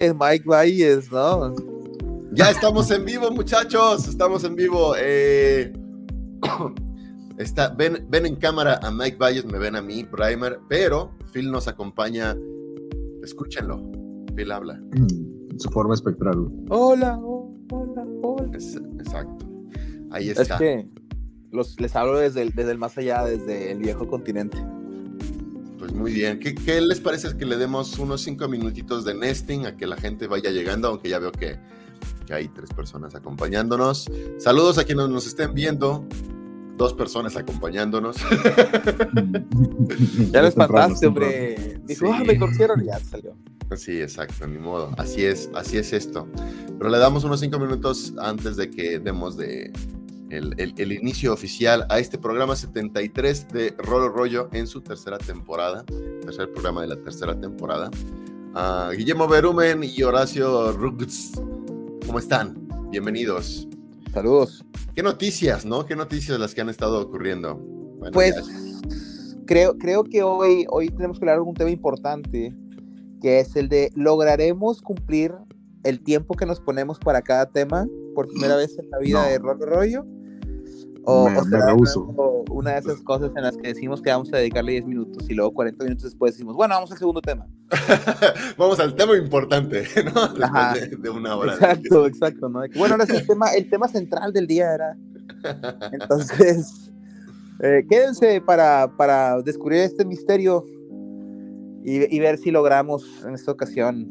[0.00, 1.54] Mike Valles, ¿no?
[2.32, 4.08] Ya estamos en vivo, muchachos.
[4.08, 4.94] Estamos en vivo.
[4.98, 5.72] Eh,
[7.38, 11.50] está, ven, ven en cámara a Mike Valles, me ven a mí, Primer, pero Phil
[11.50, 12.36] nos acompaña.
[13.22, 13.82] Escúchenlo.
[14.34, 14.80] Phil habla.
[14.94, 16.48] En su forma espectral.
[16.70, 18.50] Hola, hola, hola.
[18.56, 19.46] Es- exacto.
[20.10, 20.42] Ahí está.
[20.42, 20.88] Es que
[21.50, 24.56] los, les hablo desde el, desde el más allá, desde el viejo continente.
[25.80, 26.38] Pues muy bien.
[26.38, 29.96] ¿Qué, qué les parece que le demos unos cinco minutitos de nesting a que la
[29.96, 30.88] gente vaya llegando?
[30.88, 31.58] Aunque ya veo que,
[32.26, 34.08] que hay tres personas acompañándonos.
[34.38, 36.06] Saludos a quienes nos estén viendo.
[36.76, 38.16] Dos personas acompañándonos.
[40.30, 41.80] Ya lo espantaste, es hombre.
[41.84, 42.12] Dijo, Sí.
[42.14, 43.34] ah, me torcieron ya salió.
[43.76, 44.92] Sí, exacto, ni modo.
[44.98, 46.26] Así es, así es esto.
[46.78, 49.72] Pero le damos unos cinco minutos antes de que demos de
[50.30, 55.18] el, el- el inicio oficial a este programa 73 de Rolo Rollo en su tercera
[55.18, 55.84] temporada,
[56.22, 57.90] tercer programa de la tercera temporada.
[58.54, 61.32] Ah, Guillermo Berumen y Horacio Ruggs,
[62.06, 62.56] ¿cómo están?
[62.90, 63.68] Bienvenidos.
[64.12, 64.64] Saludos.
[64.94, 65.86] ¿Qué noticias, no?
[65.86, 67.56] ¿Qué noticias las que han estado ocurriendo?
[67.56, 72.54] Bueno, Pues ya- creo, creo que hoy, hoy tenemos que hablar de un tema importante,
[73.22, 75.32] que es el de ¿lograremos cumplir
[75.84, 79.28] el tiempo que nos ponemos para cada tema por primera vez en la vida No.
[79.28, 80.06] de Rollo Rollo?
[81.04, 84.32] O, Me- o me nuevo una de esas cosas en las que decimos que vamos
[84.32, 87.46] a dedicarle 10 minutos y luego 40 minutos después decimos, bueno, vamos al segundo tema.
[88.58, 89.84] Vamos al tema importante,
[90.14, 90.44] ¿no?
[90.44, 90.74] Ajá.
[90.74, 91.54] de, de una hora.
[91.54, 92.60] Exacto, exacto, ¿no?
[92.76, 94.96] Bueno, ahora sí, el tema, el tema central del día era.
[95.92, 96.90] Entonces,
[97.62, 100.64] eh, quédense para, para descubrir este misterio
[101.84, 104.08] y, y ver si logramos en esta ocasión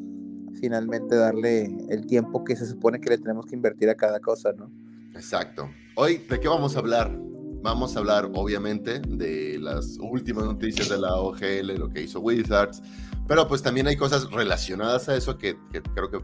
[0.60, 4.52] finalmente darle el tiempo que se supone que le tenemos que invertir a cada cosa,
[4.54, 4.72] ¿no?
[5.16, 5.70] Exacto.
[5.96, 7.16] Hoy, ¿de qué vamos a hablar?
[7.62, 12.82] Vamos a hablar, obviamente, de las últimas noticias de la OGL, lo que hizo Wizards,
[13.28, 16.20] pero pues también hay cosas relacionadas a eso que, que creo que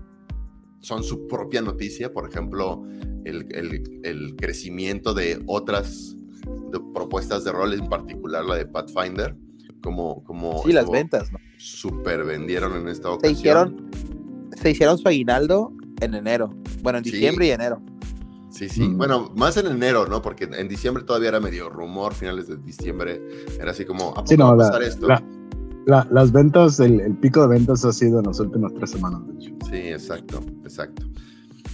[0.80, 2.84] son su propia noticia, por ejemplo,
[3.26, 6.16] el, el- el crecimiento de otras
[6.72, 9.36] de propuestas de rol, en particular la de Pathfinder,
[9.82, 11.40] como, como Sí, las ventas, ¿no?
[11.58, 13.34] super vendieron en esta Se ocasión.
[13.38, 13.92] hicieron,
[14.56, 16.54] se hicieron su aguinaldo en enero.
[16.82, 17.12] Bueno, en Sí.
[17.12, 17.82] diciembre y enero.
[18.56, 18.82] Sí, sí.
[18.88, 18.98] Mm.
[18.98, 20.22] Bueno, más en enero, ¿no?
[20.22, 23.22] Porque en diciembre todavía era medio rumor, finales de diciembre.
[23.60, 25.08] Era así como, ¿a poco Sí, va no, a la- pasar esto?
[25.08, 25.24] la-
[25.86, 29.22] la- las ventas, el, el pico de ventas ha sido en las últimas tres semanas,
[29.28, 29.56] de hecho.
[29.70, 31.06] Sí, exacto, exacto.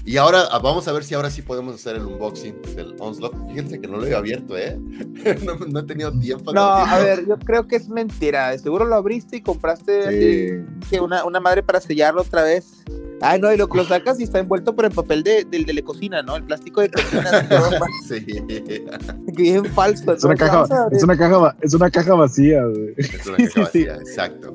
[0.03, 3.35] Y ahora ah, vamos a ver si ahora sí podemos hacer el unboxing del Onslaught.
[3.49, 4.75] Fíjense que no lo he abierto, ¿eh?
[5.45, 6.51] no, no he tenido tiempo.
[6.51, 8.57] No, a ver, yo creo que es mentira.
[8.57, 12.83] Seguro lo abriste y compraste así, que una, una madre para sellarlo otra vez.
[13.21, 15.73] Ay, no, y lo, lo sacas y está envuelto por el papel de, del de
[15.73, 16.35] la cocina, ¿no?
[16.35, 17.47] El plástico de cocina.
[18.07, 18.25] Sí,
[19.37, 20.13] bien falso.
[20.13, 22.93] Es una, caja, es, una caja, va- es una caja vacía, güey.
[22.97, 23.59] es una caja sí, sí.
[23.61, 24.53] vacía, exacto.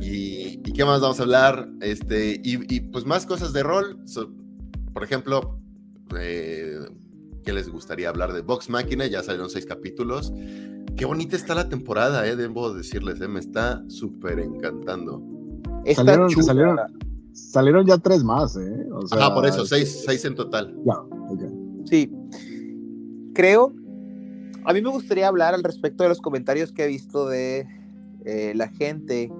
[0.00, 1.68] Y, ¿y qué más vamos a hablar?
[1.80, 3.98] Este, y, y, pues más cosas de rol.
[4.06, 4.30] So-
[4.92, 5.58] por ejemplo,
[6.18, 6.78] eh,
[7.44, 9.06] ¿qué les gustaría hablar de Vox Máquina?
[9.06, 10.32] Ya salieron seis capítulos.
[10.96, 15.22] Qué bonita está la temporada, eh, debo decirles, eh, me está súper encantando.
[15.84, 16.44] Está Salieron, chula.
[16.44, 16.78] salieron,
[17.36, 18.86] salieron ya tres más, ¿eh?
[18.92, 20.74] O sea, Ajá, por eso, seis, seis en total.
[20.84, 21.42] Ya, ok.
[21.84, 22.10] Sí.
[23.34, 23.72] Creo.
[24.64, 27.66] A mí me gustaría hablar al respecto de los comentarios que he visto de
[28.24, 29.30] eh, la gente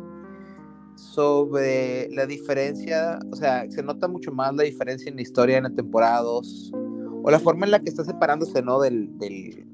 [0.95, 5.65] sobre la diferencia, o sea, se nota mucho más la diferencia en la historia en
[5.65, 6.73] la temporada 2,
[7.23, 8.81] o la forma en la que está separándose, ¿no?
[8.81, 9.67] Del, del,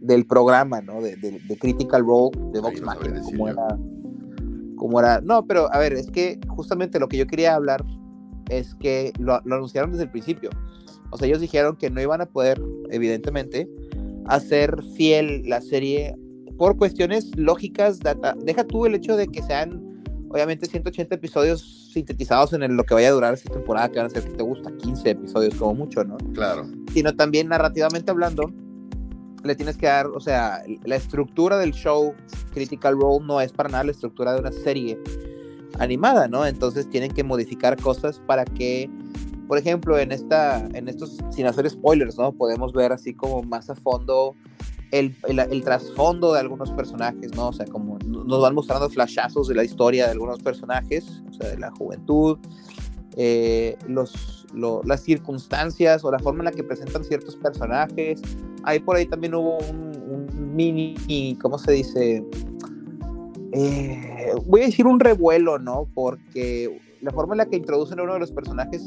[0.00, 1.00] del programa, ¿no?
[1.00, 3.78] De, de- de Critical Role, de Vox no Machina, como era,
[4.76, 5.20] como era.
[5.20, 7.84] No, pero a ver, es que justamente lo que yo quería hablar
[8.48, 10.50] es que lo, lo anunciaron desde el principio.
[11.10, 12.60] O sea, ellos dijeron que no iban a poder,
[12.90, 13.68] evidentemente,
[14.26, 16.16] hacer fiel la serie
[16.58, 18.00] por cuestiones lógicas.
[18.00, 22.84] data- Deja tú el hecho de que sean, obviamente, 180 episodios sintetizados en el- lo
[22.84, 24.70] que vaya a durar esta temporada, que van a ser, que te gusta?
[24.78, 26.16] 15 episodios como mucho, ¿no?
[26.34, 26.66] Claro.
[26.92, 28.50] Sino también narrativamente hablando,
[29.46, 32.14] le tienes que dar, o sea, la estructura del show
[32.52, 34.98] Critical Role no es para nada la estructura de una serie
[35.78, 36.46] animada, ¿no?
[36.46, 38.90] Entonces tienen que modificar cosas para que,
[39.48, 42.32] por ejemplo, en esta, en estos, sin hacer spoilers, ¿no?
[42.32, 44.34] Podemos ver así como más a fondo
[44.92, 47.48] el, el, trasfondo de algunos personajes, ¿no?
[47.48, 51.50] O sea, como nos van mostrando flashazos de la historia de algunos personajes, o sea,
[51.50, 52.38] de la juventud,
[53.16, 58.20] eh, los, lo- las circunstancias o la forma en la que presentan ciertos personajes.
[58.66, 62.24] Ahí por ahí también hubo un, un mini, ¿cómo se dice?
[63.52, 65.88] Eh, voy a decir un revuelo, ¿no?
[65.94, 68.82] Porque la forma en la que introducen a uno de los personajes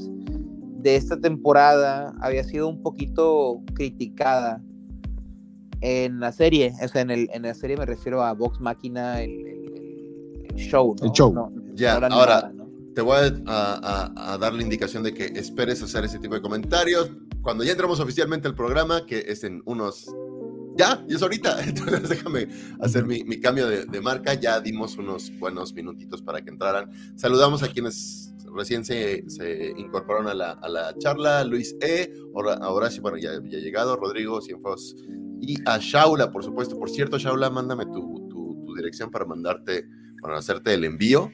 [0.82, 4.62] de esta temporada había sido un poquito criticada
[5.82, 6.74] en la serie.
[6.84, 10.56] O sea, en, el, en la serie me refiero a Vox Máquina, el, el- el
[10.56, 11.06] show, ¿no?
[11.08, 11.34] El show.
[11.34, 12.70] No, Ya, no la ahora, animada, ¿no?
[12.94, 13.16] te voy
[13.46, 17.10] a, dar la indicación de que esperes hacer ese tipo de comentarios.
[17.42, 20.14] Cuando ya entramos oficialmente al programa, que es en unos...
[20.78, 21.64] Ya, y es ahorita.
[21.68, 22.48] Entonces déjame
[22.80, 24.34] hacer mi, cambio de, marca.
[24.34, 26.90] Ya dimos unos buenos minutitos para que entraran.
[27.18, 29.24] Saludamos a quienes recién se,
[29.78, 31.44] incorporaron a la, charla.
[31.44, 32.14] Luis E.,
[32.90, 33.96] sí, bueno, ya había llegado.
[33.98, 34.96] Rodrigo Cienfuegos
[35.42, 36.78] y a Shaula, por supuesto.
[36.78, 39.86] Por cierto, Shaula, mándame tu, tu dirección para mandarte,
[40.22, 41.32] para hacerte el envío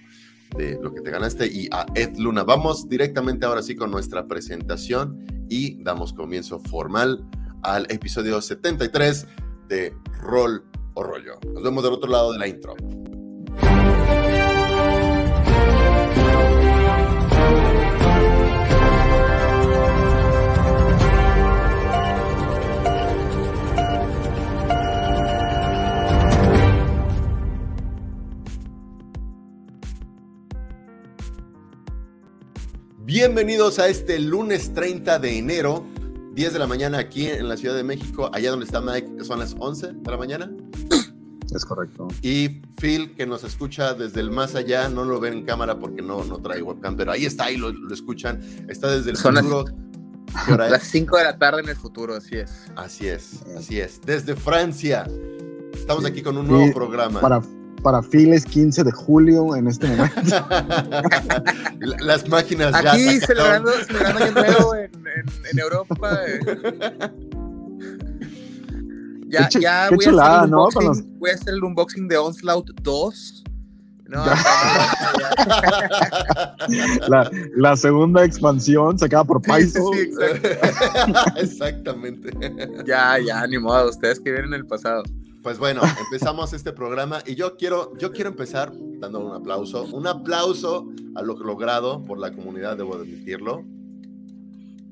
[0.57, 2.44] de lo que te ganaste y a Ed Luna.
[2.44, 7.25] Vamos directamente ahora sí con nuestra presentación y damos comienzo formal
[7.63, 9.27] al episodio 73
[9.68, 10.63] de Roll
[10.94, 11.39] o Rollo.
[11.53, 12.75] Nos vemos del otro lado de la intro.
[33.06, 35.86] Bienvenidos a este lunes 30 de enero,
[36.34, 39.38] 10 de la mañana aquí en la Ciudad de México, allá donde está Mike, son
[39.38, 40.52] las 11 de la mañana.
[41.54, 42.07] Es correcto.
[42.24, 46.02] Y Phil, que nos escucha desde el más allá, no lo ven en cámara porque
[46.02, 48.42] no, no trae webcam, pero ahí está y lo, escuchan.
[48.68, 49.66] Está desde el futuro.
[50.57, 52.66] Las, las 5 de la tarde en el futuro, así es.
[52.75, 54.02] Así es, así es.
[54.02, 55.07] Desde Francia.
[55.74, 57.22] Estamos aquí con un nuevo programa.
[57.22, 57.42] Para
[57.85, 60.19] para Files 15 de julio en este momento.
[61.99, 64.89] Las máquinas ya Aquí celebrando, celebrando Año Nuevo en,
[65.51, 66.19] en, Europa.
[66.25, 66.39] Eh.
[69.27, 70.09] Ya, ya voy, a
[70.39, 70.67] hacer ¿no?
[71.19, 73.43] voy a hacer el unboxing de Onslaught 2.
[74.07, 74.25] No,
[77.07, 79.93] la, la, segunda expansión se queda por Python.
[79.93, 80.09] Sí,
[81.37, 82.31] Exactamente.
[82.83, 85.03] Ya, ya, ni modo, ustedes que vienen en el pasado.
[85.45, 90.07] Pues bueno, empezamos este programa y yo quiero, yo quiero empezar dando un aplauso, un
[90.07, 93.63] aplauso a lo logrado por la comunidad, debo admitirlo.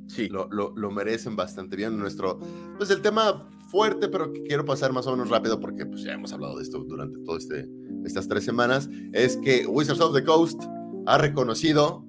[0.06, 0.30] Sí.
[0.30, 1.98] Lo, lo, merecen bastante bien.
[1.98, 2.38] Nuestro,
[2.78, 6.14] pues el tema fuerte, pero que quiero pasar más o menos rápido porque pues ya
[6.14, 7.68] hemos hablado de esto durante todas este,
[8.06, 10.62] estas tres semanas, es que Wizards of the Coast
[11.08, 12.06] ha reconocido,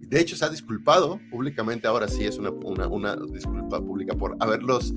[0.00, 4.36] de hecho se ha disculpado públicamente, ahora sí es una, una, una disculpa pública por
[4.40, 4.92] haberlos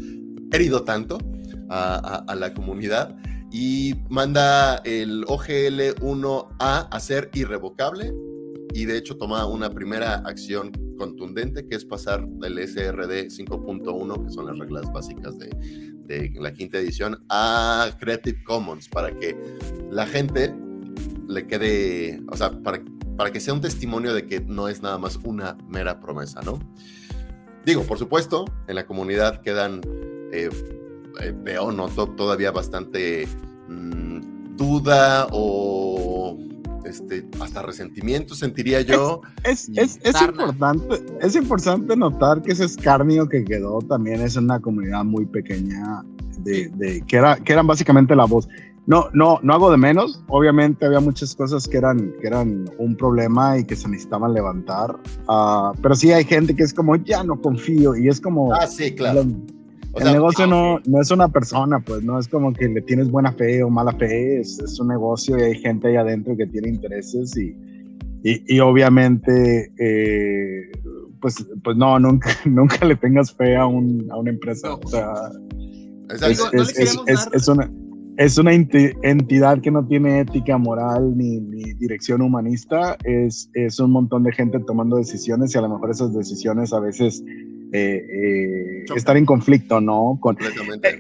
[0.52, 1.20] herido tanto
[1.70, 3.16] a, la comunidad
[3.52, 8.14] y manda el OGL 1A a ser irrevocable
[8.74, 14.32] y de hecho toma una primera acción contundente que es pasar del SRD 5.1, que
[14.32, 19.38] son las reglas básicas de, la quinta edición, a Creative Commons para que
[19.92, 20.54] la gente
[21.28, 22.82] le quede, o sea, para,
[23.18, 26.60] para que sea un testimonio de que no es nada más una mera promesa, ¿no?
[27.66, 29.82] Digo, por supuesto, en la comunidad quedan
[30.32, 30.50] eh,
[31.44, 33.28] veo, noto todavía bastante
[33.68, 36.38] mm, duda o
[36.86, 39.22] este, hasta resentimiento, sentiría yo.
[39.44, 44.60] Es, es, es, importante, es importante notar que ese escarnio que quedó también es una
[44.60, 46.04] comunidad muy pequeña,
[46.40, 48.48] de, de, que, era, que eran básicamente la voz.
[48.86, 50.24] No, no, no hago de menos.
[50.30, 54.98] Obviamente había muchas cosas que eran, que eran un problema y que se necesitaban levantar.
[55.28, 57.98] Uh, pero sí hay gente que es como, ya no confío.
[57.98, 58.54] Y es como...
[58.54, 59.26] Ah, sí, claro
[59.96, 63.32] el negocio no, no es una persona, pues no es como que le tienes buena
[63.32, 66.70] fe o mala fe, es, es un negocio y hay gente ahí adentro que tiene
[66.70, 67.56] intereses y,
[68.24, 70.72] y, y obviamente, eh,
[71.20, 74.76] pues, pues no, nunca, nunca le tengas fe a, un, a una empresa.
[74.76, 75.14] O sea,
[76.10, 77.72] es, es, es, una,
[78.18, 83.92] es una entidad que no tiene ética moral ni, ni, dirección humanista, es, es un
[83.92, 87.24] montón de gente tomando decisiones y a lo mejor esas decisiones a veces
[87.74, 90.18] eh, eh, estar en conflicto, ¿no?
[90.22, 91.00] Con, eh,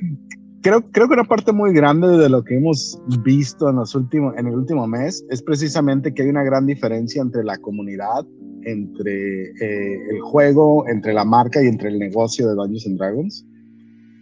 [0.61, 4.35] creo, creo que una parte muy grande de lo que hemos visto en, los últimos,
[4.37, 8.25] en el último mes es precisamente que hay una gran diferencia entre la comunidad,
[8.63, 13.45] entre el juego, entre la marca y entre el negocio de Dungeons and Dragons.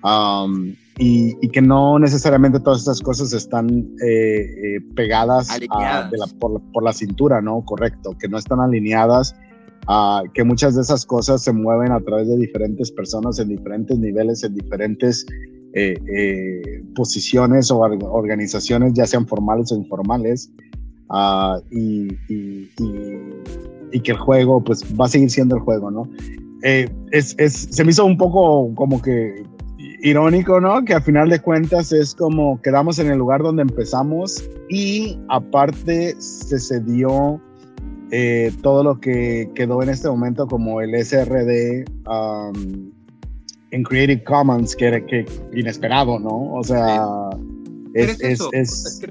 [0.03, 3.89] Um, y, que no necesariamente todas estas cosas están
[4.95, 5.49] pegadas
[6.39, 7.65] por, por, la cintura, ¿no?
[7.65, 9.35] Correcto, que no están alineadas
[10.33, 14.43] que muchas de esas cosas se mueven a través de diferentes personas en diferentes niveles,
[14.43, 15.25] en diferentes
[15.73, 20.49] eh, eh, posiciones o organizaciones, ya sean formales o informales,
[21.09, 22.71] uh, y, y,
[23.91, 26.09] y, que el juego pues va a seguir siendo el juego, ¿no?
[26.63, 29.43] Eh, es, es, se me hizo un poco como que
[30.01, 30.83] irónico, ¿no?
[30.85, 36.15] Que a final de cuentas es como quedamos en el lugar donde empezamos y aparte
[36.19, 37.41] se cedió
[38.11, 42.91] eh, todo lo que quedó en este momento como el SRD um,
[43.71, 46.53] en Creative Commons, que era que inesperado, ¿no?
[46.53, 47.05] O sea,
[47.93, 49.01] es, es,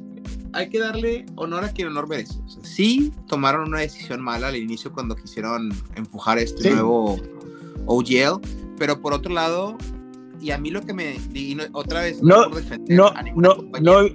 [0.55, 2.39] hay que darle honor a quien honor merece.
[2.45, 7.19] O sea, sí tomaron una decisión mala al inicio cuando quisieron empujar este nuevo
[7.87, 8.41] OGL,
[8.79, 9.77] pero por otro lado,
[10.41, 11.17] y a mí lo que me...
[11.73, 12.23] otra vez...
[12.23, 12.47] No,
[12.89, 14.09] no, no, no,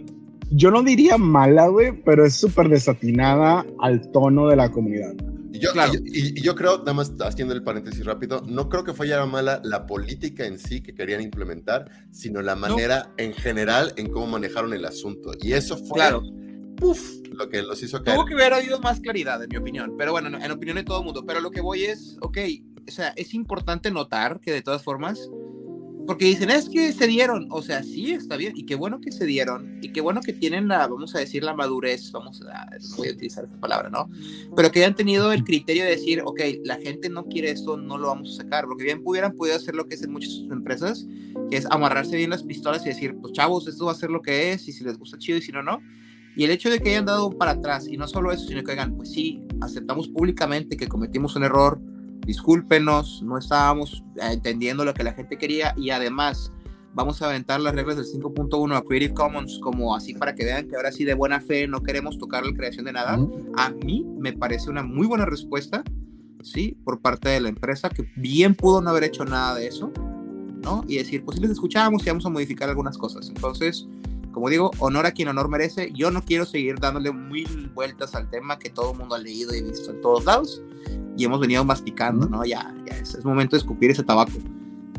[0.51, 5.13] yo no diría mala, güey, pero es súper desatinada al tono de la comunidad.
[5.51, 5.93] Y yo, claro.
[6.05, 9.85] y, yo creo, nada más haciendo el paréntesis rápido, no creo que fuera mala la
[9.87, 14.85] política en sí que querían implementar, sino la manera en general en cómo manejaron el
[14.85, 15.31] asunto.
[15.41, 16.21] Y eso fue claro.
[16.21, 18.17] lo que los hizo caer.
[18.17, 19.95] Tuvo que hubiera habido más claridad, en mi opinión.
[19.97, 21.25] Pero bueno, en opinión de todo el mundo.
[21.25, 22.37] Pero lo que voy es, ok,
[22.87, 25.29] o sea, es importante notar que de todas formas
[26.09, 29.11] porque dicen, es que se dieron, o sea, sí, está bien, y qué bueno que
[29.11, 32.65] se dieron, y qué bueno que tienen la, vamos a decir, la madurez, vamos a,
[32.65, 34.09] no voy a utilizar esta palabra, ¿no?
[34.55, 37.99] Pero que hayan tenido el criterio de decir, ok, la gente no quiere esto, no
[37.99, 41.05] lo vamos a sacar, porque bien pudieran podido hacer lo que hacen muchas empresas,
[41.51, 44.23] que es amarrarse bien las pistolas y decir, pues chavos, esto va a ser lo
[44.23, 45.79] que es, y si les gusta chido, y si no, no.
[46.35, 48.71] Y el hecho de que hayan dado para atrás, y no solo eso, sino que
[48.71, 51.79] hagan, pues sí, aceptamos públicamente que cometimos un error,
[52.25, 56.51] discúlpenos, no estábamos eh, entendiendo lo que la gente quería y además
[56.93, 60.67] vamos a aventar las reglas del 5.1 a Creative Commons como así para que vean
[60.67, 63.19] que ahora sí de buena fe no queremos tocar la creación de nada.
[63.57, 65.83] A mí me parece una muy buena respuesta,
[66.43, 66.77] ¿sí?
[66.83, 69.91] Por parte de la empresa que bien pudo no haber hecho nada de eso,
[70.63, 70.83] ¿no?
[70.87, 73.29] Y decir, pues si les escuchamos y vamos a modificar algunas cosas.
[73.29, 73.87] Entonces,
[74.31, 75.91] como digo, honor a quien honor merece.
[75.93, 79.53] Yo no quiero seguir dándole mil vueltas al tema que todo el mundo ha leído
[79.55, 80.61] y visto en todos lados
[81.17, 82.45] y hemos venido masticando, ¿no?
[82.45, 84.31] Ya, ya es, momento de escupir ese tabaco.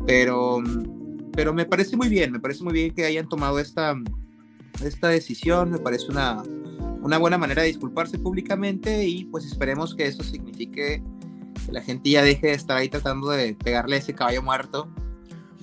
[0.05, 0.61] Pero,
[1.33, 3.95] pero me parece muy bien, me parece muy bien que hayan tomado esta,
[4.83, 6.43] esta decisión, me parece una,
[7.01, 11.01] una buena manera de disculparse públicamente y pues esperemos que eso signifique
[11.67, 14.89] que la gente ya deje de estar ahí tratando de pegarle a ese caballo muerto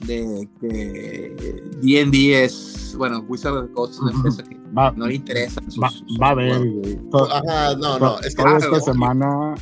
[0.06, 4.56] de que D&D es, bueno, Wizard of the Coast es una empresa que
[4.96, 5.60] no le interesa.
[5.82, 6.52] va, a haber,
[7.30, 9.54] Ajá, no, no, es que esta semana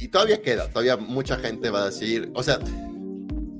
[0.00, 2.58] y, todavía queda, todavía mucha gente va a decir, o sea,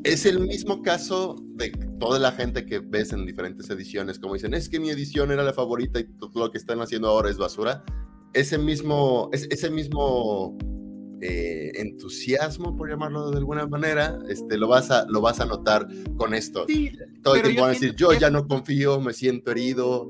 [0.05, 4.55] es el mismo caso de toda la gente que ves en diferentes ediciones, como dicen,
[4.55, 7.39] es que mi edición era la favorita y todo lo que están haciendo ahora es
[7.39, 7.85] basura.
[8.35, 10.57] Ese mismo, ese mismo
[11.25, 15.87] eh, entusiasmo, por llamarlo de alguna manera, este, lo, vas a, lo vas a notar
[16.17, 16.67] con esto.
[17.23, 20.09] todo el tiempo van a decir, yo ya no confío, me siento herido.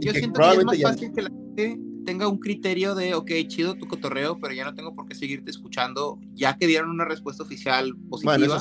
[0.00, 3.74] Yo siento que es más fácil que la gente tenga un criterio de, ok, chido
[3.74, 7.42] tu cotorreo, pero ya no tengo por qué seguirte escuchando, ya que dieron una respuesta
[7.42, 8.58] oficial positiva.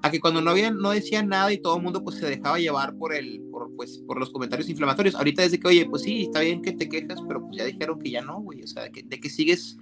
[0.00, 2.60] A que cuando no, habían, no decían nada y todo el mundo pues se dejaba
[2.60, 5.16] llevar por, el, por, pues, por los comentarios inflamatorios.
[5.16, 7.98] Ahorita desde que, oye, pues sí, está bien que te quejas, pero pues ya dijeron
[7.98, 8.62] que ya no, güey.
[8.62, 9.76] O sea, de que, de que sigues,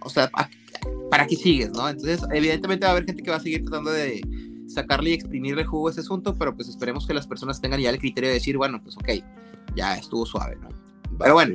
[0.00, 0.30] o sea,
[1.10, 1.88] ¿para qué sigues, no?
[1.88, 4.20] Entonces, evidentemente va a haber gente que va a seguir tratando de
[4.66, 7.90] sacarle y exprimirle jugo a ese asunto, pero pues esperemos que las personas tengan ya
[7.90, 9.10] el criterio de decir, bueno, pues ok,
[9.74, 10.68] ya estuvo suave, ¿no?
[11.18, 11.54] Pero bueno,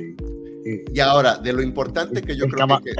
[0.64, 2.92] y ahora, de lo importante que yo creo que...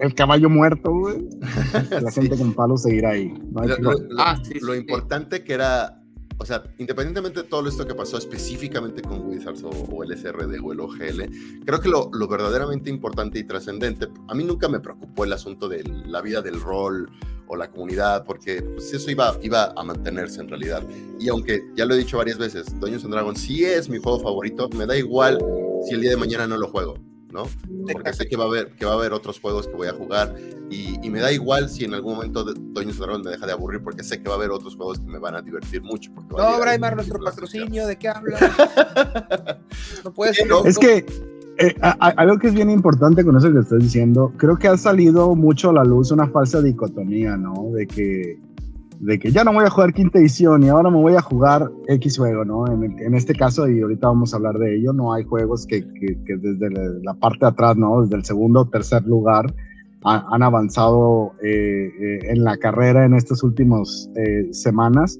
[0.00, 1.28] El caballo muerto, güey.
[2.00, 3.34] La gente con palos seguirá ahí.
[3.80, 4.40] lo, ah,
[4.74, 5.99] importante que era,
[6.40, 10.72] o sea, independientemente de todo esto que pasó específicamente con Wizards o, el SRD o
[10.72, 15.34] el OGL, creo que lo, verdaderamente importante y trascendente, a mí nunca me preocupó el
[15.34, 17.10] asunto de la vida del rol
[17.46, 20.82] o la comunidad, porque pues, eso iba, iba a mantenerse en realidad.
[21.18, 24.20] Y aunque ya lo he dicho varias veces, Dungeons and Dragons sí es mi juego
[24.20, 25.38] favorito, me da igual
[25.86, 27.09] si el día de mañana no lo juego.
[27.32, 27.44] ¿No?
[27.92, 29.92] Porque sé que va a haber, que va a haber otros juegos que voy a
[29.92, 30.34] jugar
[30.70, 33.82] y, y me da igual si en algún momento Doña Dragons me deja de aburrir
[33.82, 36.10] porque sé que va a haber otros juegos que me van a divertir mucho.
[36.12, 38.40] no, Braimar, nuestro patrocinio, ¿de qué hablas?
[40.04, 41.06] no puedes Es que
[41.58, 45.34] eh, algo que es bien importante con eso que estás diciendo, creo que ha salido
[45.34, 47.70] mucho a la luz una falsa dicotomía, ¿no?
[47.72, 48.38] De que
[49.00, 51.70] de que ya no voy a jugar quinta edición y ahora me voy a jugar
[51.88, 52.66] X juego, ¿no?
[52.66, 56.36] En, este caso, y ahorita vamos a hablar de ello, no hay juegos que, que,
[56.36, 56.70] desde
[57.02, 58.02] la parte de atrás, ¿no?
[58.02, 59.52] Desde el segundo o tercer lugar
[60.02, 65.18] han avanzado eh, eh, en la carrera en estas últimas eh, semanas,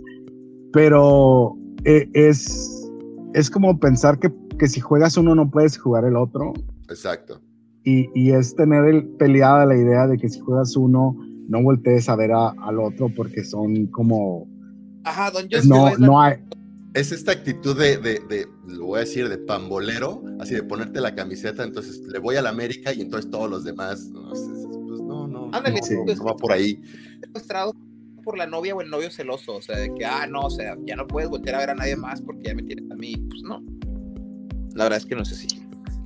[0.72, 2.90] pero es,
[3.34, 6.52] es como pensar que, que si juegas uno no puedes jugar el otro.
[6.88, 7.40] Exacto.
[7.84, 11.16] Y, y es tener el, peleada la idea de que si juegas uno
[11.50, 14.48] no voltees a ver al otro porque son como...
[15.04, 16.36] Ajá, don No, es no hay...
[16.94, 21.14] Es esta actitud de, de, lo voy a decir, de pambolero, así de ponerte la
[21.14, 25.28] camiseta, entonces le voy a la América y entonces todos los demás, no, pues no,
[25.28, 26.80] no, Ándale, no, va por ahí.
[27.20, 27.74] Secuestrado
[28.24, 30.76] por la novia o el novio celoso, o sea, de que, ah, no, o sea,
[30.84, 33.14] ya no puedes voltear a ver a nadie más porque ya me tienes a mí,
[33.28, 33.62] pues no.
[34.74, 35.46] La verdad es que no sé si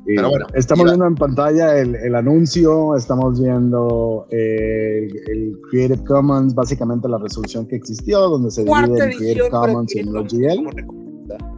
[0.06, 6.54] pero bueno, estamos viendo en pantalla el, el anuncio, estamos viendo eh, el, Creative Commons,
[6.54, 10.87] básicamente la resolución que existió, donde se divide en Creative Commons y en OGL.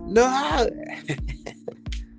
[0.08, 0.30] No.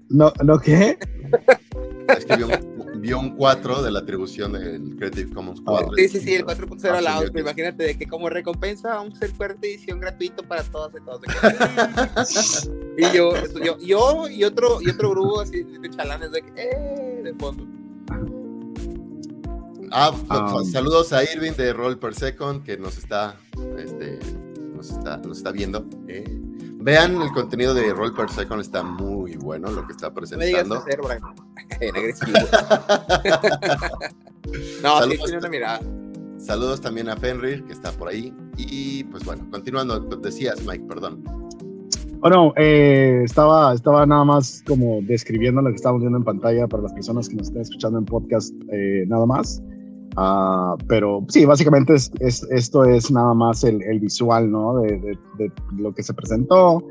[0.10, 0.98] ¿No, ¿No qué?
[3.00, 5.92] vio un, 4 de la atribución del Creative Commons 4.
[5.96, 7.26] Sí, sí, sí, el 4.0 al lado.
[7.36, 11.22] Imagínate de que como recompensa vamos a hacer cuarta edición gratuito para todos y todos.
[12.98, 17.22] y yo, yo, yo, y otro, y otro grupo así de chalanes de que, eh,
[17.24, 17.66] de fondo.
[19.92, 23.38] Ah, um, saludos a Irving de Roll Per Second que nos está,
[23.78, 24.20] este,
[24.76, 25.86] nos está, nos está viendo.
[26.08, 26.42] Eh,
[26.88, 30.86] vean el contenido de Roll Per Second, está muy bueno lo que está presentando.
[30.86, 30.96] Me
[34.82, 35.82] no, saludos, sí, tiene una mirada.
[36.38, 38.34] Saludos también a Fenrir, que está por ahí.
[38.56, 41.26] Y pues bueno, continuando, decías, Mike, perdón.
[42.22, 46.84] Bueno, eh, estaba, estaba nada más como describiendo lo que estamos viendo en pantalla para
[46.84, 49.62] las personas que nos estén escuchando en podcast, eh, nada más.
[50.18, 54.80] Uh, pero sí, básicamente es, es, esto es nada más el, el visual, ¿no?
[54.80, 56.84] De, de, de, lo que se presentó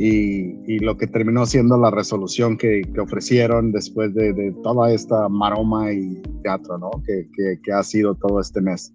[0.00, 5.28] y, y, lo que terminó siendo la resolución que, que ofrecieron después de, toda esta
[5.28, 6.90] maroma y teatro, ¿no?
[7.06, 8.92] Que, que, que ha sido todo este mes.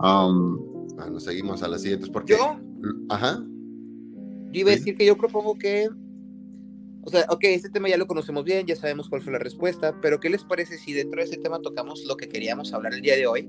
[0.00, 2.32] Um, bueno, seguimos a las siguientes porque...
[2.32, 2.56] Yo,
[3.10, 3.44] Ajá.
[4.50, 5.90] Yo iba a decir que yo propongo que
[7.06, 9.98] o sea, ok, este tema ya lo conocemos bien, ya sabemos cuál fue la respuesta,
[10.00, 13.02] pero ¿qué les parece si dentro de ese tema tocamos lo que queríamos hablar el
[13.02, 13.48] día de hoy?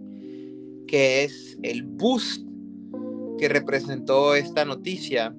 [0.88, 2.46] Que es el boost
[3.38, 5.34] que representó esta noticia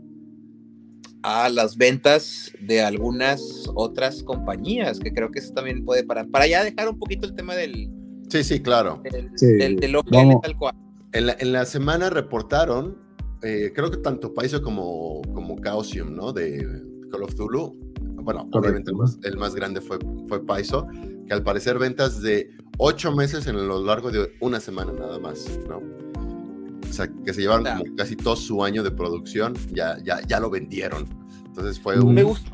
[1.23, 6.29] a las ventas de algunas otras compañías, que creo que eso también puede parar.
[6.29, 7.91] Para ya dejar un poquito el tema del...
[8.31, 9.03] Sí, sí, claro.
[9.11, 9.93] Del, sí, del, del
[10.43, 10.75] tal cual.
[11.13, 12.97] En la, en la semana reportaron,
[13.43, 16.33] eh, creo que tanto Paiso como, como Chaosium, ¿no?
[16.33, 16.65] De
[17.11, 17.86] Call of Tulu,
[18.27, 18.91] bueno, obviamente
[19.23, 20.89] el más, grande fue, fue Paiso,
[21.29, 25.61] que al parecer ventas de ocho meses en lo largo de una semana nada más,
[25.69, 25.77] ¿no?
[25.79, 30.41] O sea, que se llevaron como casi todo su año de producción, ya, ya, ya
[30.41, 31.07] lo vendieron.
[31.45, 32.15] Entonces fue un...
[32.15, 32.51] Me gusta.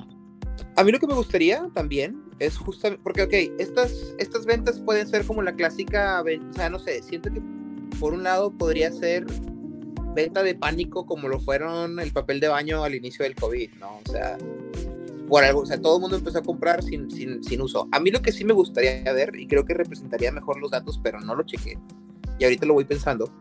[0.76, 5.08] A mí lo que me gustaría también es justamente, porque, ok, estas, estas ventas pueden
[5.08, 7.40] ser como la clásica, o sea, no sé, siento que
[7.98, 9.24] por un lado podría ser
[10.14, 14.00] venta de pánico como lo fueron el papel de baño al inicio del COVID, ¿no?
[14.04, 14.36] O sea,
[15.32, 17.88] por algo, o sea, todo el mundo empezó a comprar sin, sin, sin, uso.
[17.90, 21.00] A mí lo que sí me gustaría ver, y creo que representaría mejor los datos,
[21.02, 21.78] pero no lo chequé,
[22.38, 23.32] y ahorita lo voy pensando,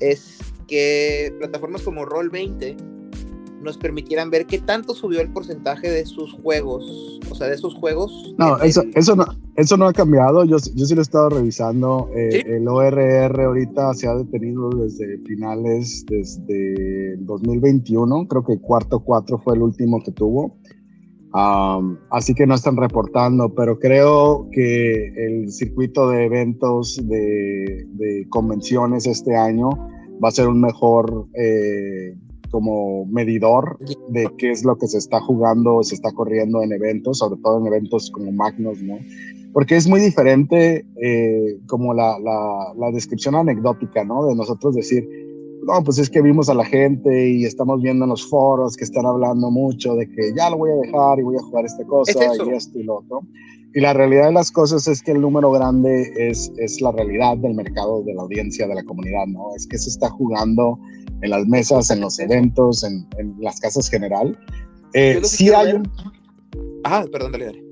[0.00, 2.76] es que plataformas como Roll20
[3.60, 7.74] nos permitieran ver qué tanto subió el porcentaje de sus juegos, o sea, de sus
[7.74, 8.34] juegos.
[8.38, 9.26] No, eso, eso, no,
[9.56, 13.92] eso no ha cambiado, yo, yo sí lo he estado revisando, eh, el ORR ahorita
[13.92, 20.10] se ha detenido desde finales, desde 2021, creo que cuarto cuatro fue el último que
[20.10, 20.56] tuvo
[21.34, 29.36] así que no están reportando, pero creo que el circuito de eventos de, convenciones este
[29.36, 29.70] año
[30.22, 32.14] va a ser un mejor eh,
[32.50, 33.78] como medidor
[34.10, 37.58] de qué es lo que se está jugando, se está corriendo en eventos, sobre todo
[37.58, 38.98] en eventos como Magnus, ¿no?
[39.52, 44.26] Porque es muy diferente eh, como la, la, la descripción anecdótica, ¿no?
[44.26, 45.08] De nosotros decir,
[45.66, 48.84] no, pues es que vimos a la gente y estamos viendo en los foros que
[48.84, 51.84] están hablando mucho de que ya lo voy a dejar y voy a jugar esta
[51.84, 53.22] cosa y esto y lo otro.
[53.74, 57.36] Y la realidad de las cosas es que el número grande es, es la realidad
[57.38, 59.54] del mercado, de la audiencia, de la comunidad, ¿no?
[59.56, 60.78] Es que se está jugando
[61.22, 64.38] en las mesas, en los eventos, en, en las casas general.
[64.92, 65.90] Eh, sí hay un...
[66.84, 67.64] Ah, perdón, dale, dale.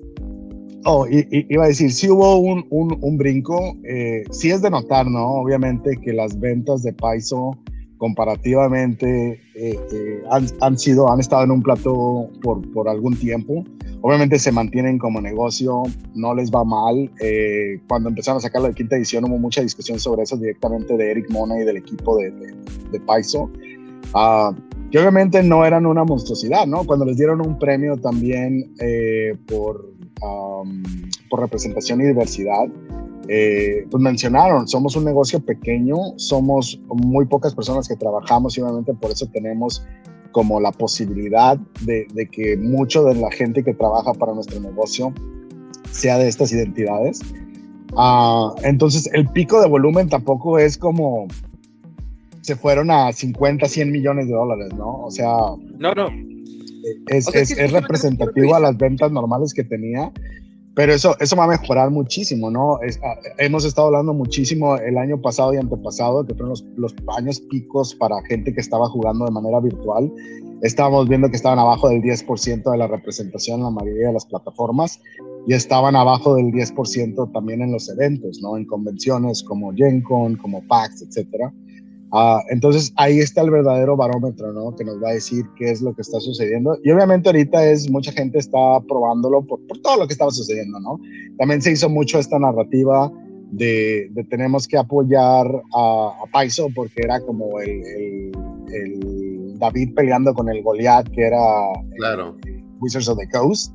[0.84, 4.70] Oh, y, iba a decir, sí hubo un, un, un brinco, eh, sí es de
[4.70, 5.34] notar, ¿no?
[5.34, 7.56] Obviamente que las ventas de Paiso
[8.02, 13.62] comparativamente eh, eh, han, han, sido, han estado en un plato por, por, algún tiempo.
[14.00, 15.84] Obviamente se mantienen como negocio,
[16.16, 17.08] no les va mal.
[17.20, 21.12] Eh, cuando empezaron a sacar la quinta edición hubo mucha discusión sobre eso directamente de
[21.12, 22.32] Eric Mona y del equipo de,
[22.90, 23.48] de, Paiso.
[24.12, 24.52] Uh,
[24.90, 26.82] que obviamente no eran una monstruosidad, ¿no?
[26.82, 28.74] Cuando les dieron un premio también
[29.46, 29.92] por,
[31.30, 32.66] por representación y diversidad,
[33.28, 38.94] eh, pues mencionaron, somos un negocio pequeño, somos muy pocas personas que trabajamos y obviamente
[38.94, 39.84] por eso tenemos
[40.32, 45.12] como la posibilidad de, que mucho de la gente que trabaja para nuestro negocio
[45.90, 47.20] sea de estas identidades.
[47.96, 51.28] Ah, entonces, el pico de volumen tampoco es como
[52.40, 55.04] se fueron a 50, 100 millones de dólares, ¿no?
[55.04, 55.28] O sea,
[55.78, 56.08] no, no.
[57.06, 60.10] Es, es representativo a las ventas normales que tenía
[60.74, 62.76] pero eso, eso va a mejorar muchísimo, ¿no?
[62.76, 67.40] Ah, hemos estado hablando muchísimo el año pasado y antepasado, que fueron los, los, años
[67.40, 70.10] picos para gente que estaba jugando de manera virtual.
[70.62, 74.24] Estábamos viendo que estaban abajo del 10% de la representación en la mayoría de las
[74.24, 75.00] plataformas
[75.46, 78.56] y estaban abajo del 10% también en los eventos, ¿no?
[78.56, 81.52] En convenciones como GenCon, como PAX, etcétera.
[82.14, 84.76] Ah, entonces ahí está el verdadero barómetro, ¿no?
[84.76, 86.78] Que nos va a decir qué es lo que está sucediendo.
[86.84, 90.78] Y obviamente ahorita es, mucha gente está probándolo por, por todo lo que estaba sucediendo,
[90.80, 91.00] ¿no?
[91.38, 93.10] También se hizo mucho esta narrativa
[93.52, 98.32] de, de tenemos que apoyar a, a, Paiso porque era como el, el,
[98.74, 101.40] el David peleando con el Goliath que era
[101.96, 102.36] claro.
[102.80, 103.72] Wizards of the Coast.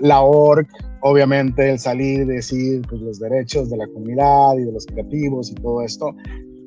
[0.00, 0.66] La org,
[1.02, 5.50] obviamente, el salir y decir pues, los derechos de la comunidad y de los creativos
[5.50, 6.14] y todo esto.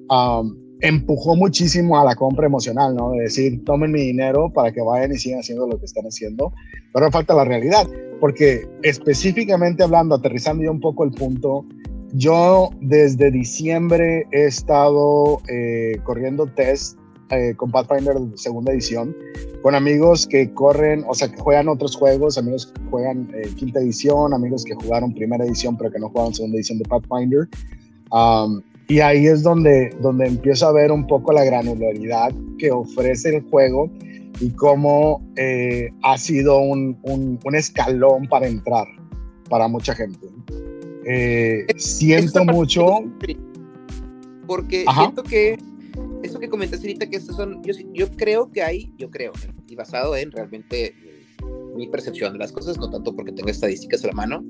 [0.09, 3.11] Um, empujó muchísimo a la compra emocional, ¿no?
[3.11, 6.53] De decir, tomen mi dinero para que vayan y sigan haciendo lo que están haciendo,
[6.93, 7.87] pero falta la realidad,
[8.19, 11.65] porque específicamente hablando, aterrizando ya un poco el punto,
[12.13, 16.97] yo desde diciembre he estado eh, corriendo test
[17.31, 19.15] eh, con Pathfinder de segunda edición,
[19.61, 23.79] con amigos que corren, o sea, que juegan otros juegos, amigos que juegan eh, quinta
[23.79, 27.47] edición, amigos que jugaron primera edición pero que no jugaron segunda edición de Pathfinder.
[28.11, 33.37] Um, y ahí es donde, donde empiezo a ver un poco la granularidad que ofrece
[33.37, 33.89] el juego
[34.41, 38.87] y cómo eh, ha sido un, un, un, escalón para entrar
[39.47, 40.27] para mucha gente.
[41.05, 43.03] Eh, siento mucho.
[44.47, 45.01] Porque Ajá.
[45.01, 45.59] siento que
[46.23, 47.61] eso que comentaste ahorita, que estos son.
[47.63, 49.33] Yo, yo creo que hay, yo creo,
[49.67, 50.95] y basado en realmente
[51.75, 54.43] mi percepción de las cosas, no tanto porque tengo estadísticas a la mano,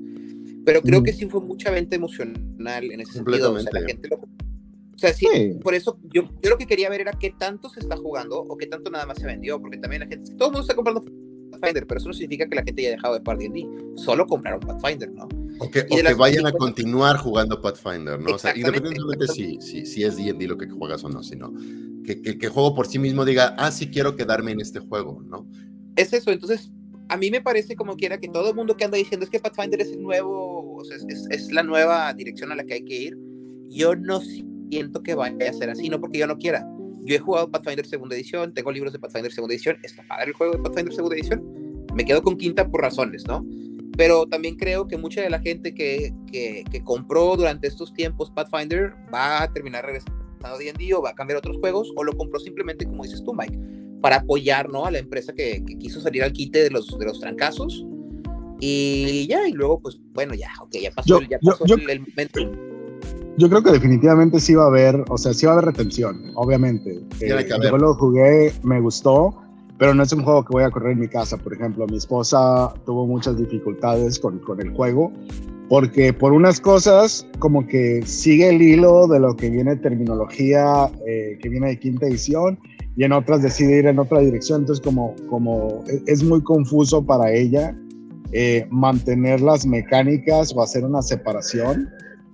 [0.64, 1.04] pero creo mm.
[1.04, 3.52] que sí fue mucha venta emocional en ese sentido.
[3.52, 6.66] O sea, la gente lo, o sea, sí, sí, por eso yo, yo lo que
[6.66, 9.58] quería ver era qué tanto se está jugando o qué tanto nada más se vendió,
[9.58, 11.02] porque también la gente, todo el mundo está comprando
[11.50, 14.60] Pathfinder, pero eso no significa que la gente haya dejado de jugar D&D, solo compraron
[14.60, 15.26] Pathfinder, ¿no?
[15.58, 18.34] O que, o que vayan a continuar jugando Pathfinder, ¿no?
[18.34, 21.50] O sea, independientemente si, si, si, es D&D lo que juegas o no, sino
[22.04, 24.80] que, que, que el juego por sí mismo diga, ah, sí quiero quedarme en este
[24.80, 25.48] juego, ¿no?
[25.96, 26.70] Es eso, entonces
[27.10, 29.40] a mí me parece como quiera que todo el mundo que anda diciendo es que
[29.40, 33.18] Pathfinder es el nuevo, es, es, la nueva dirección a la que hay que ir.
[33.68, 36.64] Yo no siento que vaya a ser así, no porque yo no quiera.
[37.00, 40.34] Yo he jugado Pathfinder segunda edición, tengo libros de Pathfinder segunda edición, está padre el
[40.34, 41.84] juego de Pathfinder segunda edición.
[41.96, 43.44] Me quedo con quinta por razones, ¿no?
[43.96, 48.30] Pero también creo que mucha de la gente que, que, que compró durante estos tiempos
[48.30, 52.12] Pathfinder va a terminar regresando a D&D o va a cambiar otros juegos o lo
[52.12, 54.86] compró simplemente como dices tú, Mike para apoyar ¿no?
[54.86, 57.86] a la empresa que, que, quiso salir al quite de los, de los trancazos.
[58.60, 61.90] Y ya, y luego, pues bueno, ya, ok, ya pasó, yo, ya pasó yo, el,
[61.90, 62.40] el, momento.
[63.38, 66.32] Yo creo que definitivamente sí va a haber, o sea, sí va a haber retención,
[66.34, 67.00] obviamente.
[67.20, 69.34] Eh, yo lo jugué, me gustó,
[69.78, 71.86] pero no es un juego que voy a correr en mi casa, por ejemplo.
[71.86, 75.10] Mi esposa tuvo muchas dificultades con, con el juego,
[75.70, 81.38] porque por unas cosas como que sigue el hilo de lo que viene terminología eh,
[81.40, 82.58] que viene de quinta edición
[82.96, 84.62] y en otras decide ir en otra dirección.
[84.62, 87.74] Entonces, como, como es muy confuso para ella
[88.32, 91.88] eh, mantener las mecánicas o hacer una separación.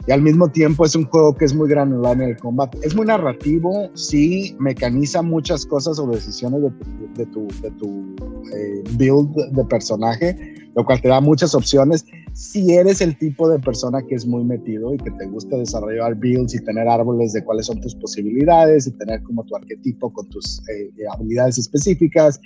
[0.07, 2.79] Y al mismo tiempo es un juego que es muy granular en el combate.
[2.83, 8.15] Es muy narrativo, sí, mecaniza muchas cosas o decisiones de tu, de tu, de tu
[8.55, 12.05] eh, build de personaje, lo cual te da muchas opciones.
[12.37, 16.15] Si eres el tipo de persona que es muy metido y que te gusta desarrollar
[16.17, 20.29] builds y tener árboles de cuáles son tus posibilidades y tener como tu arquetipo con
[20.29, 22.39] tus eh, habilidades específicas,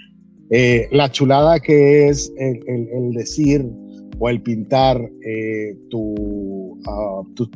[0.50, 3.68] eh, la chulada que es el, decir
[4.20, 7.46] o el pintar eh, tu, uh, tu,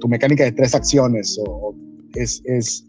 [0.00, 1.76] tu, mecánica de tres acciones o,
[2.16, 2.87] es,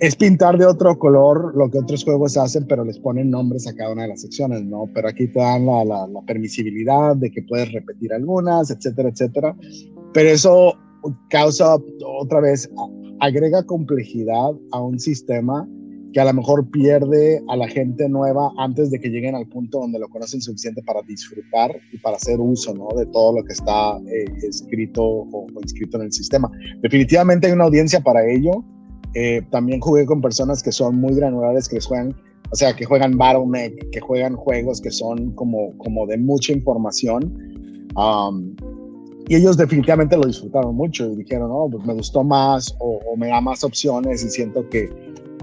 [0.00, 3.74] es, pintar de otro color lo que otros juegos hacen, pero les ponen nombres a
[3.74, 4.88] cada una de las secciones, ¿no?
[4.94, 9.56] Pero aquí te dan la, permisibilidad de que puedes repetir algunas, etcétera, etcétera.
[10.12, 10.74] Pero eso
[11.30, 11.76] causa
[12.20, 12.70] otra vez,
[13.20, 15.66] agrega complejidad a un sistema
[16.12, 19.80] que a lo mejor pierde a la gente nueva antes de que lleguen al punto
[19.80, 22.88] donde lo conocen suficiente para disfrutar y para hacer uso ¿no?
[22.96, 26.50] de todo lo que está eh, escrito o, inscrito en el sistema.
[26.82, 28.64] Definitivamente hay una audiencia para ello.
[29.14, 32.14] Eh, también jugué con personas que son muy granulares, que juegan,
[32.50, 37.88] o sea, que juegan Battlenet, que juegan juegos que son como, como de mucha información.
[37.96, 38.54] Um,
[39.28, 43.16] y ellos definitivamente lo disfrutaron mucho y dijeron, no, pues me gustó más o, o
[43.16, 44.90] me da más opciones y siento que,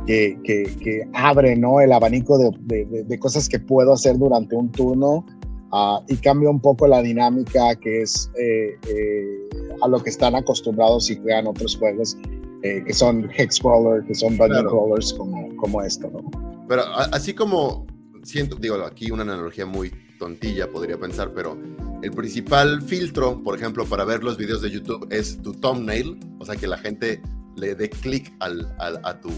[0.05, 1.79] que, que, que, abre ¿no?
[1.79, 5.25] el abanico de, de, de, cosas que puedo hacer durante un turno
[5.71, 9.49] uh, y cambia un poco la dinámica que es eh, eh,
[9.81, 12.17] a lo que están acostumbrados si juegan otros juegos
[12.63, 14.69] eh, que son hex crawler, que son dungeon claro.
[14.69, 16.09] crawlers como, como esto.
[16.11, 16.29] ¿no?
[16.67, 17.87] Pero así como
[18.23, 21.57] siento, digo, aquí una analogía muy tontilla podría pensar, pero
[22.01, 26.45] el principal filtro, por ejemplo, para ver los videos de YouTube es tu thumbnail, o
[26.45, 27.21] sea, que la gente
[27.55, 29.29] le dé clic al, al, a tu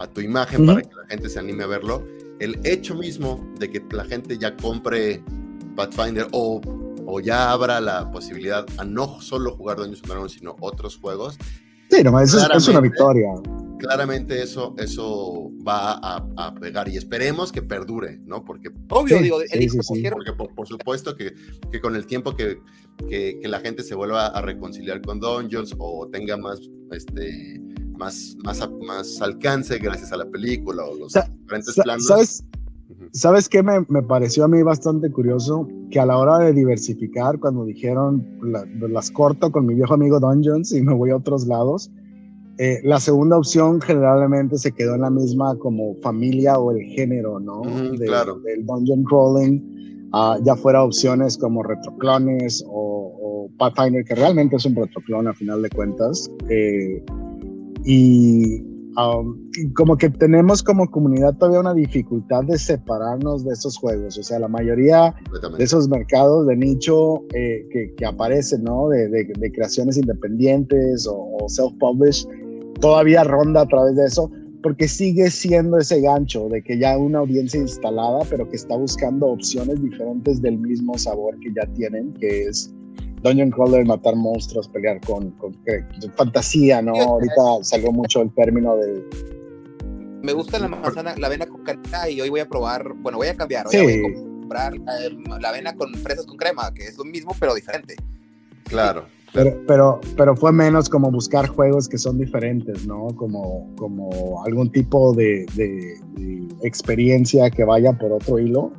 [0.00, 0.74] a tu imagen uh -huh.
[0.74, 2.04] para que la gente se anime a verlo.
[2.40, 5.22] El hecho mismo de que la gente ya compre
[5.76, 6.60] Pathfinder o,
[7.06, 11.38] o ya abra la posibilidad a no solo jugar Dungeons and Dragons, sino otros juegos.
[11.90, 13.28] Sí, no, eso es, es, una victoria.
[13.78, 18.44] claramente eso, eso va a, pegar y esperemos que perdure, ¿no?
[18.44, 19.38] Porque, Obvio, digo,
[20.12, 21.34] porque por, supuesto que,
[21.70, 22.58] que, con el tiempo que,
[23.08, 26.60] que, la gente se vuelva a reconciliar con Dungeons o tenga más,
[26.92, 27.60] este,
[27.96, 32.06] más, más, más alcance gracias a la película o los diferentes planos.
[32.06, 32.44] ¿Sabes?
[33.14, 35.68] ¿Sabes qué me, me, pareció a mí bastante curioso?
[35.90, 38.26] Que a la hora de diversificar, cuando dijeron
[38.88, 41.92] las corto con mi viejo amigo Dungeons y me voy a otros lados,
[42.58, 47.38] eh, la segunda opción generalmente se quedó en la misma como familia o el género,
[47.38, 47.62] ¿no?
[48.04, 48.40] claro.
[48.40, 54.66] Del dungeon crawling, uh, ya fuera opciones como retroclones o, o, Pathfinder, que realmente es
[54.66, 56.28] un retroclon a final de cuentas.
[56.48, 57.00] Eh,
[57.84, 64.16] y Um, como que tenemos como comunidad todavía una dificultad de separarnos de esos juegos.
[64.16, 65.12] O sea, la mayoría
[65.58, 68.88] de esos mercados de nicho eh, que, que, aparecen, ¿no?
[68.88, 72.28] De, de, creaciones independientes o, self-published,
[72.80, 74.30] todavía ronda a través de eso,
[74.62, 79.26] porque sigue siendo ese gancho de que ya una audiencia instalada, pero que está buscando
[79.26, 82.72] opciones diferentes del mismo sabor que ya tienen, que es
[83.24, 85.56] Dungeon Crawler, matar monstruos, pelear con, con,
[86.14, 86.94] fantasía, ¿no?
[86.94, 89.02] Ahorita salió mucho el término de...
[90.22, 93.28] Me gusta la manzana, la avena con canela y hoy voy a probar, bueno, voy
[93.28, 96.98] a cambiar, hoy voy a comprar eh, la avena con fresas con crema, que es
[96.98, 97.96] lo mismo pero diferente.
[98.64, 99.06] Claro.
[99.32, 103.08] Pero, pero, pero fue menos como buscar juegos que son diferentes, ¿no?
[103.16, 105.98] Como, como algún tipo de, de,
[106.62, 108.70] experiencia que vaya por otro hilo.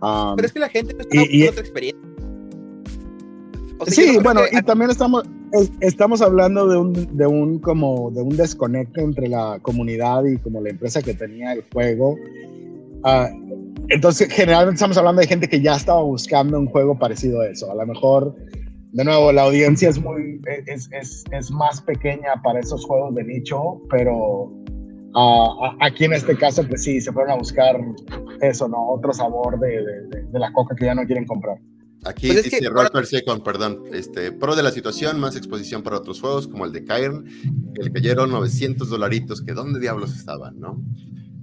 [0.00, 2.09] pero es que la gente está y, otra experiencia
[3.86, 5.24] sí, bueno, y también estamos,
[5.80, 10.60] estamos hablando de un, de un como de un desconecto entre la comunidad y como
[10.60, 12.16] la empresa que tenía el juego.
[13.04, 13.30] Ah,
[13.88, 17.70] entonces, generalmente estamos hablando de gente que ya estaba buscando un juego parecido a eso.
[17.70, 18.36] A lo mejor,
[18.92, 23.24] de nuevo, la audiencia es muy es, es, es más pequeña para esos juegos de
[23.24, 24.52] nicho, pero
[25.14, 27.80] ah, aquí en este caso, pues sí, se fueron a buscar
[28.42, 28.90] eso, ¿no?
[28.90, 31.58] Otro sabor de, de, de la coca que ya no quieren comprar.
[32.04, 32.94] Aquí pues dice Robert
[33.26, 36.84] con perdón, este, pro de la situación, más exposición para otros juegos como el de
[36.84, 37.24] Cairn,
[37.74, 40.82] que le cayeron 900 dolaritos, que dónde diablos estaban, ¿no?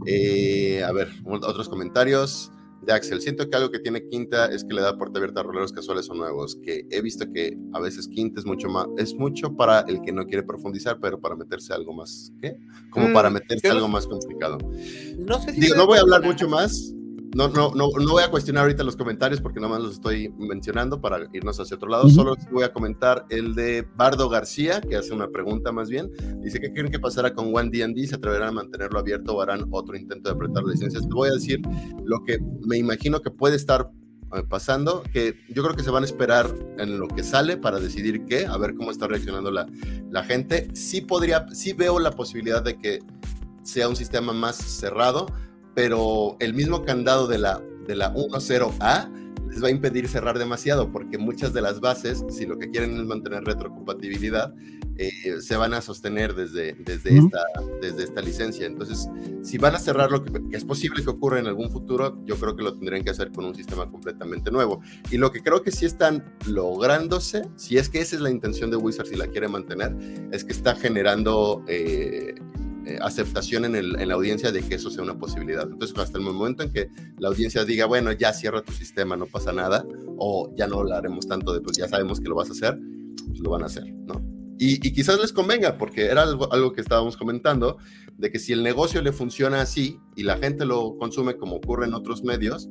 [0.08, 3.22] Eh, a ver, otros comentarios de Axel.
[3.22, 6.10] Siento que algo que tiene Quinta es que le da puerta abierta a roleros casuales
[6.10, 9.82] o nuevos, que he visto que a veces Quinta es mucho más, es mucho para
[9.82, 12.58] el que no quiere profundizar, pero para meterse algo más, ¿qué?
[12.90, 14.58] Como para mm, meterse algo más complicado.
[15.20, 16.94] No sé si Digo, no voy a hablar mucho más,
[17.38, 20.30] no, no, no, no voy a cuestionar ahorita los comentarios porque nada más los estoy
[20.40, 22.10] mencionando para irnos hacia otro lado.
[22.10, 26.10] Solo voy a comentar el de Bardo García, que hace una pregunta más bien.
[26.42, 28.08] Dice, ¿qué creen que pasará con One D&D?
[28.08, 31.08] ¿Se atreverán a mantenerlo abierto o harán otro intento de apretar licencias?
[31.08, 31.62] Te voy a decir
[32.04, 33.92] lo que me imagino que puede estar
[34.36, 37.80] eh, pasando, que yo creo que se van a esperar en lo que sale para
[37.80, 39.68] decidir qué, a ver cómo está reaccionando la,
[40.10, 40.70] la gente.
[40.74, 43.00] Sí podría, sí veo la posibilidad de que
[43.62, 45.28] sea un sistema más cerrado,
[45.78, 49.12] pero el mismo candado de la, de la 1.0A
[49.48, 52.98] les va a impedir cerrar demasiado porque muchas de las bases, si lo que quieren
[52.98, 54.56] es mantener retrocompatibilidad,
[54.98, 57.38] eh, se van a sostener desde, desde, esta,
[57.80, 58.66] desde esta licencia.
[58.66, 59.08] Entonces,
[59.44, 62.56] si van a cerrar lo que, es posible que ocurra en algún futuro, yo creo
[62.56, 64.82] que lo tendrían que hacer con un sistema completamente nuevo.
[65.12, 68.72] Y lo que creo que sí están lográndose, si es que esa es la intención
[68.72, 69.96] de Wizard, si la quiere mantener,
[70.32, 71.64] es que está generando...
[71.68, 72.34] Eh,
[72.88, 75.64] eh, aceptación en, el, en, la audiencia de que eso sea una posibilidad.
[75.70, 79.26] Entonces, hasta el momento en que la audiencia diga, bueno, ya cierra tu sistema, no
[79.26, 79.86] pasa nada,
[80.18, 82.80] o ya no lo haremos tanto de, pues ya sabemos que lo vas a hacer,
[83.28, 84.22] pues lo van a hacer, ¿no?
[84.58, 87.78] Y, y quizás les convenga, porque era algo, algo, que estábamos comentando,
[88.18, 91.88] de que si el negocio le funciona así y la gente lo consume como ocurre
[91.88, 92.70] en otros medios,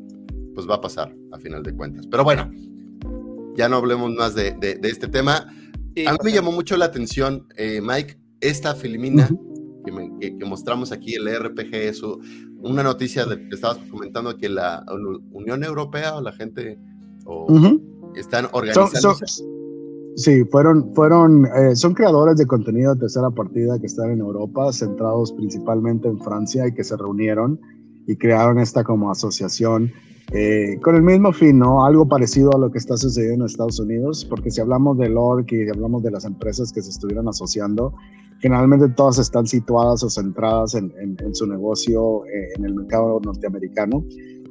[0.55, 2.07] pues va a pasar a final de cuentas.
[2.11, 2.51] Pero bueno,
[3.55, 5.47] ya no hablemos más de, de, este tema.
[6.07, 9.29] a mí me llamó mucho la atención, eh, Mike, esta filmina
[9.93, 12.19] que, mostramos aquí, el RPG, eso,
[12.61, 14.85] una noticia de, que estabas comentando que la
[15.33, 16.79] Unión Europea o la gente
[18.15, 19.15] están organizando.
[20.17, 24.73] sí, fueron, fueron, eh, son creadores de contenido de tercera partida que están en Europa,
[24.73, 27.61] centrados principalmente en Francia y que se reunieron
[28.07, 29.93] y crearon esta como asociación
[30.33, 31.85] eh, con el mismo fin, ¿no?
[31.85, 35.53] Algo parecido a lo que está sucediendo en Estados Unidos, porque si hablamos del ORC
[35.53, 37.95] y hablamos de las empresas que se estuvieron asociando,
[38.41, 40.91] generalmente todas están situadas o centradas en,
[41.33, 44.05] su negocio eh, en el mercado norteamericano.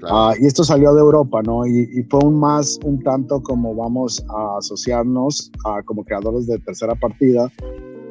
[0.04, 1.66] Ah, y esto salió de Europa, ¿no?
[1.66, 6.96] Y, fue un más, un tanto como vamos a asociarnos a, como creadores de tercera
[6.96, 7.50] partida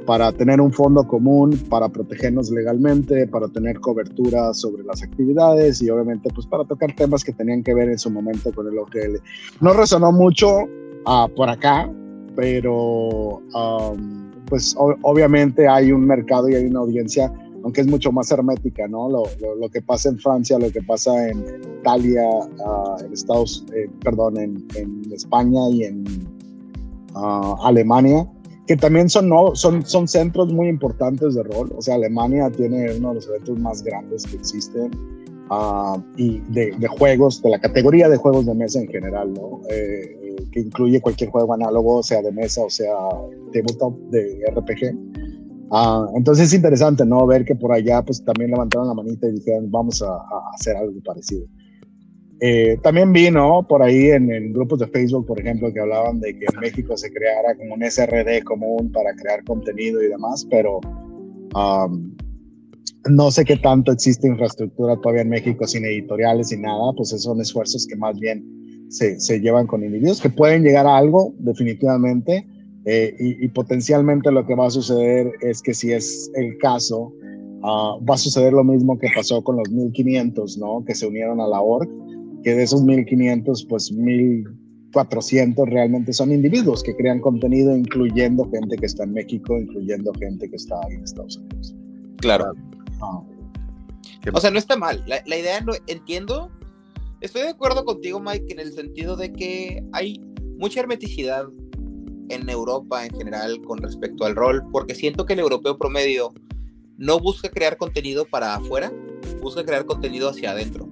[0.06, 5.88] para tener un fondo común, para protegernos legalmente, para tener cobertura sobre las actividades y
[5.88, 9.20] obviamente pues para tocar temas que tenían que ver en su momento con el OGL.
[9.60, 10.64] No resonó mucho
[11.06, 11.90] uh, por acá,
[12.36, 13.40] pero...
[13.54, 17.32] Um, pues obviamente hay un mercado y hay una audiencia
[17.64, 19.08] aunque es mucho más hermética, ¿no?
[19.08, 19.22] Lo,
[19.58, 21.42] lo, que pasa en Francia, lo que pasa en
[21.80, 26.04] Italia, uh, en Estados, eh, perdón, en, España y en
[27.14, 28.28] uh, Alemania,
[28.66, 31.72] que también son, no, son, son centros muy importantes de rol.
[31.74, 34.90] O sea, Alemania tiene uno de los eventos más grandes que existen
[35.50, 39.62] uh, y de, de, juegos, de la categoría de juegos de mesa en general, ¿no?
[39.70, 42.94] Eh, que incluye cualquier juego análogo, sea de mesa o sea
[43.52, 44.96] tabletop de RPG.
[45.70, 47.26] Ah, entonces es interesante, ¿no?
[47.26, 50.18] Ver que por allá pues también levantaron la manita y dijeron, vamos a,
[50.54, 51.46] hacer algo parecido.
[52.40, 53.66] Eh, también vi, ¿no?
[53.66, 56.96] Por ahí en, en, grupos de Facebook, por ejemplo, que hablaban de que en México
[56.96, 60.80] se creara como un SRD común para crear contenido y demás, pero
[63.10, 67.24] no sé qué tanto existe infraestructura todavía en México sin editoriales y nada, pues esos
[67.24, 68.44] son esfuerzos que más bien
[68.94, 72.46] se, se llevan con individuos que pueden llegar a algo, definitivamente,
[72.86, 77.12] eh, y, potencialmente lo que va a suceder es que si es el caso,
[77.62, 80.84] ah, va a suceder lo mismo que pasó con los 1500, ¿no?
[80.84, 81.88] Que se unieron a la org,
[82.42, 88.86] que de esos 1500, pues 1400 realmente son individuos que crean contenido, incluyendo gente que
[88.86, 91.74] está en México, incluyendo gente que está en Estados Unidos.
[92.18, 92.52] Claro.
[93.00, 93.22] Ah.
[94.32, 95.02] O sea, no está mal.
[95.06, 96.50] La, la idea, no, entiendo.
[97.20, 100.20] Estoy de acuerdo contigo, Mike, en el sentido de que hay
[100.58, 101.46] mucha hermeticidad
[102.28, 106.32] en Europa en general con respecto al rol, porque siento que el europeo promedio
[106.96, 108.92] no busca crear contenido para afuera,
[109.42, 110.88] busca crear contenido hacia adentro.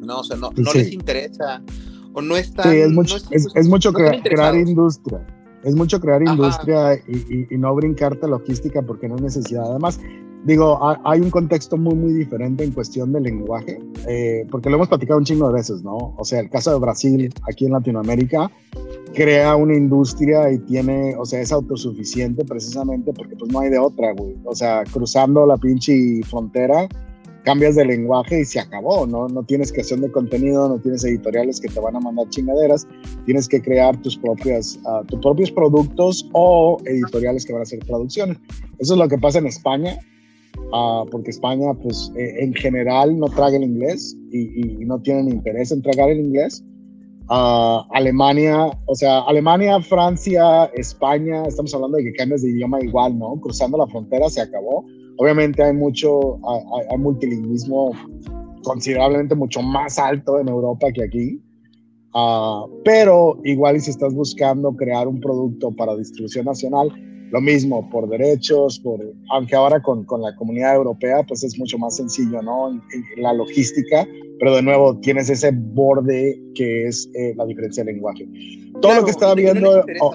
[0.00, 1.62] No, o sea, no, no les interesa
[2.12, 2.64] o no está.
[2.64, 5.26] Sí, es mucho, es, mucho crear industria.
[5.62, 9.64] Es mucho crear industria y, y, no brincarte logística porque no hay necesidad.
[9.68, 10.00] Además,
[10.44, 14.88] digo, hay un contexto muy, muy diferente en cuestión del lenguaje, eh, porque lo hemos
[14.88, 16.14] platicado un chingo de veces, ¿no?
[16.16, 18.50] O sea, el caso de Brasil, aquí en Latinoamérica,
[19.14, 23.78] crea una industria y tiene, o sea, es autosuficiente precisamente porque pues no hay de
[23.78, 24.36] otra, güey.
[24.44, 26.88] O sea, cruzando la pinche frontera,
[27.44, 29.28] cambias de lenguaje y se acabó, ¿no?
[29.28, 32.86] No tienes creación de contenido, no tienes editoriales que te van a mandar chingaderas,
[33.24, 37.80] tienes que crear tus, propias, uh, tus propios productos o editoriales que van a hacer
[37.80, 38.38] traducciones.
[38.78, 39.98] Eso es lo que pasa en España,
[40.72, 45.28] uh, porque España, pues, eh, en general no traga el inglés y, y, no tienen
[45.28, 46.64] interés en tragar el inglés.
[47.30, 53.36] Alemania, o sea, Alemania, Francia, España, estamos hablando de que cambias de idioma igual, ¿no?
[53.40, 54.84] Cruzando la frontera se acabó.
[55.16, 56.40] Obviamente hay mucho,
[56.90, 57.92] hay, multilingüismo
[58.64, 61.40] considerablemente mucho más alto en Europa que aquí.
[62.12, 66.90] Uh, pero igual y si estás buscando crear un producto para distribución nacional,
[67.30, 71.78] lo mismo, por derechos, por, aunque ahora con, con la comunidad europea, pues es mucho
[71.78, 72.80] más sencillo, ¿no?
[73.16, 74.06] la logística,
[74.38, 78.28] pero de nuevo tienes ese borde que es eh, la diferencia de lenguaje.
[78.80, 79.84] Todo lo que estaba viendo...
[80.00, 80.14] Oh,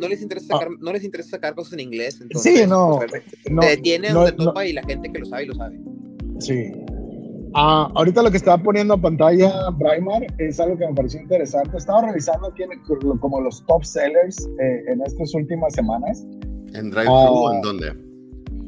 [0.00, 0.76] no les interesa sacar, ah.
[0.80, 2.20] no les interesa sacar cosas en inglés.
[2.20, 3.00] Entonces, sí, no.
[3.50, 5.78] No te detiene no, topa y la gente que lo sabe, lo sabe.
[6.38, 6.72] Sí.
[7.54, 11.76] Ah, ahorita lo que estaba poniendo a pantalla Braimar es algo que me pareció interesante.
[11.76, 12.62] Estaba revisando aquí
[13.20, 16.24] como los top sellers eh, en estas últimas semanas.
[16.74, 18.10] ¿En Drive o en ah, dónde?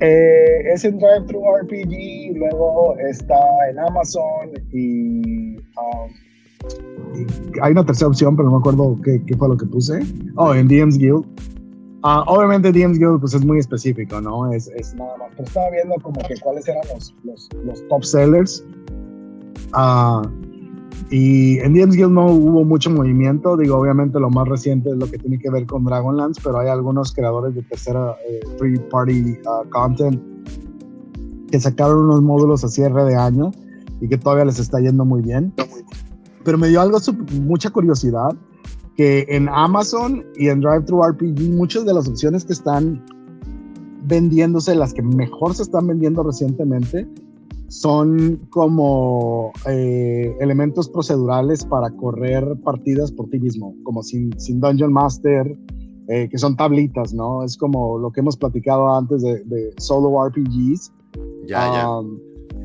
[0.00, 3.38] Eh, es en Drive Thru RPG, luego está
[3.70, 5.56] en Amazon y,
[7.60, 10.00] hay una tercera opción, pero no me acuerdo qué, qué, fue lo que puse.
[10.36, 11.24] Oh, en DM's Guild.
[12.04, 14.52] Uh, obviamente DM's Guild pues es muy específico, ¿no?
[14.52, 15.28] Es, es nada más.
[15.36, 18.64] Pero estaba viendo como que cuáles eran los, los, los top sellers.
[19.74, 20.22] Uh,
[21.12, 23.54] y en DM's Guild no hubo mucho movimiento.
[23.58, 26.68] Digo, obviamente lo más reciente es lo que tiene que ver con Dragonlance, pero hay
[26.68, 30.18] algunos creadores de tercera eh, free party uh, content
[31.50, 33.52] que sacaron unos módulos a cierre de año
[34.00, 35.52] y que todavía les está yendo muy bien.
[36.44, 36.96] Pero me dio algo,
[37.42, 38.34] mucha curiosidad
[38.96, 43.04] que en Amazon y en DriveThru RPG muchas de las opciones que están
[44.04, 47.06] vendiéndose, las que mejor se están vendiendo recientemente,
[47.72, 54.92] son como eh, elementos procedurales para correr partidas por ti mismo, como sin, sin Dungeon
[54.92, 55.56] Master,
[56.08, 57.42] eh, que son tablitas, ¿no?
[57.42, 60.92] Es como lo que hemos platicado antes de, solo RPGs.
[61.46, 61.90] Ya, ya.
[61.90, 62.18] Um,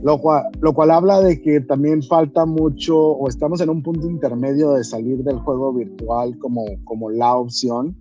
[0.03, 4.07] lo cual, lo cual habla de que también falta mucho o estamos en un punto
[4.07, 7.95] intermedio de salir del juego virtual como, como la opción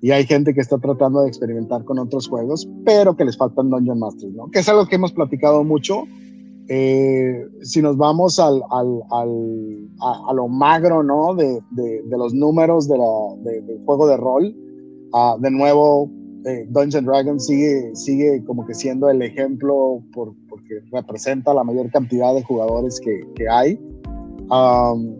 [0.00, 3.70] y hay gente que está tratando de experimentar con otros juegos, pero que les faltan
[3.70, 4.50] Dungeon Masters, ¿no?
[4.50, 6.04] Que es algo que hemos platicado mucho.
[6.68, 11.34] Eh, si nos vamos al, al, al a, lo magro, ¿no?
[11.34, 13.04] De, de, de los números de la,
[13.42, 14.56] del juego de rol,
[15.12, 16.10] uh, de nuevo,
[16.46, 21.90] eh, Dungeons Dragons sigue, sigue como que siendo el ejemplo por, porque representa la mayor
[21.90, 23.78] cantidad de jugadores que, que hay.
[24.50, 25.16] Um,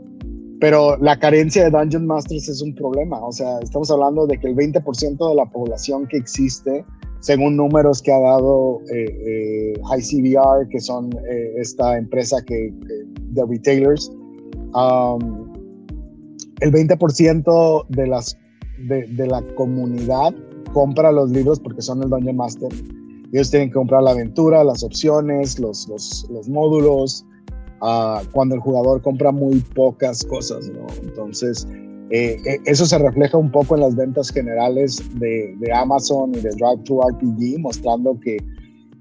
[0.60, 3.18] pero la carencia de Dungeon Masters es un problema.
[3.24, 6.84] O sea, estamos hablando de que el 20% de la población que existe
[7.24, 12.70] según números que ha dado eh, eh que son eh, esta empresa que,
[13.30, 14.12] de retailers,
[14.74, 15.50] um,
[16.60, 18.36] el 20% de, las,
[18.88, 20.34] de, la comunidad
[20.74, 22.68] compra los libros porque son el Dungeon Master.
[23.32, 27.24] Ellos tienen que comprar la aventura, las opciones, los, los, los módulos,
[27.80, 30.70] uh, cuando el jugador compra muy pocas cosas.
[31.02, 31.66] Entonces,
[32.14, 36.38] eh, eh, eso se refleja un poco en las ventas generales de, de Amazon y
[36.38, 38.36] de Drive to RPG, mostrando que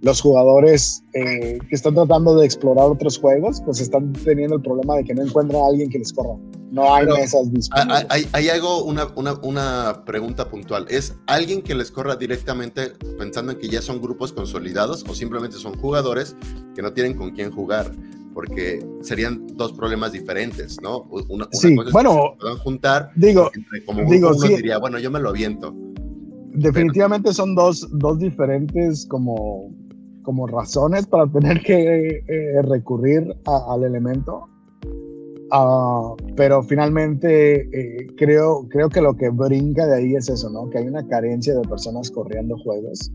[0.01, 4.95] los jugadores eh, que están tratando de explorar otros juegos, pues están teniendo el problema
[4.95, 6.39] de que no encuentran a alguien que les corra.
[6.71, 8.03] No hay mesas disponibles.
[8.09, 10.87] Hay, hay algo, una, una, una, pregunta puntual.
[10.89, 15.57] ¿Es alguien que les corra directamente pensando en que ya son grupos consolidados o simplemente
[15.57, 16.35] son jugadores
[16.73, 17.91] que no tienen con quién jugar?
[18.33, 21.03] Porque serían dos problemas diferentes, ¿no?
[21.29, 23.51] Una, sí, bueno, se puedan juntar, digo,
[23.85, 25.73] como digo, uno diría, bueno, yo me lo aviento.
[26.55, 29.71] Definitivamente son dos, dos diferentes como,
[30.23, 34.49] como razones para tener que eh, recurrir al elemento.
[35.51, 40.67] Uh, pero finalmente eh, creo, creo que lo que brinca de ahí es eso, ¿no?
[40.71, 43.11] Que hay una carencia de personas corriendo juegos.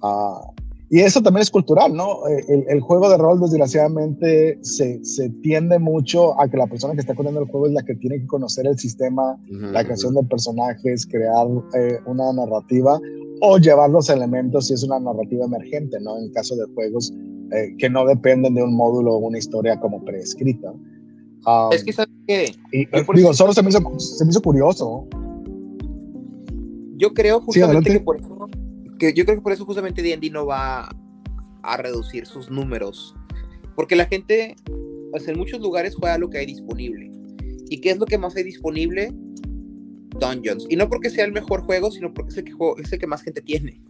[0.00, 0.54] Uh,
[0.90, 2.26] y eso también es cultural, ¿no?
[2.28, 7.00] Eh, el, juego de rol, desgraciadamente, se, se, tiende mucho a que la persona que
[7.00, 10.22] está corriendo el juego es la que tiene que conocer el sistema, la creación de
[10.24, 13.00] personajes, crear eh, una narrativa
[13.40, 16.18] o llevar los elementos si es una narrativa emergente, ¿no?
[16.18, 17.12] En caso de juegos
[17.52, 20.72] eh, que no dependen de un módulo o una historia como preescrita.
[21.72, 22.54] es que, ¿sabes qué?
[23.14, 25.06] digo, solo se me, hizo, se me hizo curioso.
[26.96, 28.48] Yo creo justamente que por eso
[28.98, 30.88] que yo creo que por eso justamente D&D no va
[31.62, 33.14] a reducir sus números,
[33.74, 34.56] porque la gente,
[35.10, 37.10] pues en muchos lugares juega lo que hay disponible.
[37.68, 39.12] ¿Y qué es lo que más hay disponible?
[40.20, 40.66] Dungeons.
[40.68, 43.80] Y no porque sea el mejor juego, sino porque es el que, más gente tiene.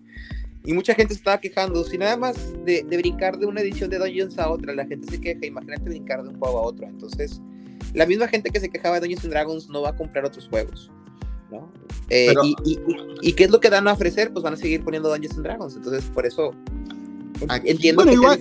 [0.64, 1.84] Y mucha gente estaba quejando.
[1.84, 5.10] Si nada más de, de, brincar de una edición de Dungeons a otra, la gente
[5.10, 5.44] se queja.
[5.44, 6.86] Imagínate brincar de un juego a otro.
[6.86, 7.42] Entonces,
[7.92, 10.48] la misma gente que se quejaba de Dungeons and Dragons no va a comprar otros
[10.48, 10.90] juegos.
[12.10, 12.34] Eh,
[13.22, 14.32] y, qué es lo que dan a ofrecer?
[14.32, 15.76] Pues van a seguir poniendo Dungeons and Dragons.
[15.76, 16.52] Entonces, por eso
[17.64, 18.40] entiendo igual,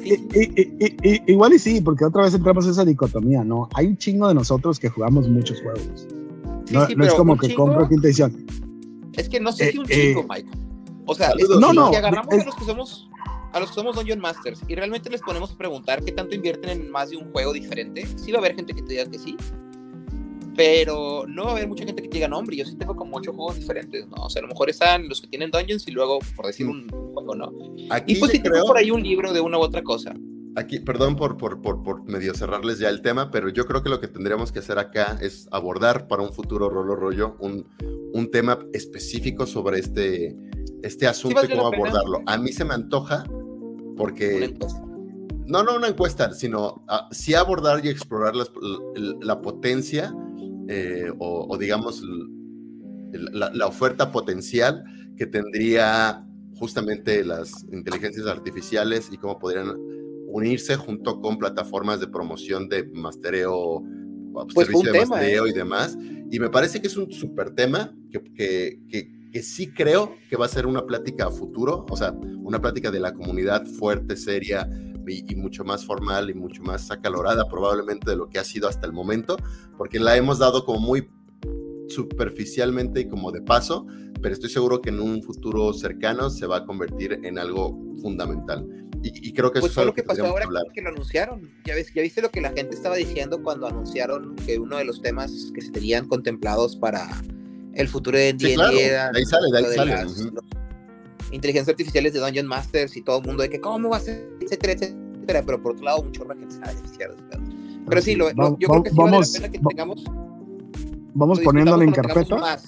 [1.28, 3.70] igual y sí, porque otra vez entramos en esa dicotomía, ¿no?
[3.74, 6.08] Hay un chingo de nosotros que jugamos muchos juegos.
[6.72, 8.46] no, es como que compro quinta edición.
[9.14, 10.50] Es que no sé si un eh, chingo, eh, Mike.
[11.06, 13.10] O sea, no, no, si agarramos a los que somos
[13.52, 16.70] a los que somos Dungeon Masters y realmente les ponemos a preguntar qué tanto invierten
[16.72, 19.20] en más de un juego diferente, sí va a haber gente que te diga que
[19.20, 19.38] sí,
[20.56, 22.96] pero no va a haber mucha gente que te diga, no, hombre, yo sí tengo
[22.96, 24.26] como ocho juegos diferentes, ¿no?
[24.26, 26.90] O sea, a lo mejor están los que tienen dungeons y luego, por decir un,
[26.90, 27.52] juego, ¿no?
[27.90, 30.14] Aquí y pues sí tengo por ahí un libro de una u otra cosa.
[30.56, 33.90] Aquí, perdón por, por, por, por, medio cerrarles ya el tema, pero yo creo que
[33.90, 37.68] lo que tendríamos que hacer acá es abordar para un futuro rolo rollo un,
[38.14, 40.38] un tema específico sobre este,
[40.84, 42.22] este asunto y cómo abordarlo.
[42.28, 43.24] A mí se me antoja
[43.98, 44.54] porque...
[45.46, 48.46] No, no una encuesta, sino uh, sí abordar y explorar la,
[49.20, 50.16] la potencia
[50.68, 52.04] eh, o, digamos
[53.12, 54.84] la, oferta potencial
[55.18, 59.76] que tendría justamente las inteligencias artificiales y cómo podrían
[60.28, 63.84] unirse junto con plataformas de promoción de mastereo,
[64.54, 65.50] pues servicio de mastereo ¿eh?
[65.50, 65.98] y demás.
[66.32, 70.36] Y me parece que es un súper tema que, que, que, que, sí creo que
[70.36, 74.16] va a ser una plática a futuro, o sea, una plática de la comunidad fuerte,
[74.16, 74.68] seria,
[75.08, 78.86] y, mucho más formal y mucho más acalorada probablemente de lo que ha sido hasta
[78.86, 79.38] el momento,
[79.78, 81.10] porque la hemos dado como muy
[81.90, 83.86] superficialmente y como de paso,
[84.22, 88.66] pero estoy seguro que en un futuro cercano se va a convertir en algo fundamental.
[89.06, 91.52] Y, creo que pues eso es lo que pasó ahora que lo anunciaron.
[91.66, 94.86] Ya, ves, ya viste lo que la gente estaba diciendo cuando anunciaron que uno de
[94.86, 97.10] los temas que se tenían contemplados para
[97.74, 100.06] el futuro de D&D ahí sale, de ahí sale
[101.34, 104.30] inteligencias artificiales de Dungeon Masters y todo el mundo de que cómo va a ser,
[104.44, 107.16] etcétera, etcétera, pero por otro lado, mucho más gente se va a beneficiar
[107.88, 110.04] Pero sí, lo, yo creo que sí vamos, vale la pena que tengamos.
[111.14, 112.60] Vamos poniéndole en carpeta.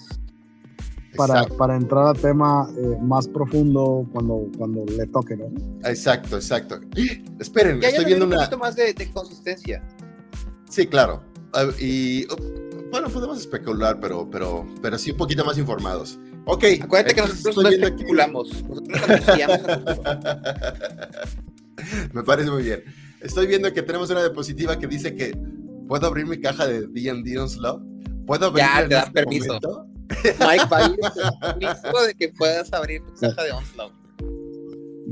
[1.17, 5.45] Para, para, entrar a tema eh, más profundo cuando, cuando le toque, ¿no?
[5.89, 6.81] Exacto, exacto.
[7.39, 8.41] Esperen, estoy viendo un una...
[8.41, 9.81] poquito más de, de, consistencia.
[10.69, 11.23] Sí, claro.
[11.79, 12.25] Y
[12.91, 16.19] bueno, podemos especular, pero, pero, pero sí un poquito más informados.
[16.45, 16.65] Ok.
[16.81, 18.63] Acuérdate que nosotros no especulamos.
[18.63, 19.59] Nosotros anunciamos
[22.13, 22.83] Me parece muy bien.
[23.21, 25.37] Estoy viendo que tenemos una diapositiva que dice que
[25.87, 27.81] puedo abrir mi caja de D&D Onslaught.
[28.25, 29.59] ¿Puedo abrir Ya, te da este permiso.
[30.23, 33.93] Mike va a permiso de que puedas abrir tu caja de Onslaught.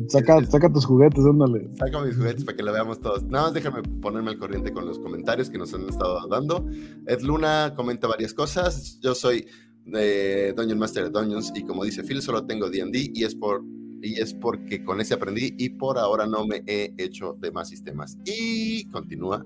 [0.08, 1.70] Saca, saca tus juguetes, ándale.
[1.78, 3.24] Saca mis juguetes para que lo veamos todos.
[3.24, 6.66] Nada más déjame ponerme al corriente con los comentarios que nos han estado dando.
[7.08, 9.00] Ed Luna comenta varias cosas.
[9.02, 9.48] Yo soy
[9.86, 13.64] de Dungeon Master de Dungeons y como dice Phil, solo tengo D&D y es por
[14.04, 17.70] y es porque con ese aprendí y por ahora no me he hecho de más
[17.70, 18.18] sistemas.
[18.26, 19.46] Y continúa.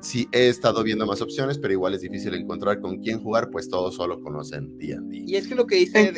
[0.00, 3.68] Sí, he estado viendo más opciones, pero igual es difícil encontrar con quién jugar, pues
[3.68, 5.24] todos solo conocen D&D.
[5.26, 6.12] Y es que lo que dice...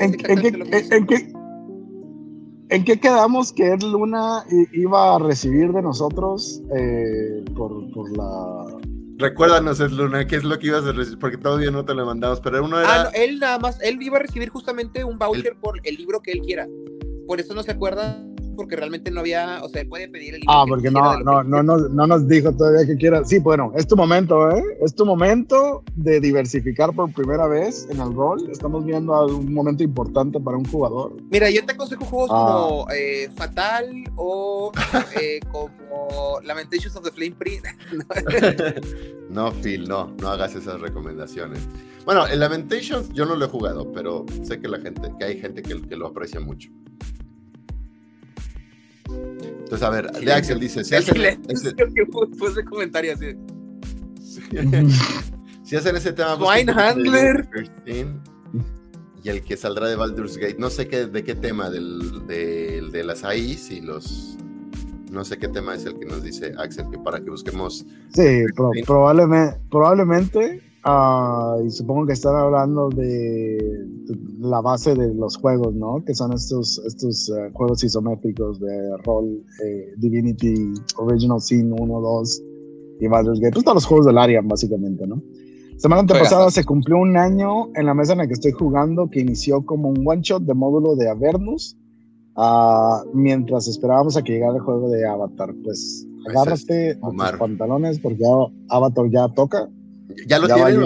[2.68, 8.64] ¿En, qué, quedamos que Ed Luna iba a recibir de nosotros eh, por, por la
[9.18, 11.18] Recuérdanos, Ed Luna, ¿qué es lo que ibas a recibir?
[11.20, 13.02] Porque todavía no te lo mandamos, pero uno era...
[13.02, 16.32] Ah, él nada más, él iba a recibir justamente un voucher por el libro que
[16.32, 16.66] él quiera.
[17.27, 18.22] Por eso no se acuerda
[18.57, 21.77] porque realmente no había, o sea, puede pedir el Ah, porque no, no, no, no,
[21.77, 23.24] no, nos dijo todavía que quiera.
[23.24, 24.62] Sí, bueno, es tu momento, ¿eh?
[24.81, 28.49] Es tu momento de diversificar por primera vez en el rol.
[28.51, 31.16] Estamos viendo un momento importante para un jugador.
[31.31, 32.66] Mira, yo te aconsejo juegos ah.
[32.68, 34.72] como eh, Fatal o
[35.20, 37.64] eh, como Lamentations of the Flame Print.
[39.31, 41.61] no, Phil, no, no hagas esas recomendaciones.
[42.05, 45.41] Bueno, el Lamentations yo no lo he jugado, pero sé que la gente, que hay
[45.41, 46.70] gente que, que lo aprecia mucho.
[49.09, 51.16] Entonces, a ver, de Axel dice, si hacen,
[51.48, 51.74] ese...
[52.64, 53.36] comentario así.
[55.64, 56.36] si hacen ese tema...
[56.36, 57.48] Wine Handler.
[59.22, 63.04] Y el que saldrá de Baldur's Gate, no sé qué, de qué tema, del, de
[63.04, 64.38] las AIs y los...
[65.11, 67.86] No sé qué tema es el que nos dice Axel, que para que busquemos...
[68.12, 68.44] Sí,
[68.84, 73.59] probablemente, probablemente Ah, y supongo que están hablando de
[74.39, 76.05] la base de los juegos, ¿no?
[76.05, 82.43] Que son estos, estos eh, juegos isométricos de rol, eh, Divinity, Original Sin 1, 2
[83.01, 83.55] y Baldur's Gate.
[83.55, 85.20] Pues todos los juegos del Arian, básicamente, ¿no?
[85.76, 89.18] Semana antepasada se cumplió un año en la mesa en la que estoy jugando, que
[89.20, 91.76] inició como un one shot de módulo de Avernus,
[92.37, 95.53] uh, mientras esperábamos a que llegara el juego de Avatar.
[95.64, 98.22] Pues, pues agárrate a tus pantalones porque
[98.68, 99.68] Avatar ya toca
[100.26, 100.80] ya lo tienen,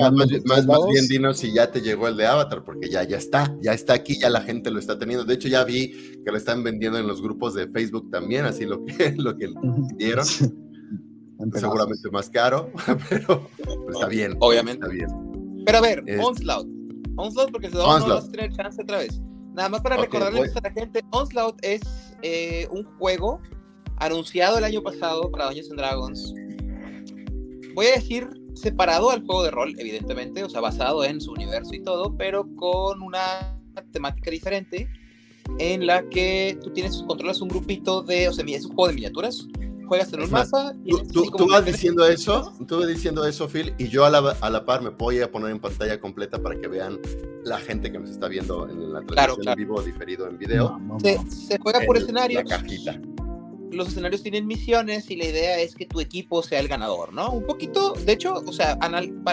[0.45, 3.57] más, más, bien dinos si ya te llegó el de Avatar, porque ya, ya está,
[3.61, 5.25] ya está aquí, ya la gente lo está teniendo.
[5.25, 5.89] De hecho, ya vi
[6.25, 9.53] que lo están vendiendo en los grupos de Facebook también, así lo que, lo que
[9.97, 10.27] dieron.
[11.55, 12.71] Seguramente más caro,
[13.09, 13.49] pero,
[13.93, 14.37] está bien.
[14.41, 14.87] Obviamente.
[14.87, 15.63] Está bien.
[15.65, 16.69] Pero a ver, Onslaught.
[17.17, 19.21] Onslaught, porque se no vas a tener chance otra vez.
[19.55, 21.81] Nada más para recordarles a la gente, Onslaught es
[22.23, 23.41] eh, un juego
[23.97, 26.35] anunciado el año pasado para Dungeons and Dragons.
[27.75, 31.75] Voy a decir separado al juego de rol, evidentemente, o sea, basado en su universo
[31.75, 33.59] y todo, pero con una
[33.93, 34.89] temática diferente
[35.59, 38.95] en la que tú tienes, controlas un grupito de, o sea, es un juego de
[38.95, 39.47] miniaturas,
[39.87, 40.75] juegas en un mapa.
[41.13, 44.65] tú, vas diciendo eso, tú vas diciendo eso, Phil, y yo a la, a la,
[44.65, 47.01] par me voy a poner en pantalla completa para que vean
[47.45, 50.79] la gente que nos está viendo en la transmisión en vivo diferido en video.
[51.03, 52.45] se, se, juega por escenarios.
[52.45, 53.01] La cajita
[53.73, 57.31] los escenarios tienen misiones y la idea es que tu equipo sea el ganador, ¿no?
[57.31, 58.79] Un poquito, de hecho, o sea,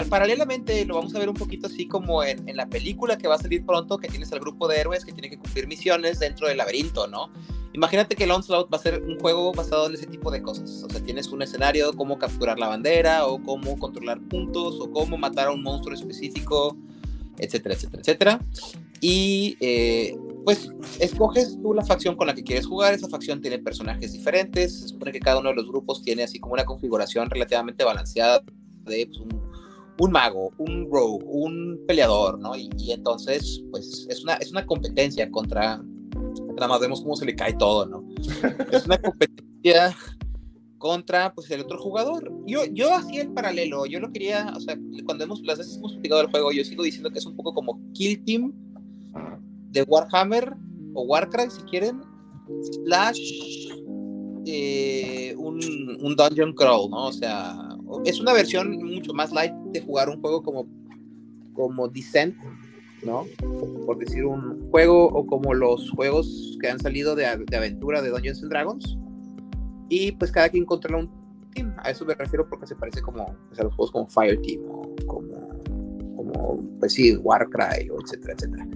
[0.08, 3.38] paralelamente lo vamos a ver un poquito así como en, la película que va a
[3.38, 6.58] salir pronto, que tienes al grupo de héroes que tiene que cumplir misiones dentro del
[6.58, 7.30] laberinto, ¿no?
[7.72, 10.82] Imagínate que el Onslaught va a ser un juego basado en ese tipo de cosas.
[10.82, 15.16] O sea, tienes un escenario, cómo capturar la bandera, o cómo controlar puntos, o cómo
[15.16, 16.76] matar a un monstruo específico,
[17.38, 18.40] etcétera, etcétera, etcétera.
[19.00, 20.16] Y eh,
[20.48, 22.94] pues escoges tú la facción con la que quieres jugar.
[22.94, 24.80] Esa facción tiene personajes diferentes.
[24.80, 28.42] Se supone que cada uno de los grupos tiene así como una configuración relativamente balanceada
[28.86, 29.20] de pues,
[30.00, 32.56] un, mago, un rogue, un peleador, ¿no?
[32.56, 35.82] Y, entonces, pues es una, es una competencia contra.
[36.54, 38.08] Nada más vemos cómo se le cae todo, ¿no?
[38.72, 39.94] Es una competencia
[40.78, 42.32] contra pues el otro jugador.
[42.46, 45.92] Yo, yo hacía el paralelo, yo lo quería, o sea, cuando hemos, las veces hemos
[45.92, 48.54] explicado el juego, yo sigo diciendo que es un poco como Kill Team
[49.70, 50.54] de Warhammer
[50.94, 52.00] o Warcraft si quieren,
[52.84, 53.20] slash
[54.46, 55.60] eh, un,
[56.00, 57.06] un, dungeon crawl, ¿no?
[57.06, 57.56] O sea,
[58.04, 60.66] es una versión mucho más light de jugar un juego como,
[61.52, 62.36] como Descent,
[63.02, 63.26] ¿no?
[63.86, 68.10] Por decir un juego o como los juegos que han salido de, de aventura de
[68.10, 68.98] Dungeons and Dragons.
[69.90, 71.74] Y pues cada quien controla un team.
[71.78, 74.94] A eso me refiero porque se parece como a los juegos como Fire Team o
[75.06, 75.47] como
[76.18, 78.68] como, pues sí, Warcry, etcétera, etcétera.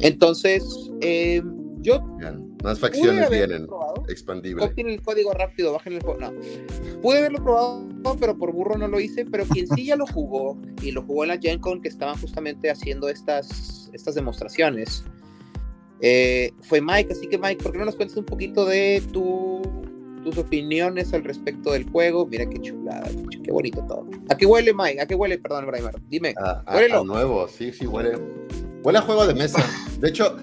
[0.00, 0.64] Entonces,
[1.00, 1.42] eh,
[1.80, 2.02] yo...
[2.64, 3.68] Más facciones vienen,
[4.08, 4.66] expandible.
[4.66, 6.18] Copien el código rápido, bajen el juego.
[6.18, 6.32] No,
[7.00, 7.86] pude haberlo probado,
[8.18, 11.22] pero por burro no lo hice, pero quien sí ya lo jugó, y lo jugó
[11.22, 15.04] en la Gen Con, que estaban justamente haciendo estas, estas demostraciones,
[16.00, 17.12] eh, fue Mike.
[17.12, 19.62] Así que Mike, ¿por qué no nos cuentas un poquito de tu
[20.28, 22.26] tus opiniones al respecto del juego.
[22.26, 23.08] Mira qué chulada,
[23.42, 24.06] qué bonito todo.
[24.28, 25.00] ¿A qué huele, Mike?
[25.00, 26.00] ¿A qué huele, perdón, Braimar?
[26.08, 26.34] Dime.
[26.38, 28.18] A, a, nuevo, sí, sí, huele.
[28.82, 29.64] Huele a juego de mesa.
[30.00, 30.36] De hecho,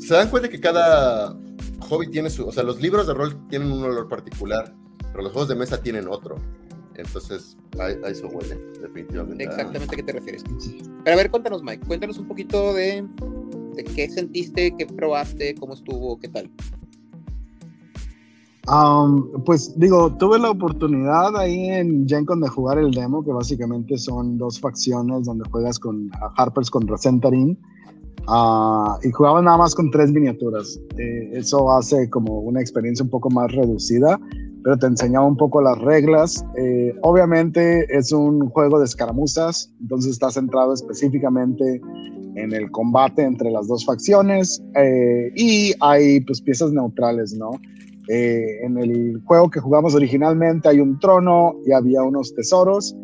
[0.00, 1.36] se dan cuenta que cada
[1.80, 2.46] hobby tiene su.
[2.46, 4.74] O sea, los libros de rol tienen un olor particular,
[5.12, 6.36] pero los juegos de mesa tienen otro.
[6.96, 9.44] Entonces, a, eso huele, definitivamente.
[9.44, 10.44] Exactamente a qué te refieres.
[11.04, 11.86] Pero a ver, cuéntanos, Mike.
[11.86, 13.06] Cuéntanos un poquito de,
[13.74, 16.50] de qué sentiste, qué probaste, cómo estuvo, qué tal.
[19.46, 24.36] Pues digo, tuve la oportunidad ahí en GenCon de jugar el demo, que básicamente son
[24.36, 27.58] dos facciones donde juegas con Harpers con Resentarin.
[28.28, 30.78] Uh, y jugaba nada más con tres miniaturas.
[30.98, 34.20] Eh, eso hace como una experiencia un poco más reducida,
[34.62, 36.44] pero te enseñaba un poco las reglas.
[36.58, 41.80] Eh, obviamente es un juego de escaramuzas, entonces está centrado específicamente
[42.34, 47.52] en el combate entre las dos facciones eh, y hay pues piezas neutrales, ¿no?
[48.08, 52.96] Eh, en el juego que jugamos originalmente hay un trono y había unos tesoros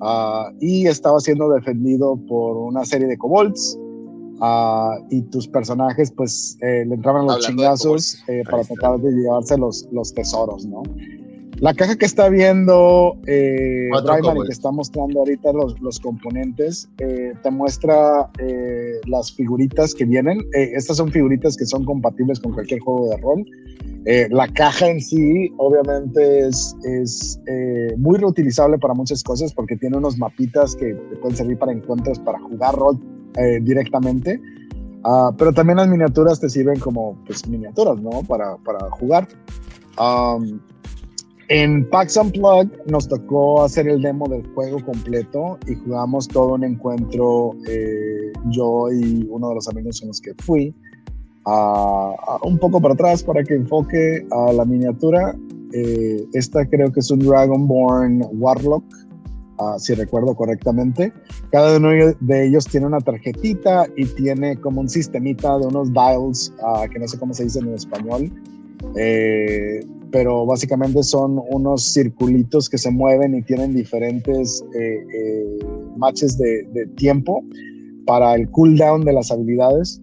[0.00, 3.76] uh, y estaba siendo defendido por una serie de kobolds
[4.40, 9.10] uh, y tus personajes pues eh, le entraban los Hablando chingazos eh, para tratar de
[9.10, 10.84] llevarse los, los tesoros, ¿no?
[11.62, 17.34] La caja que está viendo eh, y que está mostrando ahorita los, los componentes, eh,
[17.40, 20.40] te muestra eh, las figuritas que vienen.
[20.54, 23.44] Eh, estas son figuritas que son compatibles con cualquier juego de rol.
[24.30, 27.38] la caja en sí, obviamente, es, es
[27.96, 32.18] muy reutilizable para muchas cosas porque tiene unos mapitas que te pueden servir para encuentros,
[32.18, 32.98] para jugar rol
[33.62, 34.40] directamente.
[35.04, 38.24] Uh, pero también las miniaturas te sirven como pues, miniaturas, ¿no?
[38.26, 39.28] Para, para jugar.
[39.96, 40.60] Um,
[41.52, 46.64] en PAX Unplugged nos tocó hacer el demo del juego completo y jugamos todo un
[46.64, 50.74] encuentro, eh, yo y uno de los amigos con los que fui,
[51.44, 55.36] un poco para atrás para que enfoque a la miniatura.
[55.74, 58.84] Eh, esta creo que es un Dragonborn Warlock,
[59.58, 61.12] uh, si recuerdo correctamente.
[61.50, 66.50] Cada uno de ellos tiene una tarjetita y tiene como un sistemita de unos dials,
[66.62, 68.32] uh, que no sé cómo se dice en español.
[68.96, 69.80] Eh,
[70.12, 75.58] pero básicamente son unos circulitos que se mueven y tienen diferentes eh, eh,
[75.96, 77.42] matches de, tiempo
[78.06, 80.00] para el cooldown de las habilidades.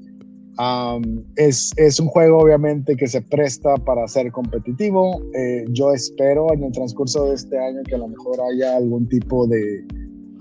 [1.36, 5.22] es, es, un juego obviamente que se presta para ser competitivo.
[5.36, 9.08] Eh, yo espero en el transcurso de este año que a lo mejor haya algún
[9.08, 9.86] tipo de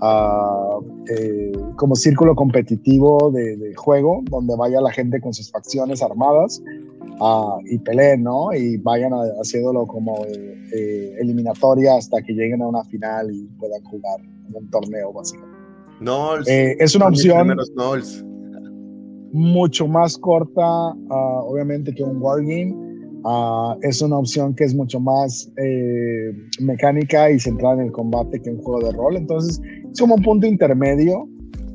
[0.01, 6.61] uh, como círculo competitivo de, de, juego donde vaya la gente con sus facciones armadas
[7.65, 8.53] y peleen, ¿no?
[8.53, 9.11] Y vayan
[9.41, 14.55] haciéndolo como eh, eh, eliminatoria hasta que lleguen a una final y puedan jugar en
[14.55, 15.57] un torneo, básicamente.
[15.99, 16.47] Knowles.
[16.47, 17.55] Eh, es una opción
[19.31, 22.89] mucho más corta, ah, obviamente, que un Wargame.
[23.21, 25.51] Uh, es una opción que es mucho más
[26.61, 29.17] mecánica y centrada en el combate que un juego de rol.
[29.17, 29.59] Entonces,
[29.91, 31.27] es como un punto intermedio.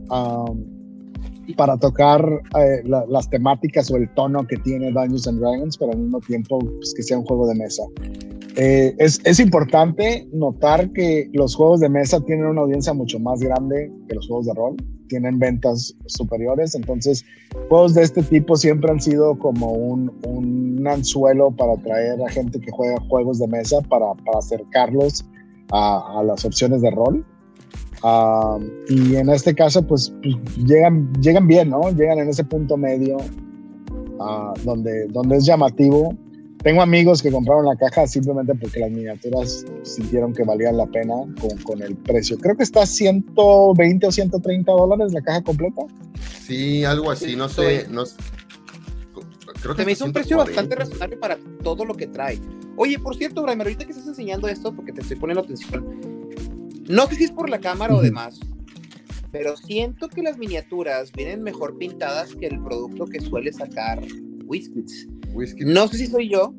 [0.09, 0.74] Um,
[1.57, 2.25] para tocar
[2.59, 6.59] eh, las temáticas o el tono que tiene Dungeons and Dragons, pero al mismo tiempo
[6.59, 7.83] pues, que sea un juego de mesa.
[8.57, 13.91] Eh, es, importante notar que los juegos de mesa tienen una audiencia mucho más grande
[14.09, 14.77] que los juegos de rol,
[15.09, 17.25] tienen ventas superiores, entonces
[17.69, 22.71] juegos de este tipo siempre han sido como un, anzuelo para atraer a gente que
[22.71, 25.25] juega juegos de mesa, para, acercarlos
[25.73, 27.25] a las opciones de rol.
[28.07, 31.91] Ah, y en este caso, pues, pues, llegan, llegan bien, ¿no?
[31.91, 36.15] Llegan en ese punto medio uh, donde, donde es llamativo.
[36.63, 41.15] Tengo amigos que compraron la caja simplemente porque las miniaturas sintieron que valían la pena
[41.41, 42.37] con, con el precio.
[42.39, 45.83] Creo que está 120 o 130 dólares la caja completa.
[46.43, 47.87] Sí, algo así, no sé.
[47.91, 48.05] No,
[49.63, 52.39] creo que Se me hizo un precio bastante razonable para todo lo que trae.
[52.77, 56.14] Oye, por cierto, Brian, ahorita que estás enseñando esto, porque te estoy poniendo atención,
[56.89, 58.41] no sé si es por la cámara o demás,
[59.33, 64.01] pero siento que las miniaturas vienen mejor pintadas que el producto que suele sacar
[64.45, 65.09] Whiskits.
[65.67, 66.55] No sé si soy yo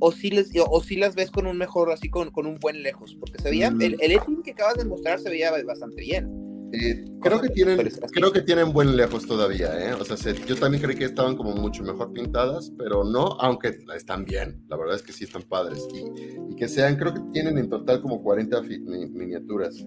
[0.00, 2.82] o si, les, o si las ves con un mejor, así con, con un buen
[2.82, 6.43] lejos, porque se veía, el, el que acabas de mostrar se veía bastante bien.
[6.74, 7.78] Eh, creo que tienen
[8.10, 9.94] creo que tienen buen lejos todavía ¿eh?
[9.94, 14.24] o sea yo también creí que estaban como mucho mejor pintadas pero no aunque están
[14.24, 14.64] bien.
[14.68, 15.86] La verdad es que sí están padres.
[15.92, 19.86] Y, y que sean creo que tienen en total como 40 miniaturas.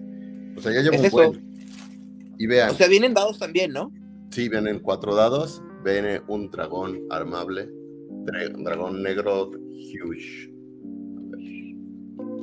[0.56, 1.58] O sea ya llevan un buen.
[2.38, 2.70] Y vean.
[2.70, 3.92] O sea vienen dados también no
[4.30, 7.68] sí vienen cuatro dados viene un dragón armable
[8.54, 10.52] un dragón negro huge.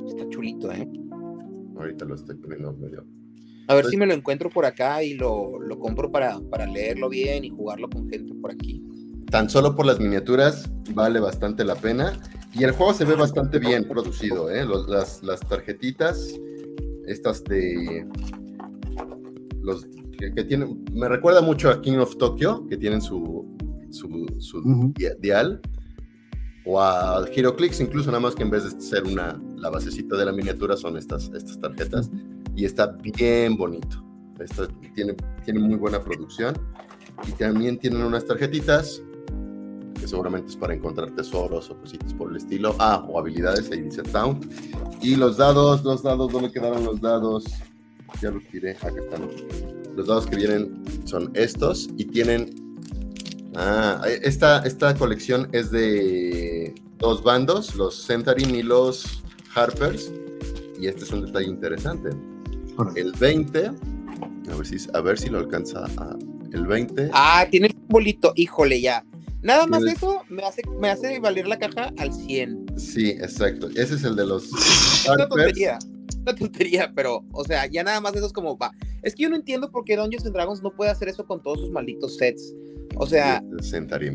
[0.08, 0.88] Está chulito eh
[1.76, 3.06] ahorita lo estoy poniendo medio
[3.68, 7.08] a ver si me lo encuentro por acá y lo, lo compro para, para, leerlo
[7.08, 8.82] bien y jugarlo con gente por aquí.
[9.30, 12.12] Tan solo por las miniaturas vale bastante la pena.
[12.54, 14.64] Y el juego se ve bastante bien producido, ¿eh?
[14.88, 16.38] las, las, tarjetitas,
[17.06, 18.06] estas de...
[19.62, 19.86] Los
[20.16, 20.84] que, tienen...
[20.92, 23.44] Me recuerda mucho a King of Tokyo, que tienen su,
[23.90, 25.60] su, su dial.
[26.64, 30.24] O a HeroClix, incluso nada más que en vez de ser una, la basecita de
[30.24, 32.10] la miniatura son estas, estas tarjetas
[32.56, 34.02] y está bien bonito.
[34.94, 36.56] tiene, tiene muy buena producción
[37.28, 39.02] y también tienen unas tarjetitas
[40.00, 42.74] que seguramente es para encontrar tesoros o cositas por el estilo.
[42.78, 44.40] Ah, o habilidades, ahí dice Town.
[45.02, 47.44] Y los dados, los dados, ¿dónde quedaron los dados?
[48.20, 49.28] Ya los tiré, acá están.
[49.94, 52.50] Los dados que vienen son estos y tienen...
[53.54, 59.22] Ah, esta, esta colección es de dos bandos, los Centarin y los
[59.54, 60.12] Harpers.
[60.78, 62.10] Y este es un detalle interesante.
[62.94, 66.16] El 20, a ver si, a ver si lo alcanza a,
[66.52, 67.10] el 20.
[67.12, 69.04] Ah, tiene el bolito, híjole ya.
[69.42, 72.78] Nada más eso me hace, me hace valer la caja al 100.
[72.78, 73.68] Sí, exacto.
[73.70, 74.50] Ese es el de los.
[75.08, 75.78] una tontería.
[76.22, 78.72] Una tontería, pero, o sea, ya nada más eso es como va.
[79.02, 81.42] Es que yo no entiendo por qué Dungeons and Dragons no puede hacer eso con
[81.42, 82.54] todos sus malditos sets.
[82.96, 83.42] O sea,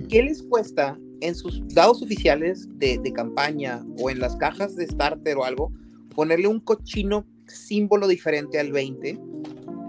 [0.10, 4.88] ¿qué les cuesta en sus dados oficiales de, de, campaña o en las cajas de
[4.88, 5.72] starter o algo
[6.16, 9.14] ponerle un cochino símbolo diferente al 20?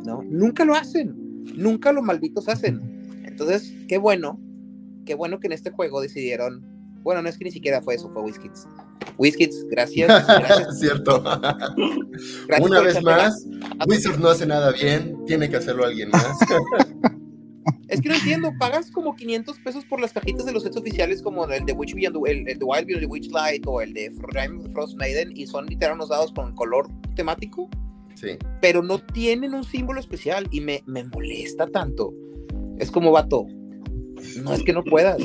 [0.05, 0.23] ¿No?
[0.23, 1.15] Nunca lo hacen.
[1.57, 2.81] Nunca los malditos hacen.
[3.25, 4.39] Entonces, qué bueno
[5.05, 6.65] qué bueno que en este juego decidieron.
[7.03, 8.67] Bueno, no es que ni siquiera fue eso, fue WizKids.
[9.19, 10.09] WizKids, gracias.
[10.27, 10.79] gracias.
[10.79, 11.23] Cierto.
[12.61, 13.45] Una vez más,
[13.89, 16.39] Wizards no hace nada bien, tiene que hacerlo alguien más.
[17.89, 21.23] Es que no entiendo, pagas como 500 pesos por las cajitas de los sets oficiales
[21.23, 24.11] como el de Witch el, el de Wild Beyond the Witchlight o el de
[24.73, 27.69] Frost Maiden y son literal unos dados con color temático.
[28.15, 28.39] Sí.
[28.61, 32.13] Pero no tienen un símbolo especial y me, me molesta tanto.
[32.79, 33.47] Es como vato,
[34.43, 35.21] no es que no puedas,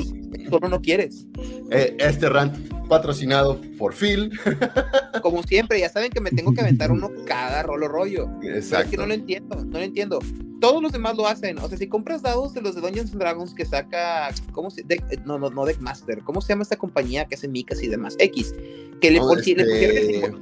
[0.50, 1.26] solo no quieres.
[1.70, 2.56] Eh, este rant
[2.88, 4.30] patrocinado por Phil.
[5.22, 8.28] Como siempre, ya saben que me tengo que aventar uno cada rolo rollo.
[8.42, 8.84] Exacto.
[8.84, 10.18] es que no lo entiendo, no lo entiendo.
[10.60, 11.58] Todos los demás lo hacen.
[11.58, 14.84] O sea, si compras dados de los de Dungeons and Dragons que saca, ¿cómo se?
[15.24, 16.22] no, no, no Deckmaster.
[16.24, 18.16] ¿Cómo se llama esta compañía que hace micas y demás?
[18.18, 18.54] X.
[19.00, 20.26] Que le, este...
[20.26, 20.32] Eh,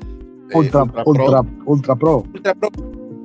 [0.54, 2.24] ultra, ultra, ultra, Pro.
[2.32, 2.70] Ultra Pro.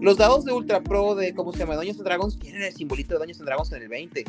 [0.02, 1.76] Los dados de Ultra Pro de, ¿cómo se llama?
[1.76, 4.24] Dungeons and Dragons tienen el simbolito de Dungeons and Dragons en el 20.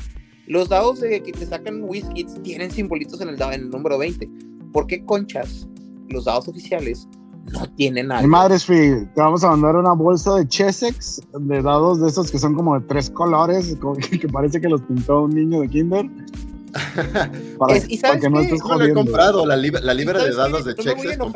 [0.46, 4.28] Los dados de, que te sacan WizKids tienen simbolitos en el, en el número 20.
[4.72, 5.66] ¿Por qué conchas,
[6.08, 7.08] los dados oficiales,
[7.50, 8.26] no tienen nada?
[8.26, 12.54] Madre te vamos a mandar una bolsa de Chessex, de dados de esos que son
[12.54, 13.76] como de tres colores,
[14.20, 16.10] que parece que los pintó un niño de Kinder.
[17.58, 20.74] para, ¿Y sabes que no estés no he comprado la, la libra de dados de
[20.74, 21.30] Chessex no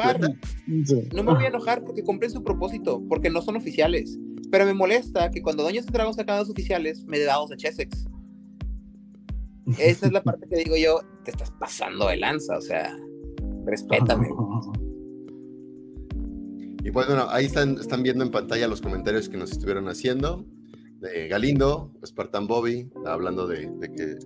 [1.13, 4.19] No me voy a enojar porque compré su propósito, porque no son oficiales.
[4.51, 8.07] Pero me molesta que cuando Doña Dragón saca dados oficiales, me dé dados de Chessex.
[9.79, 12.97] Esa es la parte que digo yo, te estás pasando de lanza, o sea,
[13.65, 14.29] respétame.
[16.87, 20.45] Y pues bueno, ahí están, están viendo en pantalla los comentarios que nos estuvieron haciendo.
[21.01, 24.19] De Galindo, Spartan Bobby, hablando de, que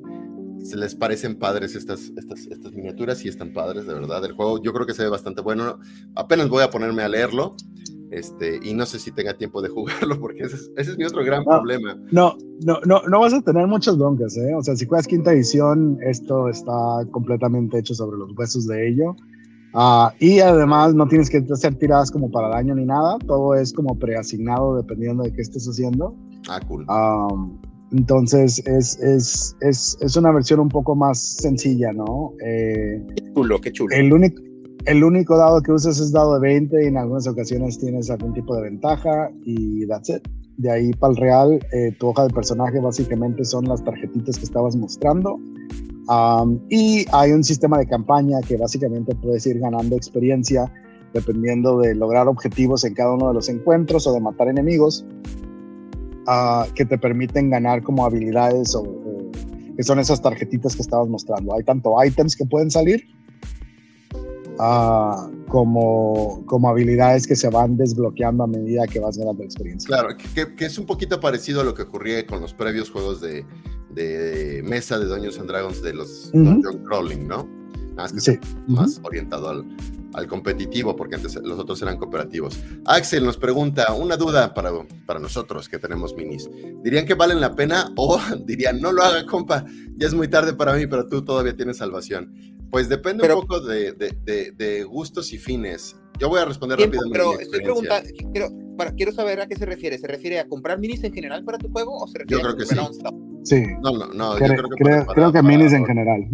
[0.62, 4.22] se les parecen padres estas, estas, estas miniaturas y están padres, de verdad.
[4.26, 5.78] El juego yo creo que se ve bastante bueno.
[6.14, 7.56] Apenas voy a ponerme a leerlo.
[8.10, 11.44] Este, y no sé si tenga tiempo de jugarlo, porque ese es, mi otro gran
[11.44, 11.96] problema.
[12.12, 12.36] No,
[12.66, 14.54] no, no, no vas a tener muchas broncas, ¿eh?
[14.54, 19.16] O sea, si juegas quinta edición, esto está completamente hecho sobre los huesos de ello.
[19.74, 23.72] Ah, y además no tienes que hacer tiradas como para daño ni nada, todo es
[23.72, 26.14] como preasignado dependiendo de qué estés haciendo.
[26.48, 26.86] Ah, cool.
[27.92, 32.32] entonces es, es, es, es, una versión un poco más sencilla, ¿no?
[32.44, 33.94] Eh, qué chulo, qué chulo.
[33.94, 34.42] El único,
[34.86, 38.32] el único dado que usas es dado de 20 y en algunas ocasiones tienes algún
[38.32, 40.26] tipo de ventaja y that's it.
[40.56, 44.44] De ahí para el real, eh, tu hoja de personaje básicamente son las tarjetitas que
[44.44, 45.38] estabas mostrando.
[46.68, 50.72] Y hay un sistema de campaña que básicamente puedes ir ganando experiencia
[51.12, 55.04] dependiendo de lograr objetivos en cada uno de los encuentros o de matar enemigos
[56.26, 58.84] uh, que te permiten ganar como habilidades o,
[59.76, 61.54] que son esas tarjetitas que estabas mostrando.
[61.54, 63.02] Hay tanto items que pueden salir
[65.50, 69.88] como, como habilidades que se van desbloqueando a medida que vas ganando experiencia.
[69.88, 73.44] Claro, que, es un poquito parecido a lo que ocurría con los previos juegos de,
[73.90, 77.48] de mesa de Dungeons and Dragons de los Dungeon Crawling, ¿no?
[77.96, 78.38] Más que
[78.68, 79.76] más orientado al,
[80.14, 82.62] al, competitivo, porque antes los otros eran cooperativos.
[82.86, 84.70] Axel nos pregunta, una duda para,
[85.04, 86.48] para nosotros que tenemos minis.
[86.84, 90.54] ¿Dirían que valen la pena o dirían, no lo haga, compa, ya es muy tarde
[90.54, 92.32] para mí, pero tú todavía tienes salvación?
[92.70, 95.96] Pues depende un poco de, de, de, gustos y fines.
[96.18, 97.18] Yo voy a responder rápidamente.
[97.18, 99.98] Pero estoy preguntando, quiero, para, quiero saber a qué se refiere.
[99.98, 102.56] ¿Se refiere a comprar minis en general para tu juego o se refiere yo creo
[102.56, 102.76] que sí.
[103.42, 103.64] Sí.
[103.82, 104.34] No, no, no.
[104.36, 106.28] Creo, yo creo que, creo que minis en general.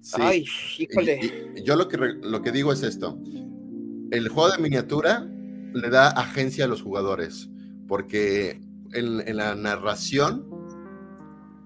[0.00, 0.16] Sí.
[0.18, 0.44] Ay,
[0.78, 1.20] híjole.
[1.64, 3.18] yo lo que, lo que digo es esto.
[4.10, 5.28] El juego de miniatura
[5.74, 7.50] le da agencia a los jugadores,
[7.88, 8.60] porque
[8.92, 10.46] en, en la narración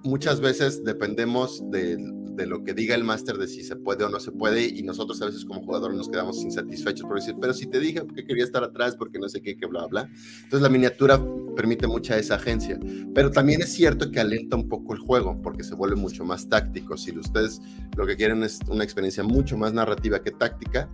[0.05, 1.97] muchas veces dependemos de
[2.37, 4.83] de lo que diga el máster de si se puede o no se puede, y
[4.83, 8.25] nosotros a veces como jugadores nos quedamos insatisfechos por decir, pero si te dije que
[8.25, 10.09] quería estar atrás, porque no sé qué, que bla, bla.
[10.45, 11.21] Entonces la miniatura
[11.57, 12.79] permite mucha esa agencia,
[13.15, 16.49] pero también es cierto que alenta un poco el juego, porque se vuelve mucho más
[16.49, 16.97] táctico.
[16.97, 17.61] Si ustedes
[17.97, 20.91] lo que quieren es una experiencia mucho más narrativa que táctica,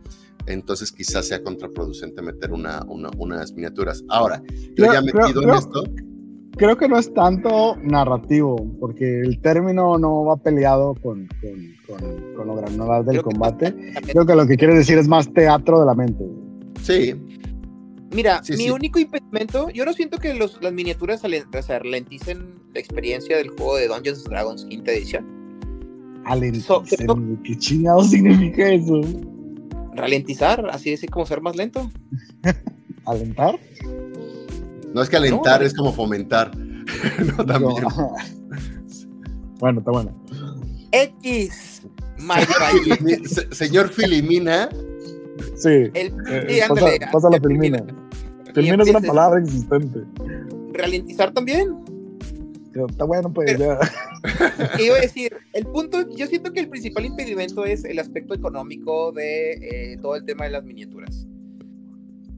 [0.47, 4.05] entonces quizás sea contraproducente meter una, unas miniaturas.
[4.09, 4.43] Ahora,
[4.74, 5.84] yo ya metido en esto
[6.62, 11.28] creo que no es tanto narrativo, porque el término no va peleado con,
[11.86, 11.96] con,
[12.36, 13.74] con, lo granular del combate.
[14.02, 16.24] creo que lo que quiere decir es más teatro de la mente.
[16.80, 17.16] Sí.
[18.14, 21.22] Mira, mi único impedimento, yo no siento que los, las miniaturas
[21.68, 25.26] ralenticen la experiencia del juego de Dungeons Dragons quinta edición.
[26.26, 29.00] Alenticen, ¿qué chingado significa eso?
[29.96, 31.90] Ralentizar, así es como ser más lento.
[33.04, 33.58] ¿Alentar?
[34.95, 36.51] No es que alentar, es como fomentar.
[37.36, 37.84] no, también.
[39.59, 40.14] bueno, está bueno.
[40.93, 41.82] X.
[43.51, 44.68] Señor Filimina.
[45.57, 45.90] Sí.
[45.95, 46.61] El, eh,
[47.11, 47.84] pasa, la Filimina.
[48.55, 50.01] Filimina es una palabra existente.
[50.74, 51.76] Ralentizar también.
[52.88, 53.78] Está bueno, pues ya.
[54.76, 55.36] ¿Qué iba a decir?
[55.53, 60.16] El punto, yo siento que el principal impedimento es el aspecto económico de eh, todo
[60.16, 61.26] el tema de las miniaturas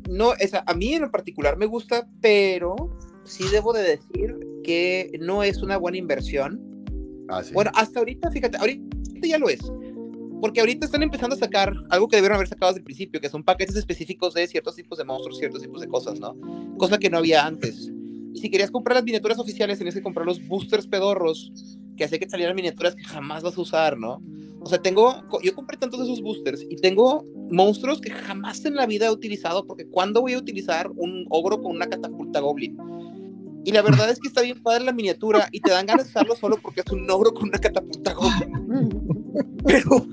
[0.09, 2.75] no, esa, a mí en lo particular me gusta, pero
[3.25, 6.61] sí debo de decir que no es una buena inversión.
[7.29, 8.83] Ah, bueno, hasta ahorita, fíjate, ahorita
[9.23, 9.61] ya lo es.
[10.41, 13.31] Porque ahorita están empezando a sacar algo que debieron haber sacado desde el principio, que
[13.31, 16.37] son paquetes específicos de ciertos tipos de monstruos, ciertos tipos de cosas, ¿no?
[16.77, 17.91] Cosa que no había antes.
[18.35, 21.51] Y si querías comprar las miniaturas oficiales, tenías que comprar los boosters pedorros,
[21.97, 24.23] que hace que salieran miniaturas que jamás vas a usar, ¿no?
[24.65, 28.77] O sea, tengo, yo compré tantos de esos boosters y tengo monstruos que jamás en
[28.77, 32.79] la vida he utilizado, porque ¿cuándo voy a utilizar un ogro con una catapulta goblin?
[33.67, 36.11] Y la verdad es que está bien padre la miniatura y te dan ganas de
[36.11, 39.59] usarlo solo porque es un ogro con una catapulta goblin.
[39.67, 40.07] Pero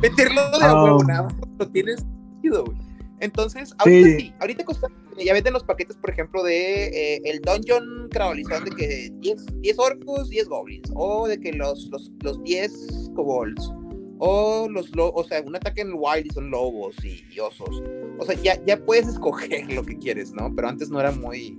[0.00, 1.06] meterlo de a huevo, ah.
[1.06, 2.78] nada, no tiene sentido, güey.
[3.20, 4.88] Entonces, ahorita sí, ahorita cuesta,
[5.18, 9.78] ya venden los paquetes, por ejemplo, de eh, el Dungeon Crabolizón, de que 10, 10
[9.78, 13.72] orcos, 10 goblins, o de que los, los, los 10 kobolds,
[14.18, 17.82] o los, o sea, un ataque en el wild y son lobos y, osos.
[18.18, 20.54] O sea, ya, ya puedes escoger lo que quieres, ¿no?
[20.54, 21.58] Pero antes no era muy,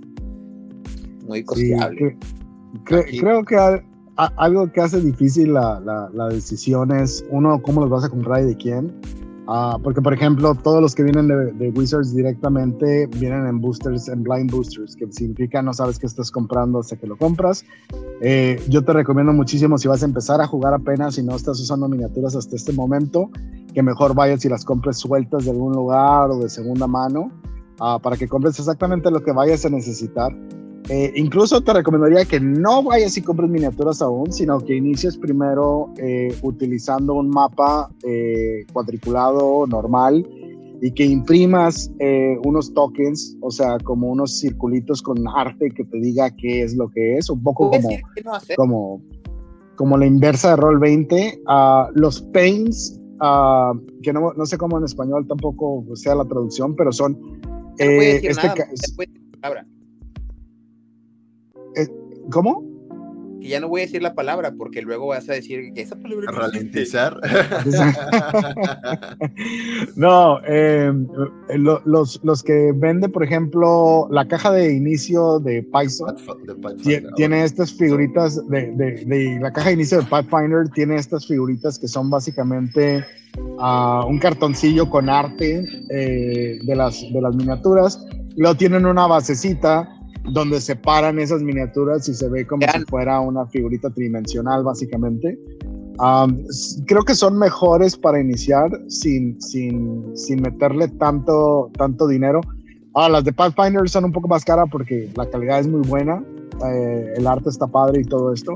[1.26, 2.16] muy costeable.
[2.84, 3.56] creo que
[4.16, 8.42] algo que hace difícil la, la, la decisión es, uno, cómo los vas a comprar
[8.42, 8.92] y de quién
[9.46, 14.22] Ah, porque, por ejemplo, todos los que vienen de, Wizards directamente vienen en boosters, en
[14.22, 17.64] blind boosters, que significa no sabes qué estás comprando hasta que lo compras.
[18.22, 21.60] Eh, yo te recomiendo muchísimo si vas a empezar a jugar apenas y no estás
[21.60, 23.30] usando miniaturas hasta este momento,
[23.74, 27.30] que mejor vayas y las compres sueltas de algún lugar o de segunda mano,
[27.80, 30.34] ah, para que compres exactamente lo que vayas a necesitar
[30.90, 35.90] eh, incluso te recomendaría que no vayas y compres miniaturas aún, sino que inicies primero
[35.96, 40.28] eh, utilizando un mapa eh, cuadriculado normal
[40.82, 41.90] y que imprimas
[42.42, 46.90] unos tokens, o sea, como unos circulitos con arte que te diga qué es lo
[46.90, 47.88] que es, un poco como,
[48.54, 49.02] como,
[49.76, 51.40] como la inversa de Roll 20.
[51.46, 53.72] Ah, los paints, ah,
[54.02, 57.18] que no, no, sé cómo en español tampoco sea la traducción, pero son...
[57.78, 58.50] este
[62.30, 62.64] ¿Cómo?
[63.40, 65.96] Que ya no voy a decir la palabra porque luego vas a decir que esa
[65.96, 66.30] palabra.
[66.32, 67.20] Ralentizar.
[69.96, 71.06] no, em,
[71.84, 76.16] los, los que venden, por ejemplo, la caja de inicio de Python
[77.16, 81.88] tiene estas figuritas de, de, la caja de inicio de Pathfinder tiene estas figuritas que
[81.88, 83.04] son básicamente
[83.58, 88.06] uh, un cartoncillo con arte eh, de, las, de las miniaturas.
[88.36, 89.86] Luego tienen una basecita
[90.24, 95.38] donde separan esas miniaturas y se ve como si fuera una figurita tridimensional, básicamente.
[96.86, 102.40] creo que son mejores para iniciar sin, sin, sin meterle tanto, tanto dinero.
[102.94, 106.22] Ah, las de Pathfinder son un poco más caras porque la calidad es muy buena,
[106.66, 108.54] eh, el arte está padre y todo esto.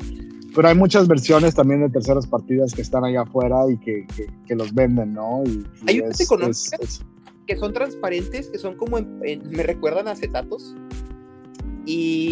[0.55, 4.07] Pero hay muchas versiones también de terceras partidas que están allá afuera y que,
[4.47, 5.43] que, los venden, ¿no?
[5.45, 7.05] Y, hay unas económicas
[7.47, 10.17] que son transparentes, que son como, me recuerdan a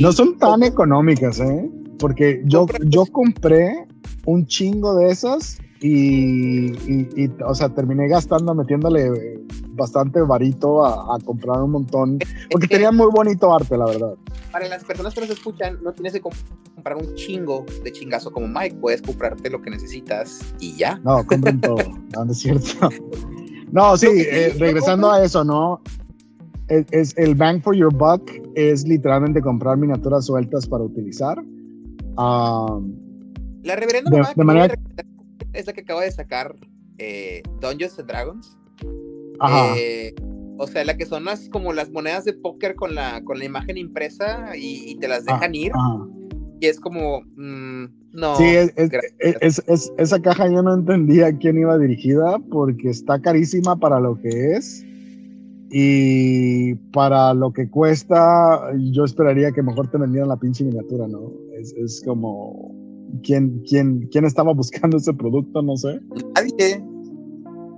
[0.01, 1.71] no son tan económicas, ¿eh?
[1.99, 3.87] Porque yo, yo compré
[4.27, 6.73] un chingo de esas y,
[7.45, 9.41] o sea, terminé gastando, metiéndole
[9.73, 12.19] bastante varito a, comprar un montón,
[12.51, 14.15] porque tenía muy bonito arte, la verdad.
[14.51, 18.49] Para las personas que nos escuchan, no tienes que comprar un chingo de chingazo como
[18.49, 20.99] Mike, puedes comprarte lo que necesitas y ya.
[21.05, 21.77] No, compren todo,
[22.15, 22.89] no, es cierto.
[23.71, 25.83] No, sí, eh, regresando a eso, ¿no?
[26.69, 31.43] Es, el bang for your buck es literalmente comprar miniaturas sueltas para utilizar.
[32.17, 34.75] la reverenda de, manera
[35.53, 36.55] es la que acaba de sacar
[36.99, 38.57] eh, Dungeons and Dragons.
[39.41, 39.75] Ajá.
[39.77, 40.15] Eh,
[40.59, 43.45] o sea, la que son las, como las monedas de póker con la, con la
[43.45, 45.73] imagen impresa y, y te las dejan ir.
[45.75, 46.07] Ajá.
[46.61, 48.37] Y es como, mm, no.
[48.37, 48.73] Sí, es-
[49.67, 54.19] es- esa caja yo no entendía a quién iba dirigida porque está carísima para lo
[54.19, 54.83] que es
[55.71, 61.33] y para lo que cuesta yo esperaría que mejor te vendieran la pinche miniatura, ¿no?
[61.59, 62.75] Es, es como,
[63.23, 65.63] ¿quién, quién, ¿quién estaba buscando ese producto?
[65.63, 66.01] No sé.
[66.35, 66.85] Nadie.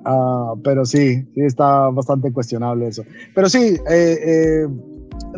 [0.04, 3.04] Ah, pero sí, sí está bastante cuestionable eso.
[3.34, 4.68] Pero sí, eh, eh,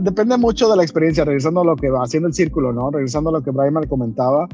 [0.01, 2.91] depende mucho de la experiencia, regresando a lo que va, haciendo el círculo, ¿no?
[2.91, 4.49] Regresando a lo que Brian comentaba,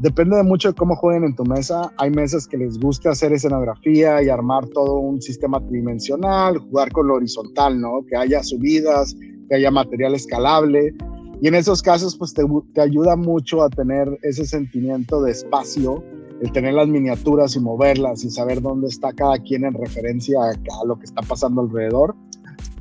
[0.00, 1.92] depende de mucho de cómo jueguen en tu mesa.
[1.98, 7.06] Hay mesas que les gusta hacer escenografía y armar todo un sistema tridimensional, jugar con
[7.06, 8.04] lo horizontal, ¿no?
[8.08, 9.14] Que haya subidas,
[9.48, 10.94] que haya material escalable.
[11.42, 12.42] Y en esos casos, pues te,
[12.74, 16.02] te ayuda mucho a tener ese sentimiento de espacio
[16.40, 20.50] el tener las miniaturas y moverlas y saber dónde está cada quien en referencia a,
[20.52, 22.16] a lo que está pasando alrededor.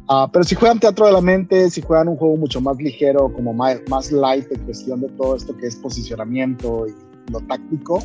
[0.08, 3.32] Ah, pero si juegan Teatro de la Mente, si juegan un juego mucho más ligero,
[3.32, 8.00] como más, más light en cuestión de todo esto que es posicionamiento y lo táctico,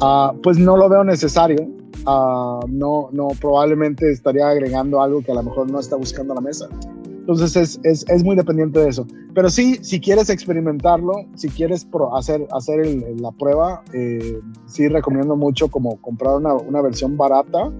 [0.00, 1.68] ah, pues no lo veo necesario.
[2.06, 6.40] Ah, no, no, probablemente estaría agregando algo que a lo mejor no está buscando la
[6.40, 6.68] mesa.
[7.06, 9.06] Entonces es, es, es muy dependiente de eso.
[9.34, 12.86] Pero sí, si quieres experimentarlo, si quieres hacer, hacer
[13.18, 17.70] la prueba, eh, sí recomiendo mucho como comprar una, una versión barata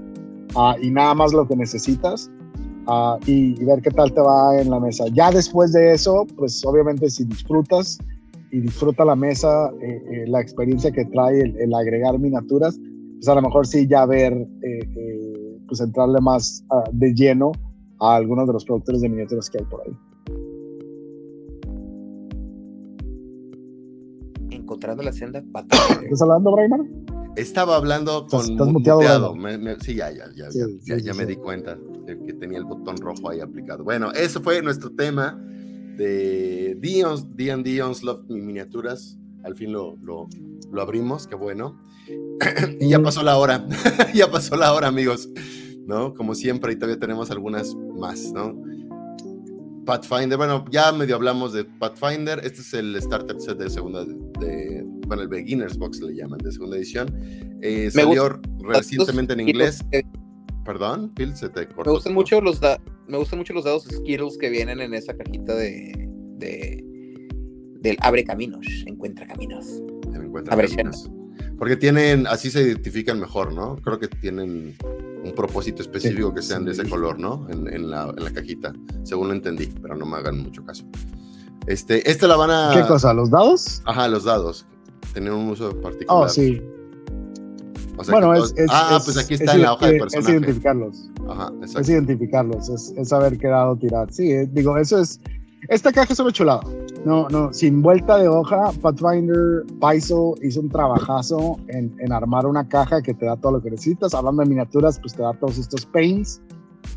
[0.57, 2.31] ah, y nada más lo que necesitas
[3.27, 5.05] y, y ver qué tal te va en la mesa.
[5.12, 7.99] Ya después de eso, pues obviamente si disfrutas
[8.55, 12.79] y disfruta la mesa, eh, eh, la experiencia que trae el, el agregar miniaturas,
[13.17, 17.51] pues a lo mejor sí ya ver, eh, eh, pues entrarle más ah, de lleno
[17.99, 19.93] a algunos de los productores de miniaturas que hay por ahí.
[24.51, 25.79] Encontrando la senda fatal.
[26.05, 26.81] ¿Estás hablando, Braimar?
[27.35, 29.35] Estaba hablando con Estás- muteado, muteado.
[29.35, 31.31] Me- me- sí, ya, ya, ya, Sí, ya, sí, ya, sí, me sí.
[31.31, 31.77] di cuenta
[32.07, 33.83] de que tenía el botón rojo ahí aplicado.
[33.83, 35.45] Bueno, eso fue nuestro tema
[35.97, 39.19] de Dion's, D&D Onslaught miniaturas.
[39.45, 40.29] Al fin lo, lo,
[40.73, 41.79] lo abrimos, qué bueno.
[42.81, 43.67] y ya pasó la hora,
[44.15, 45.29] ya pasó la hora, amigos.
[45.87, 46.15] ¿No?
[46.15, 48.55] Como siempre, y todavía tenemos algunas más, ¿no?
[49.85, 52.41] Pathfinder, bueno, ya medio hablamos de Pathfinder.
[52.43, 54.03] Este es el starter set de segunda,
[54.41, 57.15] de, bueno, el Beginner's Box le llaman, de segunda edición.
[57.61, 59.85] Eh, salió recientemente en Los- inglés.
[59.93, 60.03] eh,
[60.65, 61.91] Perdón, Phil, se te cortó.
[61.91, 65.15] Me gustan mucho los da- me gustan mucho los dados Skittles que vienen en esa
[65.17, 66.85] cajita de, de
[67.81, 69.83] del abre caminos, encuentra caminos.
[70.15, 71.11] Encuentro Abre algunas.
[71.59, 73.77] Porque tienen, así se identifican mejor, ¿no?
[73.77, 74.75] Creo que tienen
[75.23, 76.91] un propósito específico Sí, que sean de ese sí.
[76.91, 77.47] color, ¿no?
[77.51, 80.85] En, en la, en la cajita, según lo entendí, pero no me hagan mucho caso.
[81.67, 82.71] Este, este la van a...
[82.75, 83.13] ¿Qué cosa?
[83.15, 83.83] ¿Los dados?
[83.85, 84.67] Ajá, los dados.
[85.13, 86.25] Tenían un uso particular.
[86.25, 86.63] Oh, sí.
[87.97, 89.97] O sea Bueno, es, es- Ah, es- pues aquí es está en la hoja de
[89.97, 90.33] Es personaje.
[90.33, 91.11] identificarlos.
[91.29, 92.69] Ajá, Es identificarlos.
[92.69, 94.13] Es, es saber qué dado tirar.
[94.13, 95.21] Sí, eh, digo, eso es.
[95.69, 96.61] Esta caja es una chulada.
[97.07, 102.69] No, no, sin vuelta de hoja, Pathfinder Paizo hizo un trabajazo en, en armar una
[102.69, 104.13] caja que te da todo lo que necesitas.
[104.13, 106.43] Hablando de miniaturas, pues te da todos estos paints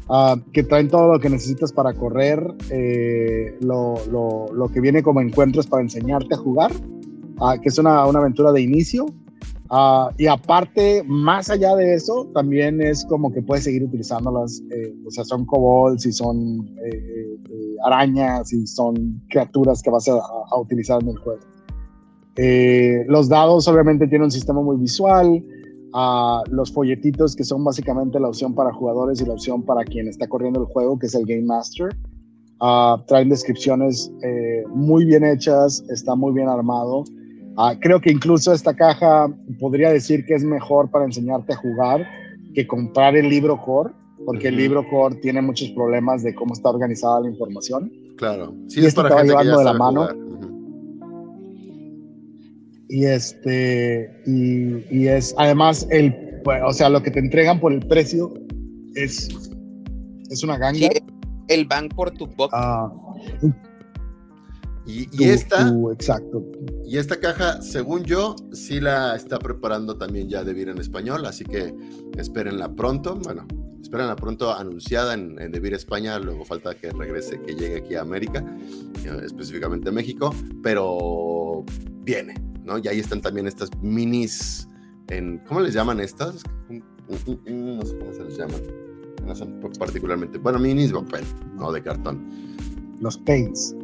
[0.09, 5.01] ah, que traen todo lo que necesitas para correr, eh, lo, lo- lo que viene
[5.03, 6.71] como encuentros para enseñarte a jugar,
[7.39, 9.05] ah, que es una, una aventura de inicio.
[9.69, 14.61] Ah, y aparte, más allá de eso, también es como que puedes seguir utilizándolas.
[14.71, 20.07] eh, o sea, son kobolds y son eh, eh, arañas y son criaturas que vas
[20.07, 21.41] a, a utilizar en el juego.
[22.37, 25.43] Eh, los dados obviamente tienen un sistema muy visual.
[25.93, 30.07] ah, los folletitos que son básicamente la opción para jugadores y la opción para quien
[30.07, 31.89] está corriendo el juego, que es el Game Master.
[32.61, 37.03] ah, traen descripciones eh, muy bien hechas, está muy bien armado.
[37.57, 39.27] Ah, creo que incluso esta caja
[39.59, 42.07] podría decir que es mejor para enseñarte a jugar
[42.53, 43.93] que comprar el libro core,
[44.25, 47.91] porque el libro core tiene muchos problemas de cómo está organizada la información.
[48.17, 48.53] Claro.
[48.67, 50.27] Sí, Y es este para te va gente que ya llevando de la mano.
[52.89, 57.73] Y este, y, y es además el, pues, o sea, lo que te entregan por
[57.73, 58.33] el precio
[58.95, 59.29] es,
[60.29, 60.79] es una ganga.
[60.79, 60.89] Sí,
[61.47, 62.51] el bank por tu buck.
[62.53, 62.91] Ah,
[64.87, 66.45] Y, esta, exacto.
[66.85, 71.25] y esta caja, según yo, sí la está preparando también ya de vir en español,
[71.25, 71.75] así que
[72.17, 73.15] espérenla pronto.
[73.15, 73.45] Bueno,
[73.81, 78.01] espérenla pronto anunciada en, en Devir España, luego falta que regrese, que llegue aquí a
[78.01, 78.45] América,
[79.03, 80.33] eh, específicamente a México,
[80.63, 81.65] pero
[82.03, 82.77] viene, ¿no?
[82.77, 84.67] Y ahí están también estas minis,
[85.09, 86.43] en, ¿cómo les llaman estas?
[86.69, 88.61] No sé cómo se les llaman.
[89.25, 91.25] No son particularmente, bueno, minis de papel,
[91.55, 92.25] no de cartón.
[92.99, 93.75] Los paints.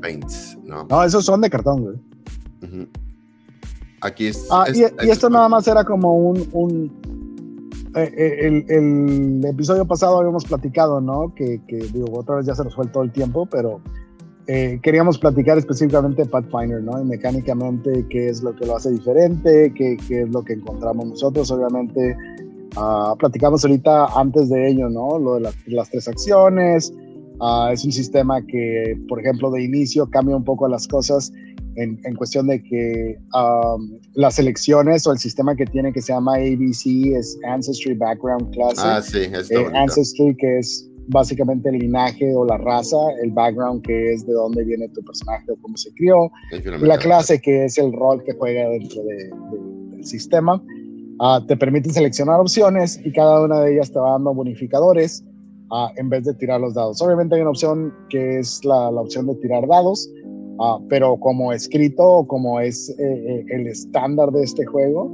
[0.00, 0.86] Paints, ¿no?
[0.88, 1.96] No, esos son de cartón, güey.
[2.62, 2.88] Ujú.
[4.02, 4.46] Aquí es.
[4.50, 6.48] Ah, es- y, y es- esto nada más era como un.
[6.52, 6.92] un
[7.94, 11.34] eh, eh, el, el episodio pasado habíamos platicado, ¿no?
[11.34, 13.80] Que, que, digo, otra vez ya se nos fue todo el tiempo, pero
[14.46, 17.00] eh, queríamos platicar específicamente de Pathfinder, ¿no?
[17.00, 21.06] Y mecánicamente qué es lo que lo hace diferente, qué, qué es lo que encontramos
[21.06, 21.50] nosotros.
[21.50, 22.14] Obviamente,
[22.76, 25.18] ah, platicamos ahorita antes de ello, ¿no?
[25.18, 26.92] Lo de las, las tres acciones.
[27.40, 31.30] Ah, es un sistema que, por ejemplo, de inicio cambia un poco las cosas
[31.76, 36.12] en, en cuestión de que um, las elecciones o el sistema que tiene que se
[36.14, 38.84] llama ABC es Ancestry Background Classic.
[38.86, 39.18] Ah, sí,
[39.50, 39.66] Eh.
[39.74, 44.64] Ancestry, que es básicamente el linaje o la raza, el background, que es de dónde
[44.64, 46.30] viene tu personaje o cómo se crió,
[46.88, 50.60] la clase, que es el rol que juega dentro de- de- del sistema.
[51.20, 55.22] Ah, te permiten seleccionar opciones y cada una de ellas te va dando bonificadores
[55.70, 57.00] ah, en vez de tirar los dados.
[57.02, 60.10] Obviamente hay una opción que es la, la opción de tirar dados,
[60.60, 65.10] ah, pero como escrito, como es eh, eh, el estándar de este juego,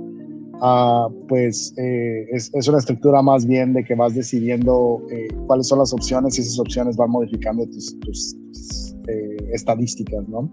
[0.61, 5.69] ah, pues eh, es, es una estructura más bien de que vas decidiendo eh, cuáles
[5.69, 10.49] son las opciones y esas opciones van modificando tus, tus- tus, eh, estadísticas, ¿no?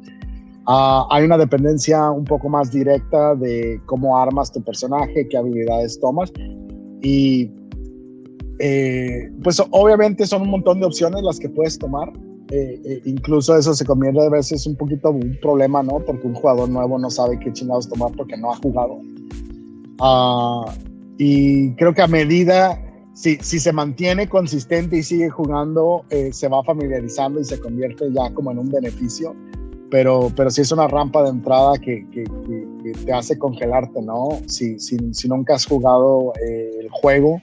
[0.72, 6.00] Ah, hay una dependencia un poco más directa de cómo armas tu personaje, qué habilidades
[6.00, 6.32] tomas
[7.02, 7.50] y
[8.60, 12.12] eh, pues obviamente son un montón de opciones las que puedes tomar.
[12.51, 15.99] Eh, eh, incluso eso se convierte a veces un poquito un problema, ¿no?
[15.99, 18.99] Porque un jugador nuevo no sabe qué chingados tomar porque no ha jugado.
[20.01, 20.66] Ah,
[21.18, 22.82] y creo que a medida,
[23.14, 28.34] si, si se mantiene consistente y sigue jugando, se va familiarizando y se convierte ya
[28.34, 29.36] como en un beneficio.
[29.91, 32.24] Pero, pero sí es una rampa de entrada que, que-
[33.05, 34.30] te hace congelarte, ¿no?
[34.47, 34.97] Si, si,
[35.28, 37.41] nunca has jugado el juego,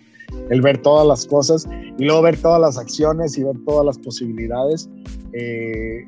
[0.50, 1.66] el ver todas las cosas
[1.98, 4.88] y luego ver todas las acciones y ver todas las posibilidades.
[5.32, 6.04] eh,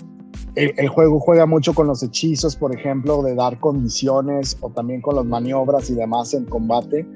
[0.54, 5.00] el, el juego juega mucho con los hechizos, por ejemplo, de dar condiciones o también
[5.00, 7.06] con las maniobras y demás en combate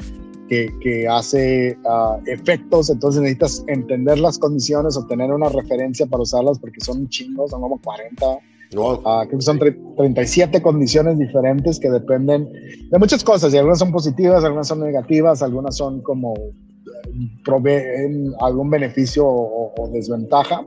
[0.49, 2.91] que, que hace ah, efectos.
[2.91, 7.49] Entonces necesitas entender las condiciones o tener una referencia para usarlas porque son un chingo,
[7.49, 8.27] son como 40
[8.75, 9.03] Wow.
[9.05, 12.49] Ah, creo que son tre- 37 condiciones diferentes que dependen
[12.91, 16.33] de muchas cosas y algunas son positivas, algunas son negativas, algunas son como
[17.45, 20.65] proveen algún beneficio o, desventaja.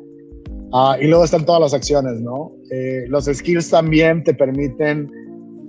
[0.73, 2.51] Ah, y luego están todas las acciones, ¿no?
[2.71, 5.09] Eh, los skills también te permiten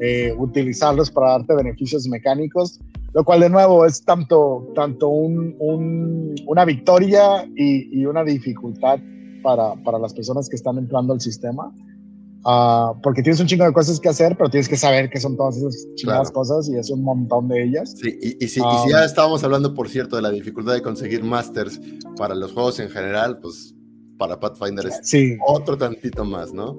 [0.01, 2.81] eh, utilizarlos para darte beneficios mecánicos,
[3.15, 8.99] lo cual de nuevo es tanto, tanto un- un- una victoria y, y una dificultad
[9.43, 11.73] para, para las personas que están entrando al sistema.
[12.49, 15.37] Ah, porque tienes un chingo de cosas que hacer, pero tienes que saber qué son
[15.37, 16.35] todas esas chingadas Claro.
[16.35, 17.93] cosas y es un montón de ellas.
[18.01, 18.83] Sí, y, y si, y Ah.
[18.85, 21.81] si ya estábamos hablando, por cierto, de la dificultad de conseguir masters
[22.17, 23.75] para los juegos en general, pues
[24.17, 26.79] para Pathfinder es Sí, otro tantito más, ¿no?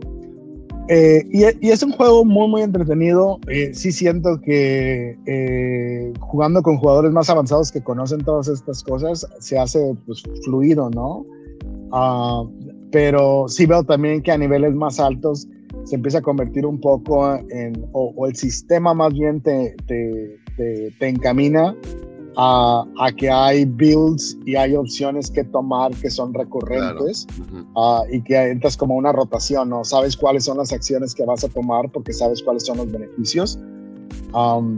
[0.89, 3.37] Eh, y, y es un juego muy, muy entretenido.
[3.49, 9.27] Eh, sí siento que eh, jugando con jugadores más avanzados que conocen todas estas cosas,
[9.41, 11.25] se hace pues, fluido, ¿no?
[11.91, 12.43] Ah,
[12.89, 15.45] pero sí veo también que a niveles más altos
[15.87, 20.37] se empieza a convertir un poco en, o, o el sistema más bien te, te,
[20.57, 21.73] te, te encamina
[22.35, 27.25] a, a que hay builds y hay opciones que tomar que son recurrentes.
[27.39, 27.65] Ujú.
[27.75, 29.83] Ah, y que entras como una rotación, ¿no?
[29.85, 33.57] Sabes cuáles son las acciones que vas a tomar porque sabes cuáles son los beneficios.
[34.33, 34.77] Am,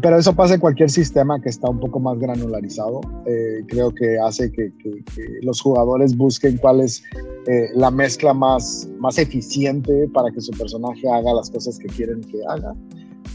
[0.00, 3.00] pero eso pasa en cualquier sistema que está un poco más granularizado.
[3.26, 7.02] Eh, creo que hace que, que- que los jugadores busquen cuál es
[7.46, 12.20] eh, la mezcla más, más eficiente para que su personaje haga las cosas que quieren
[12.22, 12.74] que haga.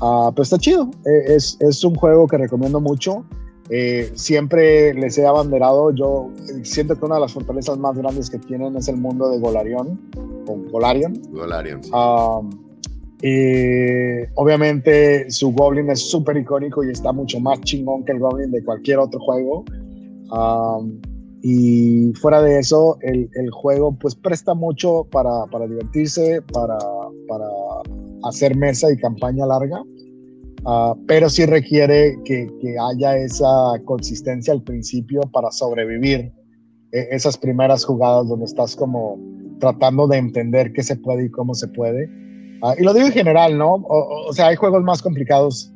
[0.02, 0.90] Ah, pero está chido.
[1.06, 3.24] Eh, es, es un juego que recomiendo mucho.
[3.70, 5.92] Eh, siempre les he abanderado.
[5.92, 9.30] Yo eh, siento que una de las fortalezas más grandes que tienen es el mundo
[9.30, 10.00] de Golarion.
[10.48, 11.22] O Golarion.
[11.32, 11.92] Golarion, sí.
[11.94, 12.50] Um,
[13.22, 18.52] eh, obviamente su Goblin es súper icónico y está mucho más chingón que el Goblin
[18.52, 19.66] de cualquier otro juego.
[21.42, 26.78] Y fuera de eso, el, el juego pues presta mucho para, para divertirse, para,
[27.28, 27.46] para
[28.24, 29.82] hacer mesa y campaña larga.
[30.66, 33.48] Ah, pero sí requiere que, que haya esa
[33.86, 36.34] consistencia al principio para sobrevivir
[36.92, 39.18] eh, esas primeras jugadas donde estás como
[39.60, 42.10] tratando de entender qué se puede y cómo se puede.
[42.62, 43.76] Ah, y lo digo en general, ¿no?
[43.88, 45.72] O, sea, hay juegos más complicados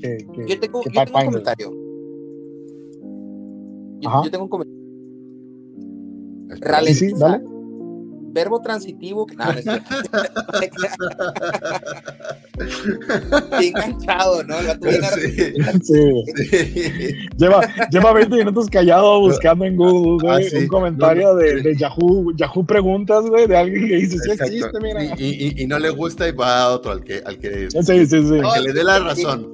[0.00, 1.72] que, que- Yo tengo, que yo tengo un comentario.
[4.00, 4.80] Yo, tengo un comentario.
[6.48, 7.28] Sí, sí, Ralentiza.
[7.28, 7.44] dale.
[8.32, 9.26] Verbo transitivo.
[9.26, 9.84] que- no, no es cierto.
[12.58, 14.56] Bien enganchado, ¿no?
[15.82, 15.94] sí.
[16.42, 17.14] sí.
[17.36, 17.60] Lleva,
[17.90, 23.24] lleva 20 minutos callado buscando en Google, ah, un comentario de, de, Yahoo, Yahoo Preguntas,
[23.26, 25.04] güey, de alguien que dice, sí existe, mira.
[25.04, 28.06] Y, y, y, no le gusta y va a otro, al que, al que, sí,
[28.06, 28.40] sí, sí.
[28.42, 29.52] Al que le dé la razón.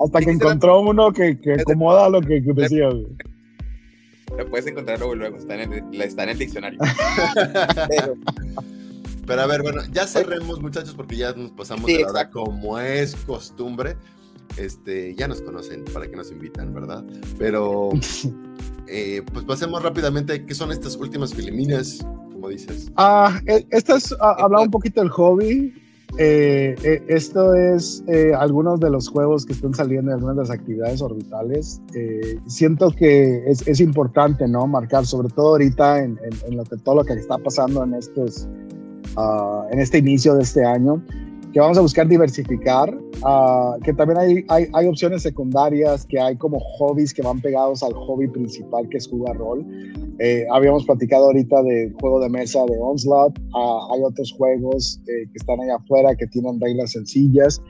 [0.00, 3.06] Hasta que encontró uno que, que acomoda lo que, que decía, güey.
[4.36, 6.78] Lo puedes encontrar luego, luego está en el, está en el diccionario.
[7.88, 8.14] Pero,
[9.28, 13.16] a ver, bueno, ya cerremos, muchachos, porque ya nos pasamos de la hora como es
[13.16, 13.96] costumbre.
[14.56, 17.02] Este, ya nos conocen, para que nos invitan, ¿verdad?
[17.38, 17.90] Pero,
[18.86, 22.06] eh, pues pasemos rápidamente, ¿qué son estas últimas filiminas?
[22.32, 22.92] Como dices.
[22.96, 25.72] Ah, eh, esta es, ah, hablar un poquito del hobby.
[26.18, 30.42] Eh, eh, esto es eh, algunos de los juegos que están saliendo en algunas de
[30.42, 31.80] las actividades orbitales.
[32.46, 34.66] siento que es, es, importante, ¿no?
[34.66, 38.46] Marcar, sobre todo ahorita en, en, lo que, todo lo que está pasando en estos,
[39.16, 41.02] uh, en este inicio de este año,
[41.52, 46.36] que vamos a buscar diversificar, uh, que también hay, hay, hay, opciones secundarias, que hay
[46.36, 49.64] como hobbies que van pegados al hobby principal que es jugar rol.
[50.18, 53.38] Eh, habíamos platicado ahorita del juego de mesa de Onslaught.
[53.54, 57.60] Ah, hay otros juegos eh, que están allá afuera que tienen reglas sencillas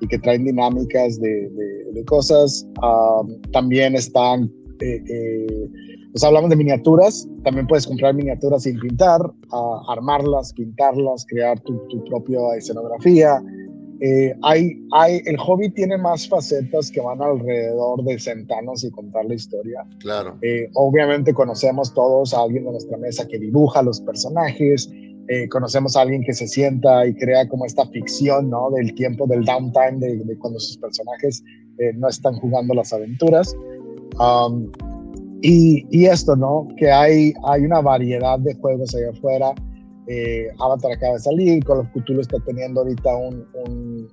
[0.00, 1.48] y que traen dinámicas de,
[1.92, 2.66] de, cosas.
[2.82, 3.22] Ah,
[3.52, 5.68] también están, eh,
[6.12, 7.26] pues hablamos de miniaturas.
[7.42, 9.20] También puedes comprar miniaturas sin pintar,
[9.88, 13.42] armarlas, pintarlas, crear tu, tu propia escenografía.
[14.04, 19.24] Eh, hay, hay, el hobby tiene más facetas que van alrededor de sentarnos y contar
[19.26, 19.86] la historia.
[20.00, 20.36] Claro.
[20.42, 24.90] Eh, obviamente conocemos todos a alguien de nuestra mesa que dibuja los personajes,
[25.28, 28.72] eh, conocemos a alguien que se sienta y crea como esta ficción, ¿no?
[28.72, 31.44] Del tiempo, del downtime, de, cuando sus personajes
[31.94, 33.56] no están jugando las aventuras.
[34.18, 34.70] Um,
[35.42, 36.68] y, y, esto, ¿no?
[36.76, 39.54] Que hay, hay una variedad de juegos allá afuera
[40.08, 44.08] eh, Avatar acaba de salir, Call of Cthulhu está teniendo ahorita un,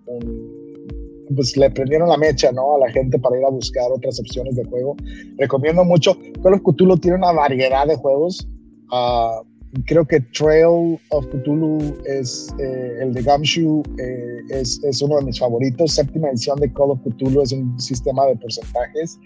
[1.35, 2.75] pues le prendieron la mecha, ¿no?
[2.75, 4.95] A la gente para ir a buscar otras opciones de juego.
[5.37, 6.17] Recomiendo mucho.
[6.43, 8.47] Call of Cthulhu tiene una variedad de juegos.
[8.91, 9.43] Uh,
[9.85, 15.25] creo que Trail of Cthulhu es eh, el de Gumshoe, eh, es, es, uno de
[15.25, 15.93] mis favoritos.
[15.93, 19.19] Séptima edición de Call of Cthulhu es un sistema de porcentajes.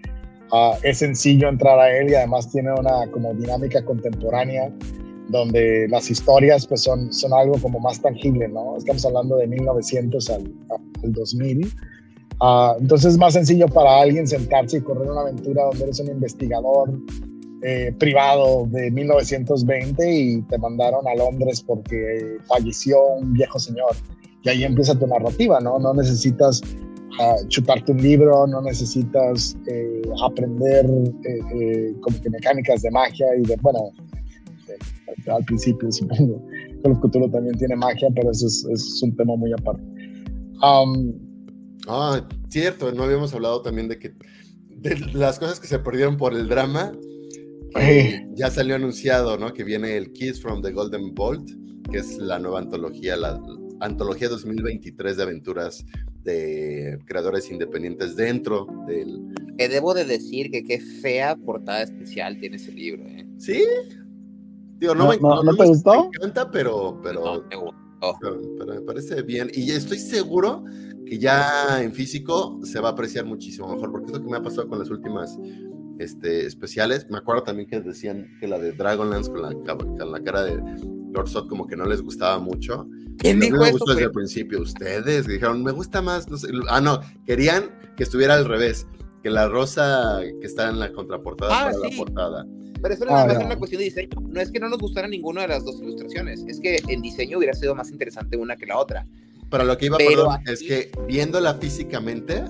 [0.53, 4.71] Uh, es sencillo entrar a él y además tiene una como dinámica contemporánea
[5.29, 8.77] donde las historias pues son, son algo como más tangible, ¿no?
[8.77, 11.73] Estamos hablando de 1900 al, al 2000.
[12.39, 16.09] Ah, entonces es más sencillo para alguien sentarse y correr una aventura donde eres un
[16.09, 16.91] investigador
[17.63, 23.95] eh, privado de 1920 y te mandaron a Londres porque falleció un viejo señor.
[24.43, 25.79] Y ahí empieza tu narrativa, ¿no?
[25.79, 26.61] No necesitas
[27.19, 33.41] ah, chutarte un libro, no necesitas eh, aprender eh, como que mecánicas de magia y
[33.47, 33.91] de, bueno,
[35.27, 36.45] al principio, supongo.
[36.81, 39.83] Call of Cthulhu también tiene magia, pero eso es, un tema muy aparte.
[41.87, 44.13] ah, cierto, no habíamos hablado también de que
[44.69, 46.91] de las cosas que se perdieron por el drama.
[47.79, 48.27] Eh.
[48.35, 49.51] ya salió anunciado, ¿no?
[49.51, 51.49] Que viene el Kiss from the Golden Bolt,
[51.91, 53.41] que es la nueva antología, la
[53.79, 55.83] antología 2023 de aventuras
[56.23, 59.33] de creadores independientes dentro del...
[59.57, 63.27] Que debo de decir que qué fea portada especial tiene ese libro, ¿eh?
[63.37, 63.63] Sí,
[64.91, 67.45] no, me, encanta, pero, pero,
[68.19, 69.49] pero, me parece bien.
[69.53, 70.65] Y estoy seguro
[71.05, 74.37] que ya en físico se va a apreciar muchísimo mejor, porque es lo que me
[74.37, 75.37] ha pasado con las últimas
[75.99, 77.09] este, especiales.
[77.09, 80.61] Me acuerdo también que decían que la de Dragonlance con la, con la cara de
[81.13, 82.87] Lord Sot como que no les gustaba mucho.
[83.17, 84.61] ¿Quién dijo me gustó desde el principio.
[84.61, 86.29] Ustedes dijeron, me gusta más.
[86.29, 86.49] No sé.
[86.69, 88.87] Ah, no, querían que estuviera al revés,
[89.21, 92.47] que la rosa que está en la contraportada ah, para la portada.
[92.81, 94.09] Pero eso no es una cuestión de diseño.
[94.27, 97.37] No es que no nos gustara ninguna de las dos ilustraciones, es que en diseño
[97.37, 99.07] hubiera sido más interesante una que la otra.
[99.49, 102.43] Pero lo que iba, perdón, es que viéndola físicamente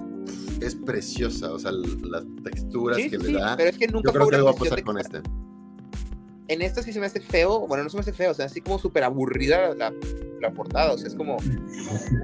[0.62, 3.58] es preciosa, o sea, las texturas que le da.
[3.58, 5.22] Pero es que nunca yo creo que va a pasar con este.
[6.48, 8.46] En esta sí se me hace feo, bueno, no se me hace feo, o sea,
[8.46, 9.94] así como súper aburrida la,
[10.42, 11.38] la, portada, o sea, es como,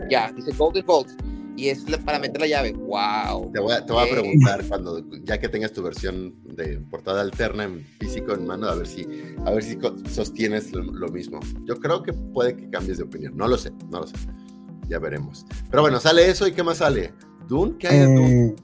[0.10, 1.10] ya, dice Golden Bolt,
[1.60, 2.72] y es para meter la llave.
[2.72, 3.52] ¡Wow!
[3.52, 7.20] Te voy a, te voy a preguntar cuando, ya que tengas tu versión de portada
[7.20, 9.06] alterna en físico en mano, a ver si,
[9.46, 9.78] a ver si
[10.10, 11.42] sostienes lo, mismo.
[11.66, 13.36] Yo creo que puede que cambies de opinión.
[13.36, 14.16] No lo sé, no lo sé.
[14.88, 15.46] Ya veremos.
[15.70, 17.14] Pero bueno, sale eso y ¿qué más sale?
[17.48, 17.76] ¿Dune?
[17.78, 18.56] ¿Qué hay de Dune?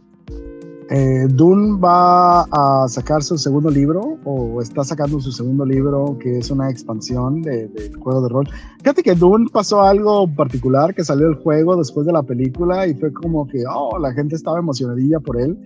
[0.89, 6.17] Eh, eh, Dune va a sacar su segundo libro o está sacando su segundo libro
[6.19, 8.49] que es una expansión del de juego de rol.
[8.79, 12.93] Fíjate que Dune pasó algo particular que salió el juego después de la película y
[12.95, 15.57] fue como que, oh, la gente estaba emocionadilla por él,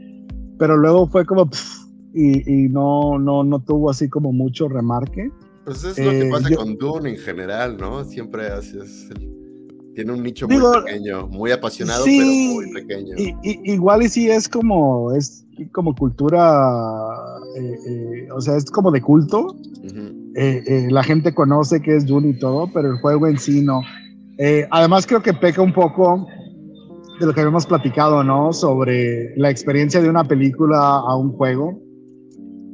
[0.57, 1.49] pero luego fue como,
[2.13, 5.31] y, y, no, no, no tuvo así como mucho remarque.
[5.65, 8.03] Pues es lo que eh, pasa con Dune en general, ¿no?
[8.05, 9.09] Siempre haces
[9.99, 13.15] tiene un nicho muy pequeño, muy apasionado, pero muy pequeño.
[13.43, 16.39] igual y sí es como, es como cultura,
[17.57, 19.57] eh, eh, o sea, es como de culto.
[20.35, 23.81] Eh, la gente conoce que es Dune y todo, pero el juego en sí no.
[24.71, 26.25] además creo que peca un poco
[27.19, 28.53] de lo que habíamos platicado, ¿no?
[28.53, 31.77] Sobre la experiencia de una película a un juego.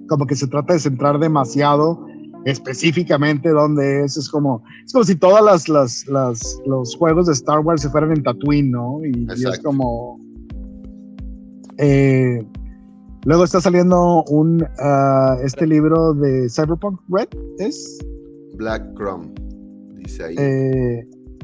[0.08, 2.06] Como que se trata de centrar demasiado
[2.46, 4.16] específicamente dónde es.
[4.18, 7.90] Es como, es como si todas las, las, las los juegos de Star Wars se
[7.90, 9.00] fueran en Tatooine, ¿no?
[9.04, 10.20] Y, es como.
[11.78, 12.42] Eh,
[13.26, 17.28] luego está saliendo un uh, este libro de Cyberpunk Red,
[17.60, 18.00] ¿es?
[18.56, 19.34] Black Chrome,
[19.98, 20.36] dice ahí.
[20.38, 21.00] Eh,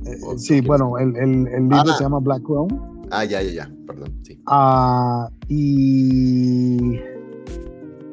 [0.06, 1.96] eh, sí, bueno, el, el, el libro ah.
[1.98, 2.80] se llama Black Chrome.
[3.10, 4.40] Ah, ya, ya, ya, perdón, sí.
[4.46, 6.98] Ah, y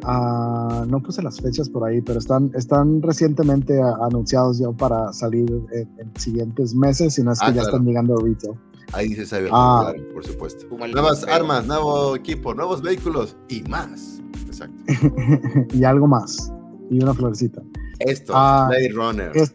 [0.05, 5.51] Ah, no puse las fechas por ahí, pero están, están recientemente anunciados ya para salir
[5.73, 8.55] en, siguientes meses, si no es que ah, ya están llegando a retail.
[8.93, 10.67] Ahí dice Cyberpunk, ah, por supuesto.
[10.77, 14.23] Nuevas armas, nuevo equipo, nuevos vehículos y más.
[14.47, 14.77] Exacto.
[15.75, 16.53] y algo más.
[16.91, 17.63] Y una florecita.
[18.01, 19.33] Esto, Blade Runner.
[19.35, 19.55] esta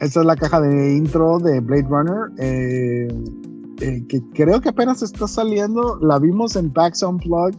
[0.00, 2.30] es la caja de intro de Blade Runner.
[2.38, 3.08] Eh,
[3.80, 5.98] eh, que creo que apenas está saliendo.
[6.00, 7.58] La vimos en PAX Unplugged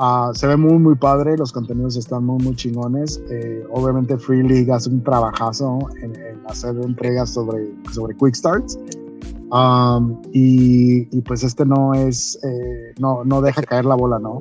[0.00, 3.20] Ah, se ve muy, muy padre, los contenidos están muy, muy chingones.
[3.30, 6.12] Eh, obviamente Free League hace un trabajazo en,
[6.46, 8.78] hacer entregas sobre, sobre Quick Starts.
[9.50, 14.40] Um, y, pues este no es, eh, no, no deja caer la bola, ¿no?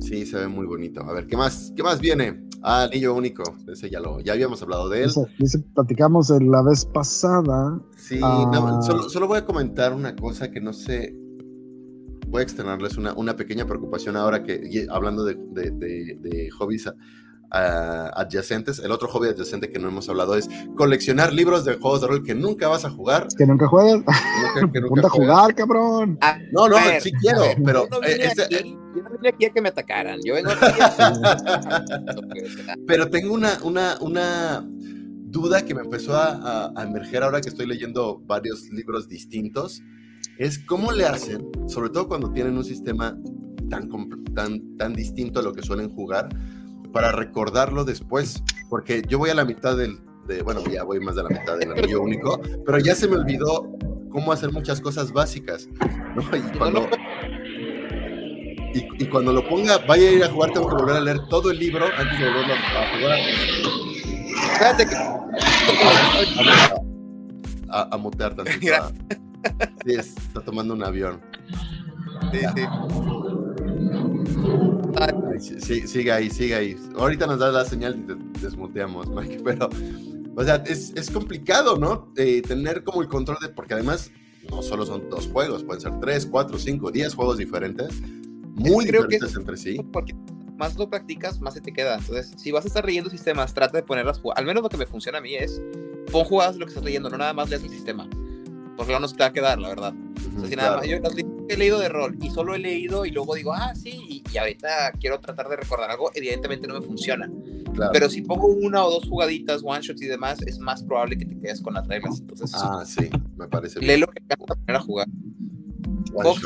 [0.00, 1.02] Sí, se ve muy bonito.
[1.02, 2.48] A ver, ¿qué más, qué más viene?
[2.60, 5.10] Ah, Anillo Único, ese ya lo, ya habíamos hablado de él.
[5.38, 7.80] Dice, platicamos la vez pasada.
[7.96, 8.80] Sí, ah.
[8.84, 11.21] solo, solo voy a comentar una cosa que no sé,
[12.32, 16.90] voy a externarles una, una pequeña preocupación ahora que, hablando de, de, hobbies
[17.50, 22.06] adyacentes, el otro hobby adyacente que no hemos hablado es coleccionar libros de juegos de
[22.06, 23.28] rol que nunca vas a jugar.
[23.36, 24.02] Que nunca juegas.
[24.72, 26.16] Que, nunca a jugar, cabrón.
[26.22, 27.84] Ah, no, no, sí quiero, pero...
[27.84, 30.80] Yo no, vine aquí, yo no vine aquí a que me atacaran, yo vengo aquí
[30.80, 31.84] a...
[32.86, 37.66] pero tengo una, una, una duda que me empezó a, a emerger ahora que estoy
[37.66, 39.82] leyendo varios libros distintos
[40.42, 43.16] es cómo le hacen, sobre todo cuando tienen un sistema
[43.70, 43.88] tan,
[44.34, 46.28] tan, tan distinto a lo que suelen jugar,
[46.92, 48.42] para recordarlo después.
[48.68, 51.58] Porque yo voy a la mitad del, de, bueno, ya voy más de la mitad
[51.58, 53.70] del anillo único, pero ya se me olvidó
[54.10, 55.68] cómo hacer muchas cosas básicas.
[56.32, 56.88] Y, cuando,
[58.74, 61.52] y, cuando lo ponga, vaya a ir a jugar, tengo que volver a leer todo
[61.52, 63.18] el libro antes de volverlo a jugar.
[64.52, 64.96] Espérate que...
[67.70, 68.72] A, a, a, mutear tantito.
[69.84, 71.20] Sí, está tomando un avión.
[75.38, 75.86] Sí, sí.
[75.86, 76.76] sigue ahí, sigue ahí.
[76.96, 79.68] Ahorita nos da la señal y te desmuteamos, Mike, pero,
[80.36, 82.12] o sea, es, es complicado, ¿no?
[82.16, 84.10] Eh, tener como el control de, porque además
[84.50, 88.00] no solo son dos juegos, pueden ser tres, cuatro, cinco, diez juegos diferentes,
[88.54, 89.80] muy diferentes entre sí.
[89.92, 90.14] Porque
[90.56, 91.96] más lo practicas, más se te queda.
[91.96, 94.86] Entonces, si vas a estar leyendo sistemas, trata de ponerlas, al menos lo que me
[94.86, 95.60] funciona a mí es,
[96.10, 98.08] pon jugadas lo que estás leyendo, no nada más lees el sistema
[98.82, 99.94] porque no nos te va a quedar, la verdad.
[100.48, 100.96] si nada más, yo
[101.48, 104.90] he leído de rol y solo he leído y luego digo, ah, sí, y, ahorita
[104.98, 107.30] quiero tratar de recordar algo, evidentemente no me funciona.
[107.92, 111.26] Pero si pongo una o dos jugaditas, one shots y demás, es más probable que
[111.26, 112.18] te quedes con las reglas.
[112.18, 115.06] Entonces, ah, sí, me parece Lee lo que vas a poner a jugar.
[116.20, 116.40] Fox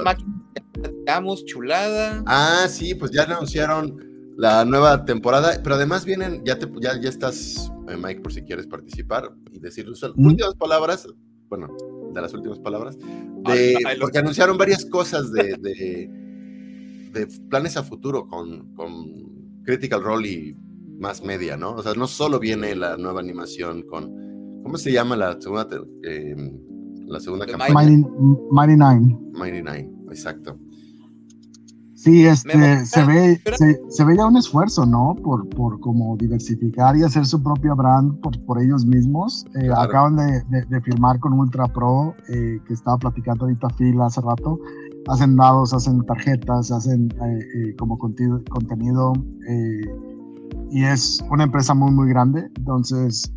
[0.74, 2.22] platicamos, chulada.
[2.26, 7.08] Ah, sí, pues ya anunciaron la nueva temporada, pero además vienen, ya, te, ya, ya
[7.08, 11.08] estás, eh, Mike, por si quieres participar y decir sus últimas palabras,
[11.48, 11.74] bueno,
[12.16, 12.98] de las últimas palabras,
[14.00, 20.56] porque anunciaron varias cosas de, de, planes a futuro con, con, Critical Role y
[21.00, 21.72] más media, ¿no?
[21.72, 25.68] O sea, no solo viene la nueva animación con, ¿cómo se llama la segunda,
[26.04, 26.36] eh,
[27.06, 27.74] la segunda campaña?
[27.74, 29.18] Mighty Nine.
[29.32, 30.56] Mighty Nine, exacto.
[32.06, 33.40] Sí, este, se, ve,
[33.88, 35.16] se, ve ya un esfuerzo, ¿no?
[35.24, 39.44] Por, por como diversificar y hacer su propio brand por, por ellos mismos.
[39.60, 44.20] Eh, acaban de, de, firmar con Ultra Pro, eh, que estaba platicando ahorita Phil hace
[44.20, 44.56] rato.
[45.08, 49.12] Hacen dados, hacen tarjetas, hacen eh, como contenido, contenido
[50.70, 52.48] y es una empresa muy, muy grande.
[52.56, 53.32] Entonces,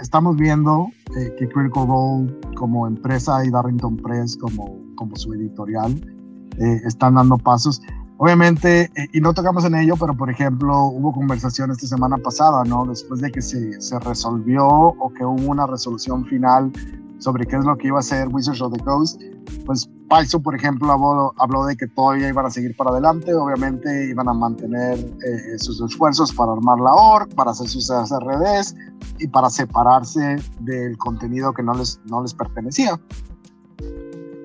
[0.00, 6.13] estamos viendo que Critical Role como empresa y Darrington Press como, como su editorial
[6.58, 7.82] eh, están dando pasos.
[8.18, 12.64] Obviamente, eh, y no tocamos en ello, pero por ejemplo, hubo conversación esta semana pasada,
[12.64, 12.86] ¿no?
[12.86, 16.70] Después de que se, se resolvió o que hubo una resolución final
[17.18, 19.20] sobre qué es lo que iba a hacer Wizards of the Coast,
[19.64, 24.10] pues Paixo, por ejemplo, habló, habló, de que todavía iban a seguir para adelante, obviamente
[24.10, 28.76] iban a mantener eh, sus esfuerzos para armar la org, para hacer sus RDs,
[29.18, 33.00] y para separarse del contenido que no les, no les pertenecía.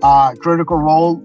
[0.02, 1.22] a Critical Role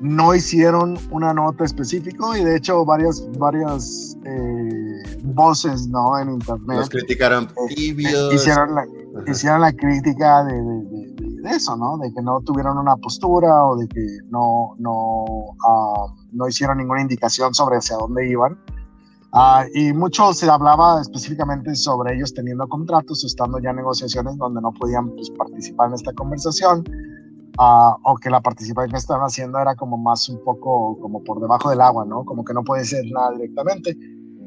[0.00, 6.18] no hicieron una nota específica y de hecho varias, varias eh, voces ¿no?
[6.18, 6.78] en internet.
[6.78, 7.94] Los criticaron eh,
[8.32, 8.86] hicieron, la,
[9.26, 11.98] hicieron la crítica de, de, de, eso, ¿no?
[11.98, 17.02] De que no tuvieron una postura o de que no, no, uh, no hicieron ninguna
[17.02, 18.58] indicación sobre hacia dónde iban.
[19.32, 24.60] Uh, y mucho se hablaba específicamente sobre ellos teniendo contratos estando ya en negociaciones donde
[24.60, 26.84] no podían pues, participar en esta conversación
[27.58, 31.70] o que la participación que estaban haciendo era como más un poco como por debajo
[31.70, 32.24] del agua, ¿no?
[32.24, 33.96] Como que no puede ser nada directamente.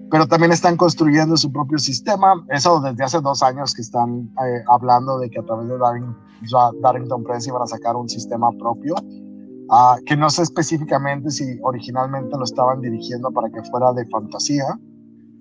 [0.09, 2.33] Pero también están construyendo su propio sistema.
[2.49, 5.77] Eso desde hace dos años que están eh, hablando de que a través de
[6.81, 8.95] Darrington Press iban a sacar un sistema propio.
[9.69, 14.65] Uh, que no sé específicamente si originalmente lo estaban dirigiendo para que fuera de fantasía,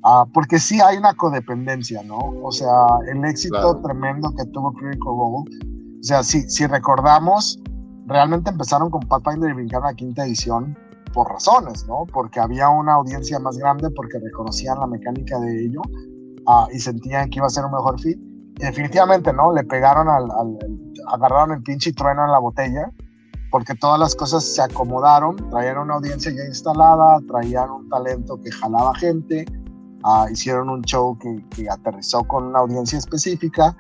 [0.04, 2.18] uh, porque sí hay una codependencia, ¿no?
[2.42, 2.70] O sea,
[3.08, 7.60] el éxito tremendo que tuvo Critical Role o sea, si, si recordamos,
[8.06, 10.76] realmente empezaron con Pathfinder y brincaron a quinta edición
[11.12, 12.06] por razones, ¿no?
[12.12, 15.80] Porque había una audiencia más grande, porque reconocían la mecánica de ello
[16.46, 18.18] uh, y sentían que iba a ser un mejor fit.
[18.58, 19.52] Y definitivamente, ¿no?
[19.52, 20.58] Le pegaron al, al,
[21.06, 22.90] agarraron el pinche trueno en la botella,
[23.52, 28.50] porque todas las cosas se acomodaron, traían una audiencia ya instalada, traían un talento que
[28.50, 29.44] jalaba gente,
[30.02, 33.76] uh, hicieron un show que, que aterrizó con una audiencia específica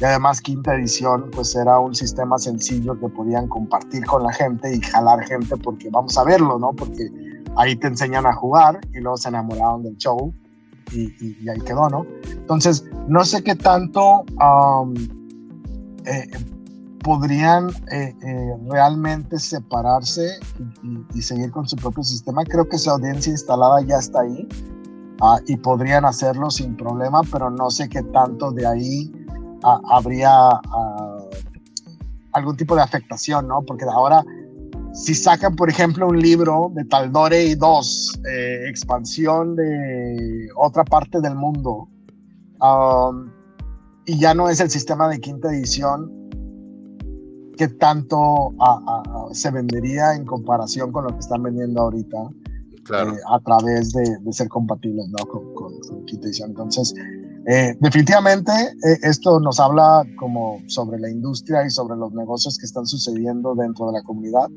[0.00, 4.74] y además quinta edición pues era un sistema sencillo que podían compartir con la gente
[4.74, 6.72] y jalar gente porque vamos a verlo, ¿no?
[6.72, 7.08] Porque
[7.56, 10.32] ahí te enseñan a jugar y luego se enamoraron del show
[10.92, 12.06] y, y, ahí quedó, ¿no?
[12.30, 14.24] Entonces, no sé qué tanto
[16.04, 16.28] eh,
[17.02, 20.38] podrían eh, eh, realmente separarse
[20.82, 22.44] y, y, seguir con su propio sistema.
[22.44, 24.48] Creo que su audiencia instalada ya está ahí
[25.20, 29.23] uh, y podrían hacerlo sin problema, pero no sé qué tanto de ahí
[29.90, 30.30] habría
[32.32, 33.62] algún tipo de afectación, ¿no?
[33.62, 34.24] Porque ahora,
[34.92, 41.34] si sacan, por ejemplo, un libro de Taldore 2, eh, expansión de otra parte del
[41.34, 41.88] mundo,
[42.60, 43.30] um,
[44.06, 46.12] y ya no es el sistema de quinta edición,
[47.56, 48.52] ¿qué tanto
[49.32, 52.18] se vendería en comparación con lo que están vendiendo ahorita?
[52.84, 53.14] Claro.
[53.14, 55.26] Eh, a través de, ser compatibles ¿no?
[55.26, 56.50] con, con, quinta edición.
[56.50, 56.92] Entonces,
[57.46, 62.66] eh, definitivamente eh, esto nos habla como sobre la industria y sobre los negocios que
[62.66, 64.48] están sucediendo dentro de la comunidad.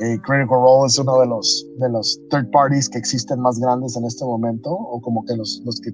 [0.00, 3.96] Eh, Critical Role es uno de los, de los third parties que existen más grandes
[3.96, 5.90] en este momento, o como que los, los que...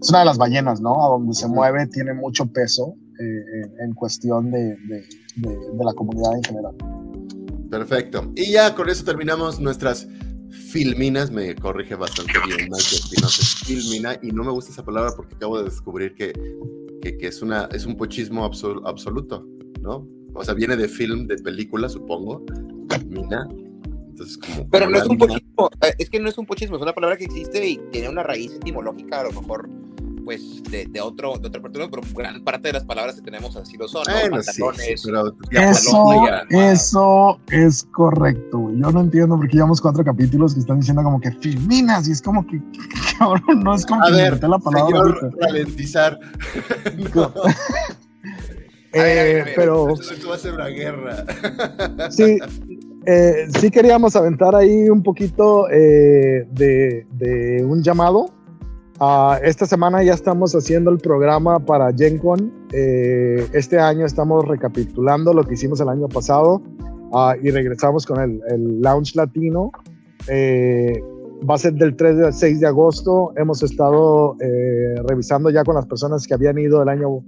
[0.00, 1.04] Es una de las ballenas, ¿no?
[1.04, 2.94] A donde se mueve, tiene mucho peso
[3.80, 5.04] en cuestión de, de,
[5.48, 6.74] de la comunidad en general.
[7.68, 8.30] Perfecto.
[8.36, 10.06] Y ya con eso terminamos nuestras
[10.70, 15.34] Filminas me corrige bastante bien Mike Espinosa, Filmina, y no me gusta esa palabra porque
[15.34, 16.32] acabo de descubrir que,
[17.00, 19.46] que, que es, una, es un pochismo absol, absoluto,
[19.80, 20.06] ¿no?
[20.34, 22.44] O sea, viene de film, de película, supongo,
[23.06, 23.48] Mina.
[24.08, 26.82] Entonces, como, Pero no es un pochismo, eh, es que no es un pochismo, es
[26.82, 29.68] una palabra que existe y tiene una raíz etimológica, a lo mejor
[30.28, 33.56] pues de, de, otro, de otra parte, pero gran parte de las palabras que tenemos
[33.56, 34.30] así lo son, ¿no?
[34.36, 38.70] Pantalones, sí, pero, eso, eso es correcto.
[38.76, 42.20] Yo no entiendo porque llevamos cuatro capítulos que están diciendo como que filminas y es
[42.20, 42.60] como que,
[43.18, 44.98] cabrón, no es como a que ver, la palabra.
[44.98, 46.18] Señor, ralentizar.
[47.14, 47.32] no.
[48.92, 51.24] eh, pero esto va a ser una guerra.
[52.10, 52.38] sí,
[53.06, 58.36] eh, sí queríamos aventar ahí un poquito eh, de, de un llamado
[59.00, 62.52] Uh, esta semana ya estamos haciendo el programa para GenCon.
[62.72, 66.60] Eh, este año estamos recapitulando lo que hicimos el año pasado
[67.12, 69.70] uh, y regresamos con el, el Lounge Latino.
[70.26, 71.00] Eh,
[71.48, 73.32] va a ser del 3 al 6 de agosto.
[73.36, 77.22] Hemos estado eh, revisando ya con las personas que habían ido el año uh,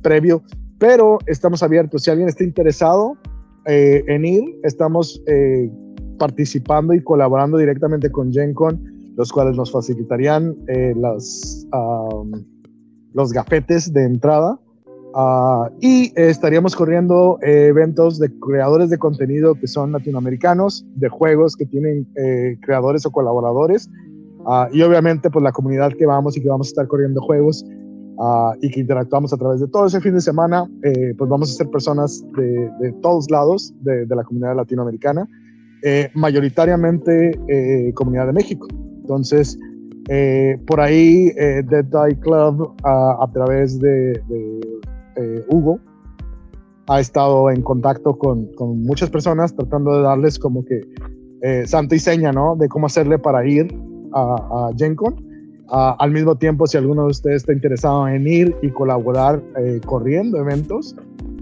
[0.00, 0.42] previo,
[0.78, 2.04] pero estamos abiertos.
[2.04, 3.18] Si alguien está interesado
[3.64, 5.22] en ir, estamos
[6.18, 10.94] participando y colaborando directamente con GenCon los cuales nos facilitarían eh,
[13.14, 14.58] los gafetes de entrada.
[15.14, 21.54] Uh, y estaríamos corriendo eh, eventos de creadores de contenido que son latinoamericanos, de juegos
[21.54, 23.90] que tienen eh, creadores o colaboradores,
[24.46, 27.62] uh, y obviamente pues la comunidad que vamos y que vamos a estar corriendo juegos
[28.16, 31.54] uh, y que interactuamos a través de todo ese fin de semana, pues vamos a
[31.56, 35.28] ser personas de, todos lados de, de, la comunidad latinoamericana,
[36.14, 38.66] mayoritariamente comunidad de México.
[39.16, 39.58] Entonces,
[40.08, 44.12] eh, por ahí eh, Dead Die Club a, través de,
[45.16, 45.78] eh, Hugo
[46.88, 50.80] ha estado en contacto con, con, muchas personas tratando de darles como que
[51.66, 52.54] santo y seña, ¿no?
[52.54, 53.74] De cómo hacerle para ir
[54.12, 55.32] a, a GenCon.
[55.72, 60.36] Al mismo tiempo, si alguno de ustedes está interesado en ir y colaborar eh, corriendo
[60.38, 60.94] eventos,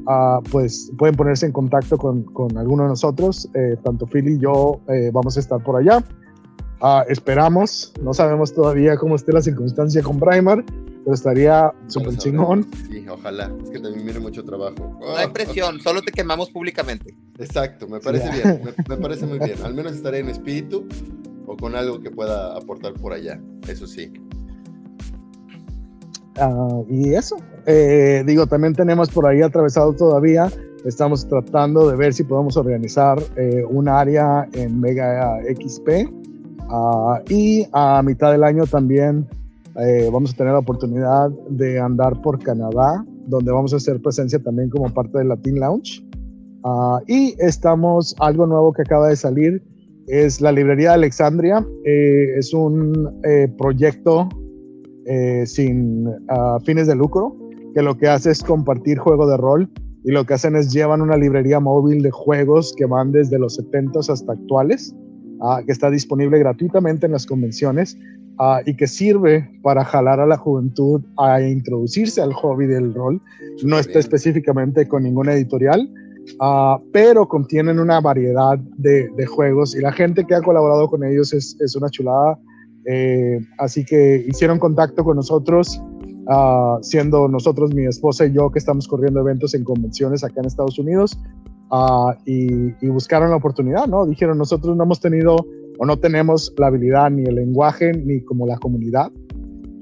[0.07, 3.51] ah, pues pueden ponerse en contacto con, con alguno de nosotros.
[3.55, 6.05] Eh, tanto Phil y yo eh, vamos a estar por allá.
[6.83, 10.65] Ah, esperamos, no sabemos todavía cómo esté la circunstancia con Braimar,
[11.05, 12.67] pero estaría súper chingón.
[12.91, 13.53] Sí, ojalá.
[13.63, 14.97] Es que también viene mucho trabajo.
[14.99, 17.15] No hay presión, solo te quemamos públicamente.
[17.39, 19.59] Exacto, me parece bien, me, me, parece muy bien.
[19.63, 20.89] Al menos estaré en espíritu
[21.47, 23.39] o con algo que pueda aportar por allá,
[23.69, 24.11] eso sí.
[26.41, 27.37] Uh, y eso,
[27.67, 30.51] eh, digo, también tenemos por ahí atravesado todavía,
[30.87, 36.20] estamos tratando de ver si podemos organizar eh, un área en Mega XP
[36.71, 39.27] uh, y a mitad del año también
[39.77, 44.39] eh, vamos a tener la oportunidad de andar por Canadá, donde vamos a hacer presencia
[44.39, 46.05] también como parte del Latin Lounge.
[46.63, 49.63] Uh, y estamos, algo nuevo que acaba de salir,
[50.09, 53.21] es la librería de Alexandria, es un
[53.57, 54.29] proyecto
[55.07, 57.35] eh, sin uh, fines de lucro,
[57.75, 59.69] que lo que hace es compartir juego de rol
[60.05, 63.57] y lo que hacen es llevan una librería móvil de juegos que van desde los
[63.57, 64.95] 70 hasta actuales,
[65.41, 67.97] uh, que está disponible gratuitamente en las convenciones
[68.39, 73.21] uh, y que sirve para jalar a la juventud a introducirse al hobby del rol.
[73.65, 75.89] No está específicamente con ninguna editorial,
[76.93, 81.33] pero contienen una variedad de, de, juegos y la gente que ha colaborado con ellos
[81.33, 82.39] es, es una chulada.
[82.87, 85.81] Eh, así que hicieron contacto con nosotros,
[86.27, 90.47] uh, siendo nosotros, mi esposa y yo, que estamos corriendo eventos en convenciones acá en
[90.47, 91.19] Estados Unidos,
[91.71, 94.07] uh, y, y, buscaron la oportunidad, ¿no?
[94.07, 95.37] Dijeron, nosotros no hemos tenido
[95.79, 99.11] o no tenemos la habilidad ni el lenguaje ni como la comunidad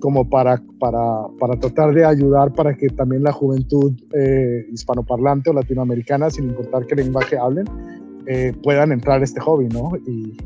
[0.00, 5.52] como para, para, para tratar de ayudar para que también la juventud eh, hispanoparlante o
[5.52, 7.66] latinoamericana, sin importar qué lenguaje hablen,
[8.26, 9.92] eh, puedan entrar a este hobby, ¿no?
[10.06, 10.36] Y,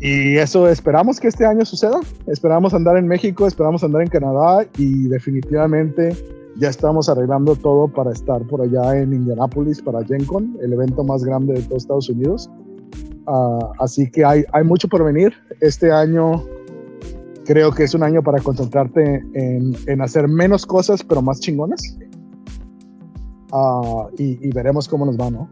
[0.00, 2.00] y eso esperamos que este año suceda.
[2.26, 6.16] Esperamos andar en México, esperamos andar en Canadá y definitivamente
[6.56, 11.24] ya estamos arreglando todo para estar por allá en Indianapolis para GenCon, el evento más
[11.24, 12.50] grande de todos Estados Unidos.
[13.26, 15.32] Uh, así que hay, mucho por venir.
[15.60, 16.44] Este año
[17.44, 21.96] creo que es un año para concentrarte en, hacer menos cosas, pero más chingonas.
[23.52, 25.48] Uh, y, y veremos cómo nos va, ¿no?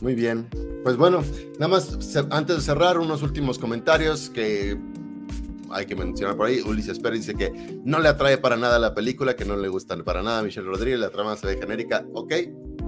[0.00, 0.46] Muy bien.
[0.84, 1.22] Pues bueno,
[1.58, 1.98] nada más
[2.30, 4.78] antes de cerrar, unos últimos comentarios que
[5.72, 6.60] hay que mencionar por ahí.
[6.60, 9.96] Ulises Pérez dice que no le atrae para nada la película, que no le gusta
[10.04, 12.06] para nada a Michelle Rodríguez, la trama se ve genérica.
[12.12, 12.32] Ok,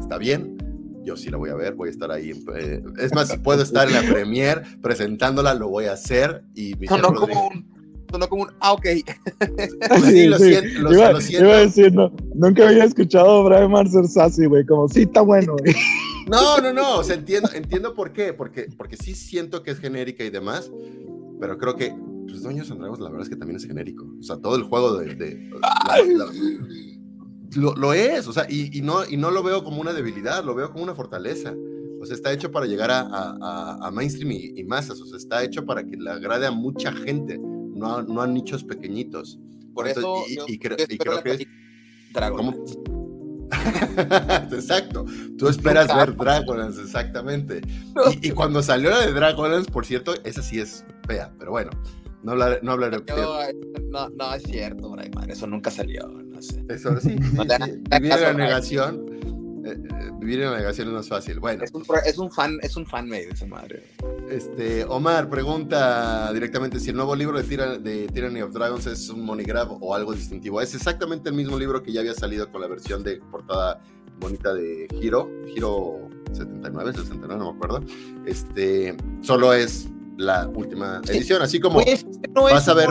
[0.01, 0.57] está bien.
[1.03, 2.33] Yo sí la voy a ver, voy a estar ahí.
[2.57, 6.45] Eh, es más, si puedo estar en la premier presentándola, lo voy a hacer.
[6.55, 7.37] Y Michelle no, Rodríguez...
[7.37, 7.81] como un
[8.11, 8.87] sonó como un ah, ok.
[10.07, 10.45] sí, lo, sí.
[10.45, 14.09] Siento, lo, iba, lo, siento, Iba a decir, no, nunca había escuchado a Brian Marcel
[14.09, 15.57] Sassy, güey, como sí está bueno.
[16.27, 19.81] No, no, no, o sea, entiendo, entiendo por qué, porque, porque sí siento que es
[19.81, 20.71] genérica y demás,
[21.41, 21.93] pero creo que
[22.31, 24.07] pues, Doños and Dragons la verdad es que también es genérico.
[24.19, 25.15] O sea, todo el juego de...
[25.15, 26.27] de la, la,
[27.57, 30.45] lo, lo, es, o sea, y, y, no, y no lo veo como una debilidad,
[30.45, 31.55] lo veo como una fortaleza.
[32.01, 35.19] O sea, está hecho para llegar a, a, a mainstream y, y, masas, o sea,
[35.19, 39.39] está hecho para que le agrade a mucha gente, no a, no a nichos pequeñitos.
[39.75, 41.47] Por Entonces, eso, y, y, creo, y creo que es...
[42.13, 42.65] Dragon.
[44.53, 45.05] Exacto.
[45.37, 47.61] Tú esperas ver Dragonlance, exactamente.
[48.13, 51.71] Y, y, cuando salió la de Dragonlance, por cierto, esa sí es fea, pero bueno,
[52.23, 52.61] no hablaré.
[52.63, 52.99] No, hablaré
[53.91, 56.07] no, no, es cierto, Braimar, eso nunca salió.
[56.09, 56.65] No sé.
[56.69, 57.37] Eso sí, sí, sí.
[58.01, 59.07] Vivir en la negación.
[59.65, 61.41] Eh, eh, vivir en la negación no es fácil.
[61.41, 61.65] Bueno.
[61.65, 63.83] Es un, es un fan, es un fan de esa madre.
[64.31, 69.25] Este, Omar pregunta directamente si el nuevo libro de, de Tyranny of Dragons es un
[69.25, 70.61] monograph o algo distintivo.
[70.61, 73.81] Es exactamente el mismo libro que ya había salido con la versión de portada
[74.21, 77.81] bonita de Hiro, Hiro 79, 69, no me acuerdo.
[78.27, 79.89] Este, solo es
[80.21, 81.81] la última edición, así como
[82.35, 82.91] no vas a ver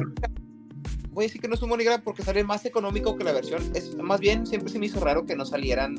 [1.19, 3.61] voy a decir que no es un monograph porque sale más económico que la versión.
[3.73, 5.97] Es, más bien, siempre se me hizo raro que no salieran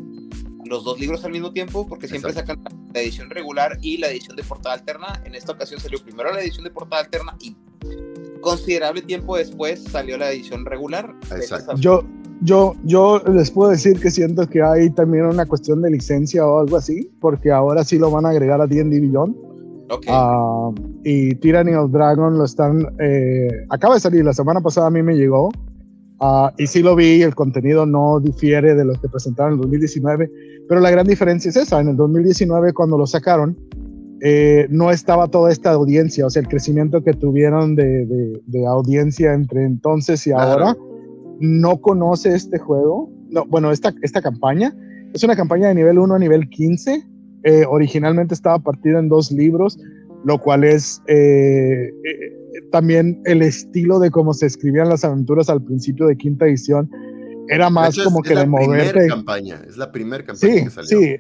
[0.65, 2.55] los dos libros al mismo tiempo, porque siempre Exacto.
[2.55, 5.21] sacan la edición regular y la edición de portada alterna.
[5.27, 7.55] En esta ocasión salió primero la edición de portada alterna y
[8.41, 11.15] considerable tiempo después salió la edición regular.
[11.33, 11.75] Exacto.
[11.77, 12.03] Yo,
[12.41, 16.61] yo, yo les puedo decir que siento que hay también una cuestión de licencia o
[16.61, 19.50] algo así, porque ahora sí lo van a agregar a D&D Beyond.
[19.91, 20.13] Okay.
[20.13, 20.73] Uh,
[21.05, 22.87] y Tyranny of Dragon lo están.
[23.01, 25.51] Eh, acaba de salir, la semana pasada a mí me llegó.
[26.21, 29.63] Uh, y sí lo vi, el contenido no difiere de los que presentaron en el
[29.63, 30.31] 2019,
[30.69, 33.57] pero la gran diferencia es esa, en el 2019 cuando lo sacaron,
[34.21, 38.67] eh, no estaba toda esta audiencia, o sea, el crecimiento que tuvieron de, de, de
[38.67, 40.51] audiencia entre entonces y claro.
[40.51, 40.77] ahora,
[41.41, 44.77] no conoce este juego, no, bueno, esta, esta campaña,
[45.15, 47.03] es una campaña de nivel 1 a nivel 15,
[47.45, 49.79] eh, originalmente estaba partida en dos libros,
[50.25, 51.03] lo cual es...
[51.07, 51.91] Eh,
[52.73, 56.91] también el estilo de cómo se escribían las aventuras al principio de quinta edición
[57.51, 59.09] era más como que de moverte.
[59.09, 60.89] campaña, es la primera campaña sí, que salió.
[60.89, 61.17] Sí,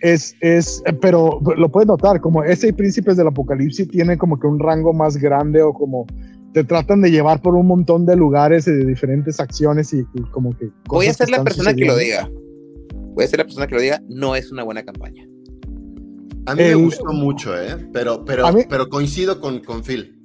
[0.00, 4.58] es, es, pero lo puedes notar, como ese Príncipes del Apocalipsis tiene como que un
[4.58, 6.06] rango más grande o como
[6.52, 10.56] te tratan de llevar por un montón de lugares y de diferentes acciones y, como
[10.56, 10.70] que...
[10.86, 12.28] Voy a ser la persona que lo diga.
[13.14, 15.28] Voy a ser la persona que lo diga, no es una buena campaña.
[16.48, 17.76] A mí me gustó mucho, ¿eh?
[17.92, 20.22] Pero, pero, pero coincido con, con Phil.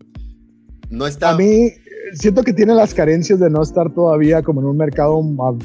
[0.90, 1.32] No está...
[1.32, 1.72] A mí
[2.14, 5.22] siento que tiene las carencias de no estar todavía como en un mercado,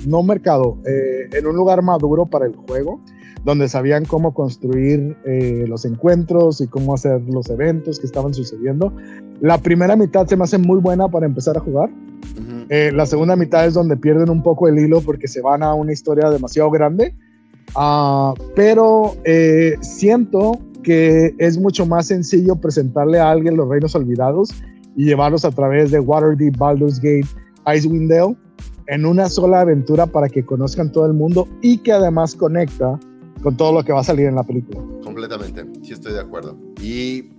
[0.06, 3.00] no mercado, eh, en un lugar maduro para el juego,
[3.44, 8.92] donde sabían cómo construir eh, los encuentros y cómo hacer los eventos que estaban sucediendo.
[9.40, 11.90] La primera mitad se me hace muy buena para empezar a jugar.
[12.68, 15.72] Eh, la segunda mitad es donde pierden un poco el hilo porque se van a
[15.74, 17.14] una historia demasiado grande.
[17.76, 19.14] Uh, pero
[19.80, 24.50] siento que es mucho más sencillo presentarle a alguien los reinos olvidados
[24.96, 27.28] y llevarlos a través de Waterdeep, Baldur's Gate,
[27.66, 28.36] Icewind Dale
[28.88, 32.98] en una sola aventura para que conozcan todo el mundo y que además conecta
[33.42, 34.80] con todo lo que va a salir en la película.
[35.04, 36.56] Completamente, sí estoy de acuerdo.
[36.82, 37.30] Y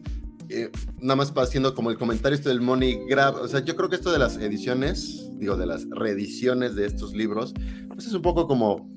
[0.47, 3.89] eh, nada más haciendo como el comentario esto del money grab, o sea, yo creo
[3.89, 7.53] que esto de las ediciones, digo, de las reediciones de estos libros,
[7.89, 8.88] pues es un poco como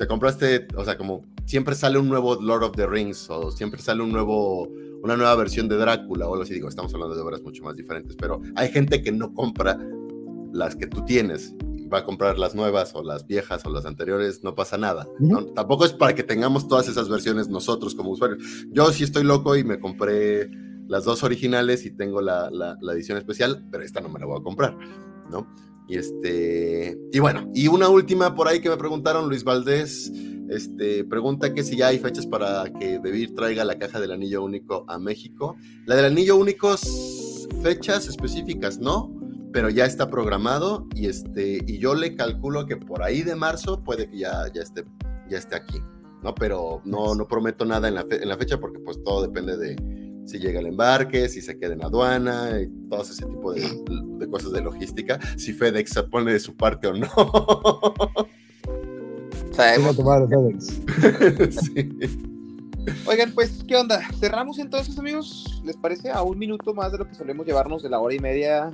[0.00, 3.82] te compraste, o sea, como siempre sale un nuevo Lord of the Rings o siempre
[3.82, 4.66] sale un nuevo
[5.02, 6.54] una nueva versión de Drácula o algo así.
[6.54, 9.78] Digo, estamos hablando de obras mucho más diferentes, pero hay gente que no compra
[10.54, 11.54] las que tú tienes.
[11.92, 15.06] Va a comprar las nuevas o las viejas o las anteriores, no pasa nada.
[15.54, 18.42] Tampoco es para que tengamos todas esas versiones nosotros como usuarios.
[18.70, 20.48] Yo sí estoy loco y me compré
[20.88, 24.24] las dos originales y tengo la, la, la edición especial, pero esta no me la
[24.24, 24.78] voy a comprar,
[25.30, 25.46] ¿no?
[25.90, 30.12] Y este, y bueno, y una última por ahí que me preguntaron, Luis Valdés,
[30.48, 34.44] este, pregunta que si ya hay fechas para que Debir traiga la caja del anillo
[34.44, 35.56] único a México.
[35.86, 36.76] La del anillo único,
[37.60, 39.12] fechas específicas, no,
[39.52, 43.82] pero ya está programado y este, y yo le calculo que por ahí de marzo
[43.82, 44.84] puede que ya, ya esté,
[45.28, 45.82] ya esté aquí,
[46.22, 46.36] ¿no?
[46.36, 49.99] Pero no, no prometo nada en la, en la fecha porque pues todo depende de
[50.24, 53.62] si llega el embarque, si se queda en aduana y todo ese tipo de,
[54.18, 57.08] de cosas de logística, si FedEx se pone de su parte o no.
[63.06, 64.00] Oigan, pues, ¿qué onda?
[64.18, 65.60] ¿Cerramos entonces, amigos?
[65.64, 66.10] ¿Les parece?
[66.10, 68.72] A un minuto más de lo que solemos llevarnos de la hora y media,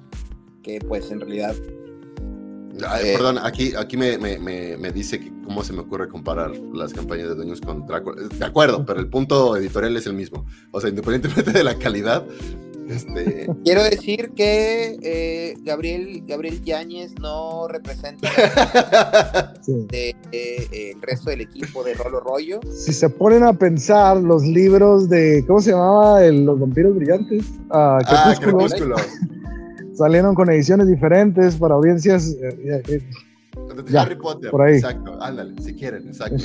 [0.63, 1.55] que pues en realidad...
[2.79, 6.93] Eh, perdón, aquí, aquí me, me, me, dice que cómo se me ocurre comparar las
[6.93, 8.23] campañas de dueños con Drácula.
[8.23, 10.45] De acuerdo, pero el punto editorial es el mismo.
[10.73, 12.25] O sea, independientemente de la calidad,
[12.89, 13.49] este...
[13.65, 18.29] Quiero decir que eh, Gabriel, Gabriel Yáñez no representa
[19.67, 22.61] de, eh, el resto del equipo de Rolo Rollo.
[22.71, 26.21] Si se ponen a pensar los libros de, ¿cómo se llamaba?
[26.23, 27.45] los vampiros brillantes.
[27.71, 28.97] ah, ah Crepúsculo.
[29.97, 32.37] Salieron con ediciones diferentes para audiencias.
[32.43, 33.03] Eh,
[33.87, 34.51] de Harry Potter.
[34.51, 34.75] Por ahí.
[34.75, 36.45] Exacto, ándale, si quieren, exacto.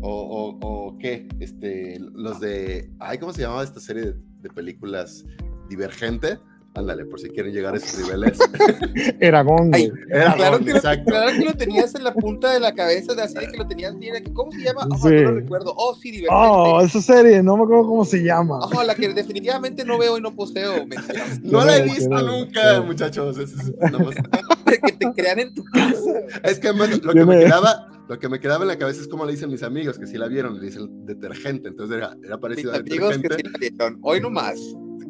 [0.00, 5.24] O, o, qué, este, los de, ay, ¿cómo se llamaba esta serie de, películas
[5.68, 6.38] Divergente?
[6.78, 8.38] Ándale, por si quieren llegar a esos niveles.
[9.20, 9.72] Eragón.
[9.74, 10.72] Era claro, que.
[10.72, 13.56] Lo, claro que lo tenías en la punta de la cabeza, de así de que
[13.56, 14.22] lo tenías bien.
[14.32, 14.86] ¿Cómo se llama?
[14.90, 15.74] Oh, no lo recuerdo.
[15.76, 16.34] Oh, sí, Divergente.
[16.34, 18.60] Oh, esa serie, no me acuerdo cómo se llama.
[18.60, 20.86] Oh, la que definitivamente no veo y no poseo.
[21.42, 23.38] No la he visto nunca, muchachos.
[23.38, 26.12] Es, que te crean en tu casa.
[26.42, 29.26] Es que lo que me quedaba lo que me quedaba en la cabeza es como
[29.26, 32.72] le dicen mis amigos, que si la vieron, le dicen detergente, entonces era, era parecido
[32.72, 33.28] a detergente.
[33.28, 34.58] que sí la vieron, hoy no más.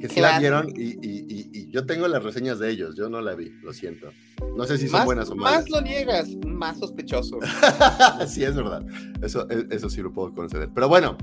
[0.01, 3.21] Que sí la vieron y, y, y, yo tengo las reseñas de ellos, yo no
[3.21, 4.09] la vi, lo siento.
[4.57, 5.63] No sé si son buenas o malas.
[5.63, 7.39] Más lo niegas, más sospechoso.
[8.29, 8.85] sí, es verdad,
[9.23, 10.71] eso, e, eso sí lo puedo conceder.
[10.75, 11.17] Pero bueno,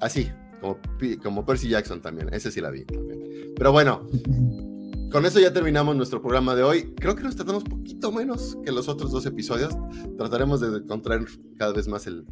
[0.00, 0.30] así,
[0.60, 0.78] como,
[1.22, 3.20] como Percy Jackson también, ese sí la vi también.
[3.56, 4.06] Pero bueno,
[5.10, 6.94] con eso ya terminamos nuestro programa de hoy.
[6.96, 9.74] Creo que nos tratamos poquito menos que los otros dos episodios.
[10.18, 11.24] Trataremos de encontrar
[11.56, 12.26] cada vez más el,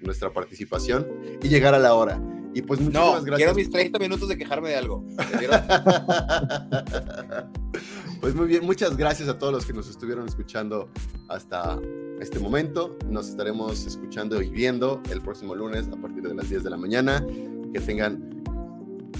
[0.00, 1.06] nuestra participación
[1.40, 2.20] y llegar a la hora.
[2.54, 3.36] Y pues muchísimas no, gracias.
[3.36, 5.04] Quiero mis 30 minutos de quejarme de algo.
[8.20, 10.88] pues muy bien, muchas gracias a todos los que nos estuvieron escuchando
[11.28, 11.78] hasta
[12.20, 12.96] este momento.
[13.08, 16.76] Nos estaremos escuchando y viendo el próximo lunes a partir de las 10 de la
[16.76, 17.24] mañana.
[17.72, 18.42] Que tengan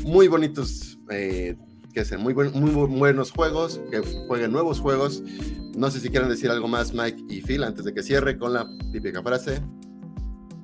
[0.04, 1.56] muy bonitos eh,
[1.92, 5.22] que hacen muy, muy, buenos juegos, que jueguen nuevos juegos.
[5.74, 8.52] No sé si quieren decir algo más, Mike y Phil, antes de que cierre con
[8.52, 9.62] la típica frase.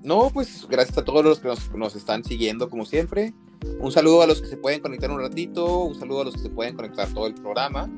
[0.03, 3.35] No, pues gracias a todos los que nos, están siguiendo como siempre.
[3.81, 6.41] Un saludo a los que se pueden conectar un ratito, un saludo a los que
[6.41, 7.91] se pueden conectar todo el programa.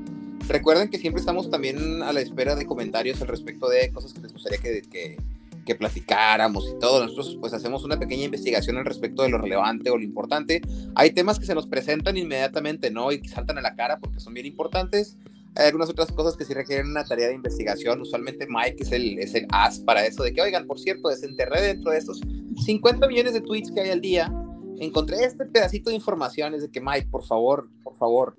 [0.49, 4.21] Recuerden que siempre estamos también a la espera de comentarios al respecto de cosas que
[4.21, 5.17] les gustaría que, que
[5.65, 7.03] que platicáramos y todo.
[7.03, 10.61] Nosotros pues hacemos una pequeña investigación al respecto de lo relevante o lo importante.
[10.95, 13.13] Hay temas que se nos presentan inmediatamente, ¿no?
[13.13, 15.17] Y que saltan a la cara porque son bien importantes.
[15.57, 18.01] Hay algunas otras cosas que sí requieren una tarea de investigación.
[18.01, 21.61] Usualmente Mike es el, es el as para eso, de que, oigan, por cierto, desenterré
[21.61, 22.21] dentro de estos
[22.65, 24.33] 50 millones de tweets que hay al día,
[24.79, 28.37] encontré este pedacito de información, es de que, Mike, por favor, por favor,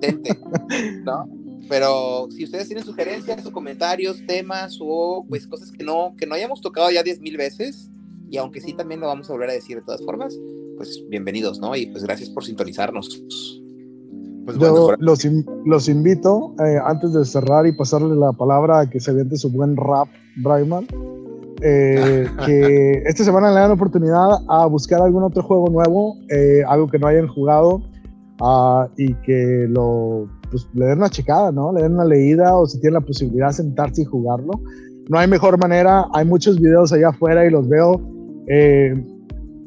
[0.00, 0.38] tente,
[1.04, 1.28] ¿no?
[1.68, 6.34] Pero si ustedes tienen sugerencias o comentarios, temas o pues cosas que no, que no
[6.34, 7.90] hayamos tocado ya 10 mil veces,
[8.30, 10.38] y aunque sí también lo vamos a volver a decir de todas formas,
[10.76, 11.76] pues bienvenidos, ¿no?
[11.76, 13.61] Y pues gracias por sintonizarnos.
[14.44, 15.24] Pues Yo los,
[15.64, 19.50] los, invito, eh, antes de cerrar y pasarle la palabra a que se aviente su
[19.50, 20.08] buen rap,
[20.42, 20.86] Brayman,
[21.62, 26.88] eh, que esta semana le dan oportunidad a buscar algún otro juego nuevo, eh, algo
[26.88, 27.82] que no hayan jugado,
[28.40, 31.72] uh, y que lo pues, le den una checada, ¿no?
[31.72, 34.52] Le den una leída o si tienen la posibilidad de sentarse y jugarlo.
[35.08, 38.00] No hay mejor manera, hay muchos videos allá afuera y los veo.
[38.48, 38.94] Eh,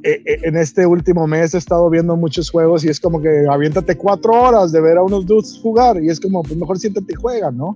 [0.05, 4.33] en este último mes he estado viendo muchos juegos y es como que aviéntate cuatro
[4.33, 7.51] horas de ver a unos dudes jugar y es como, pues mejor siéntate y juega,
[7.51, 7.75] ¿no?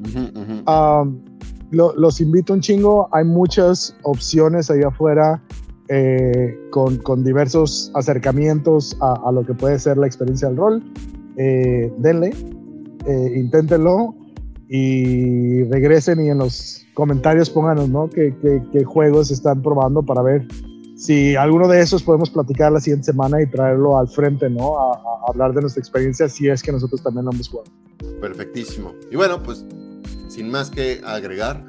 [1.72, 5.42] los invito un chingo, hay muchas opciones allá afuera
[6.72, 10.84] con, con, diversos acercamientos a, a, lo que puede ser la experiencia del rol.
[11.36, 12.32] denle,
[13.06, 14.14] eh, inténtenlo
[14.68, 18.10] y regresen y en los comentarios pónganos, ¿no?
[18.10, 18.36] ¿Qué,
[18.72, 20.48] qué, juegos están probando para ver
[21.00, 24.78] si alguno de esos podemos platicar la siguiente semana y traerlo al frente, ¿no?
[24.78, 27.72] A, hablar de nuestra experiencia si es que nosotros también lo hemos jugado.
[28.20, 28.94] Perfectísimo.
[29.10, 29.66] Y bueno, pues
[30.28, 31.64] sin más que agregar,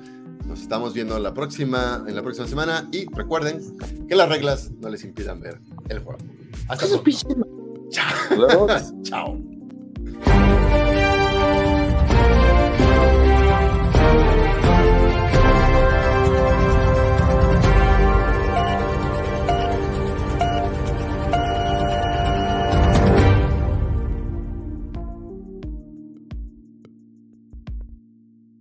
[0.47, 3.61] nos estamos viendo la próxima, en la próxima semana y recuerden
[4.09, 6.19] que las reglas no les impidan ver el juego.
[6.67, 8.67] Hasta luego.
[9.03, 9.39] Chao.
[10.25, 10.80] Chao.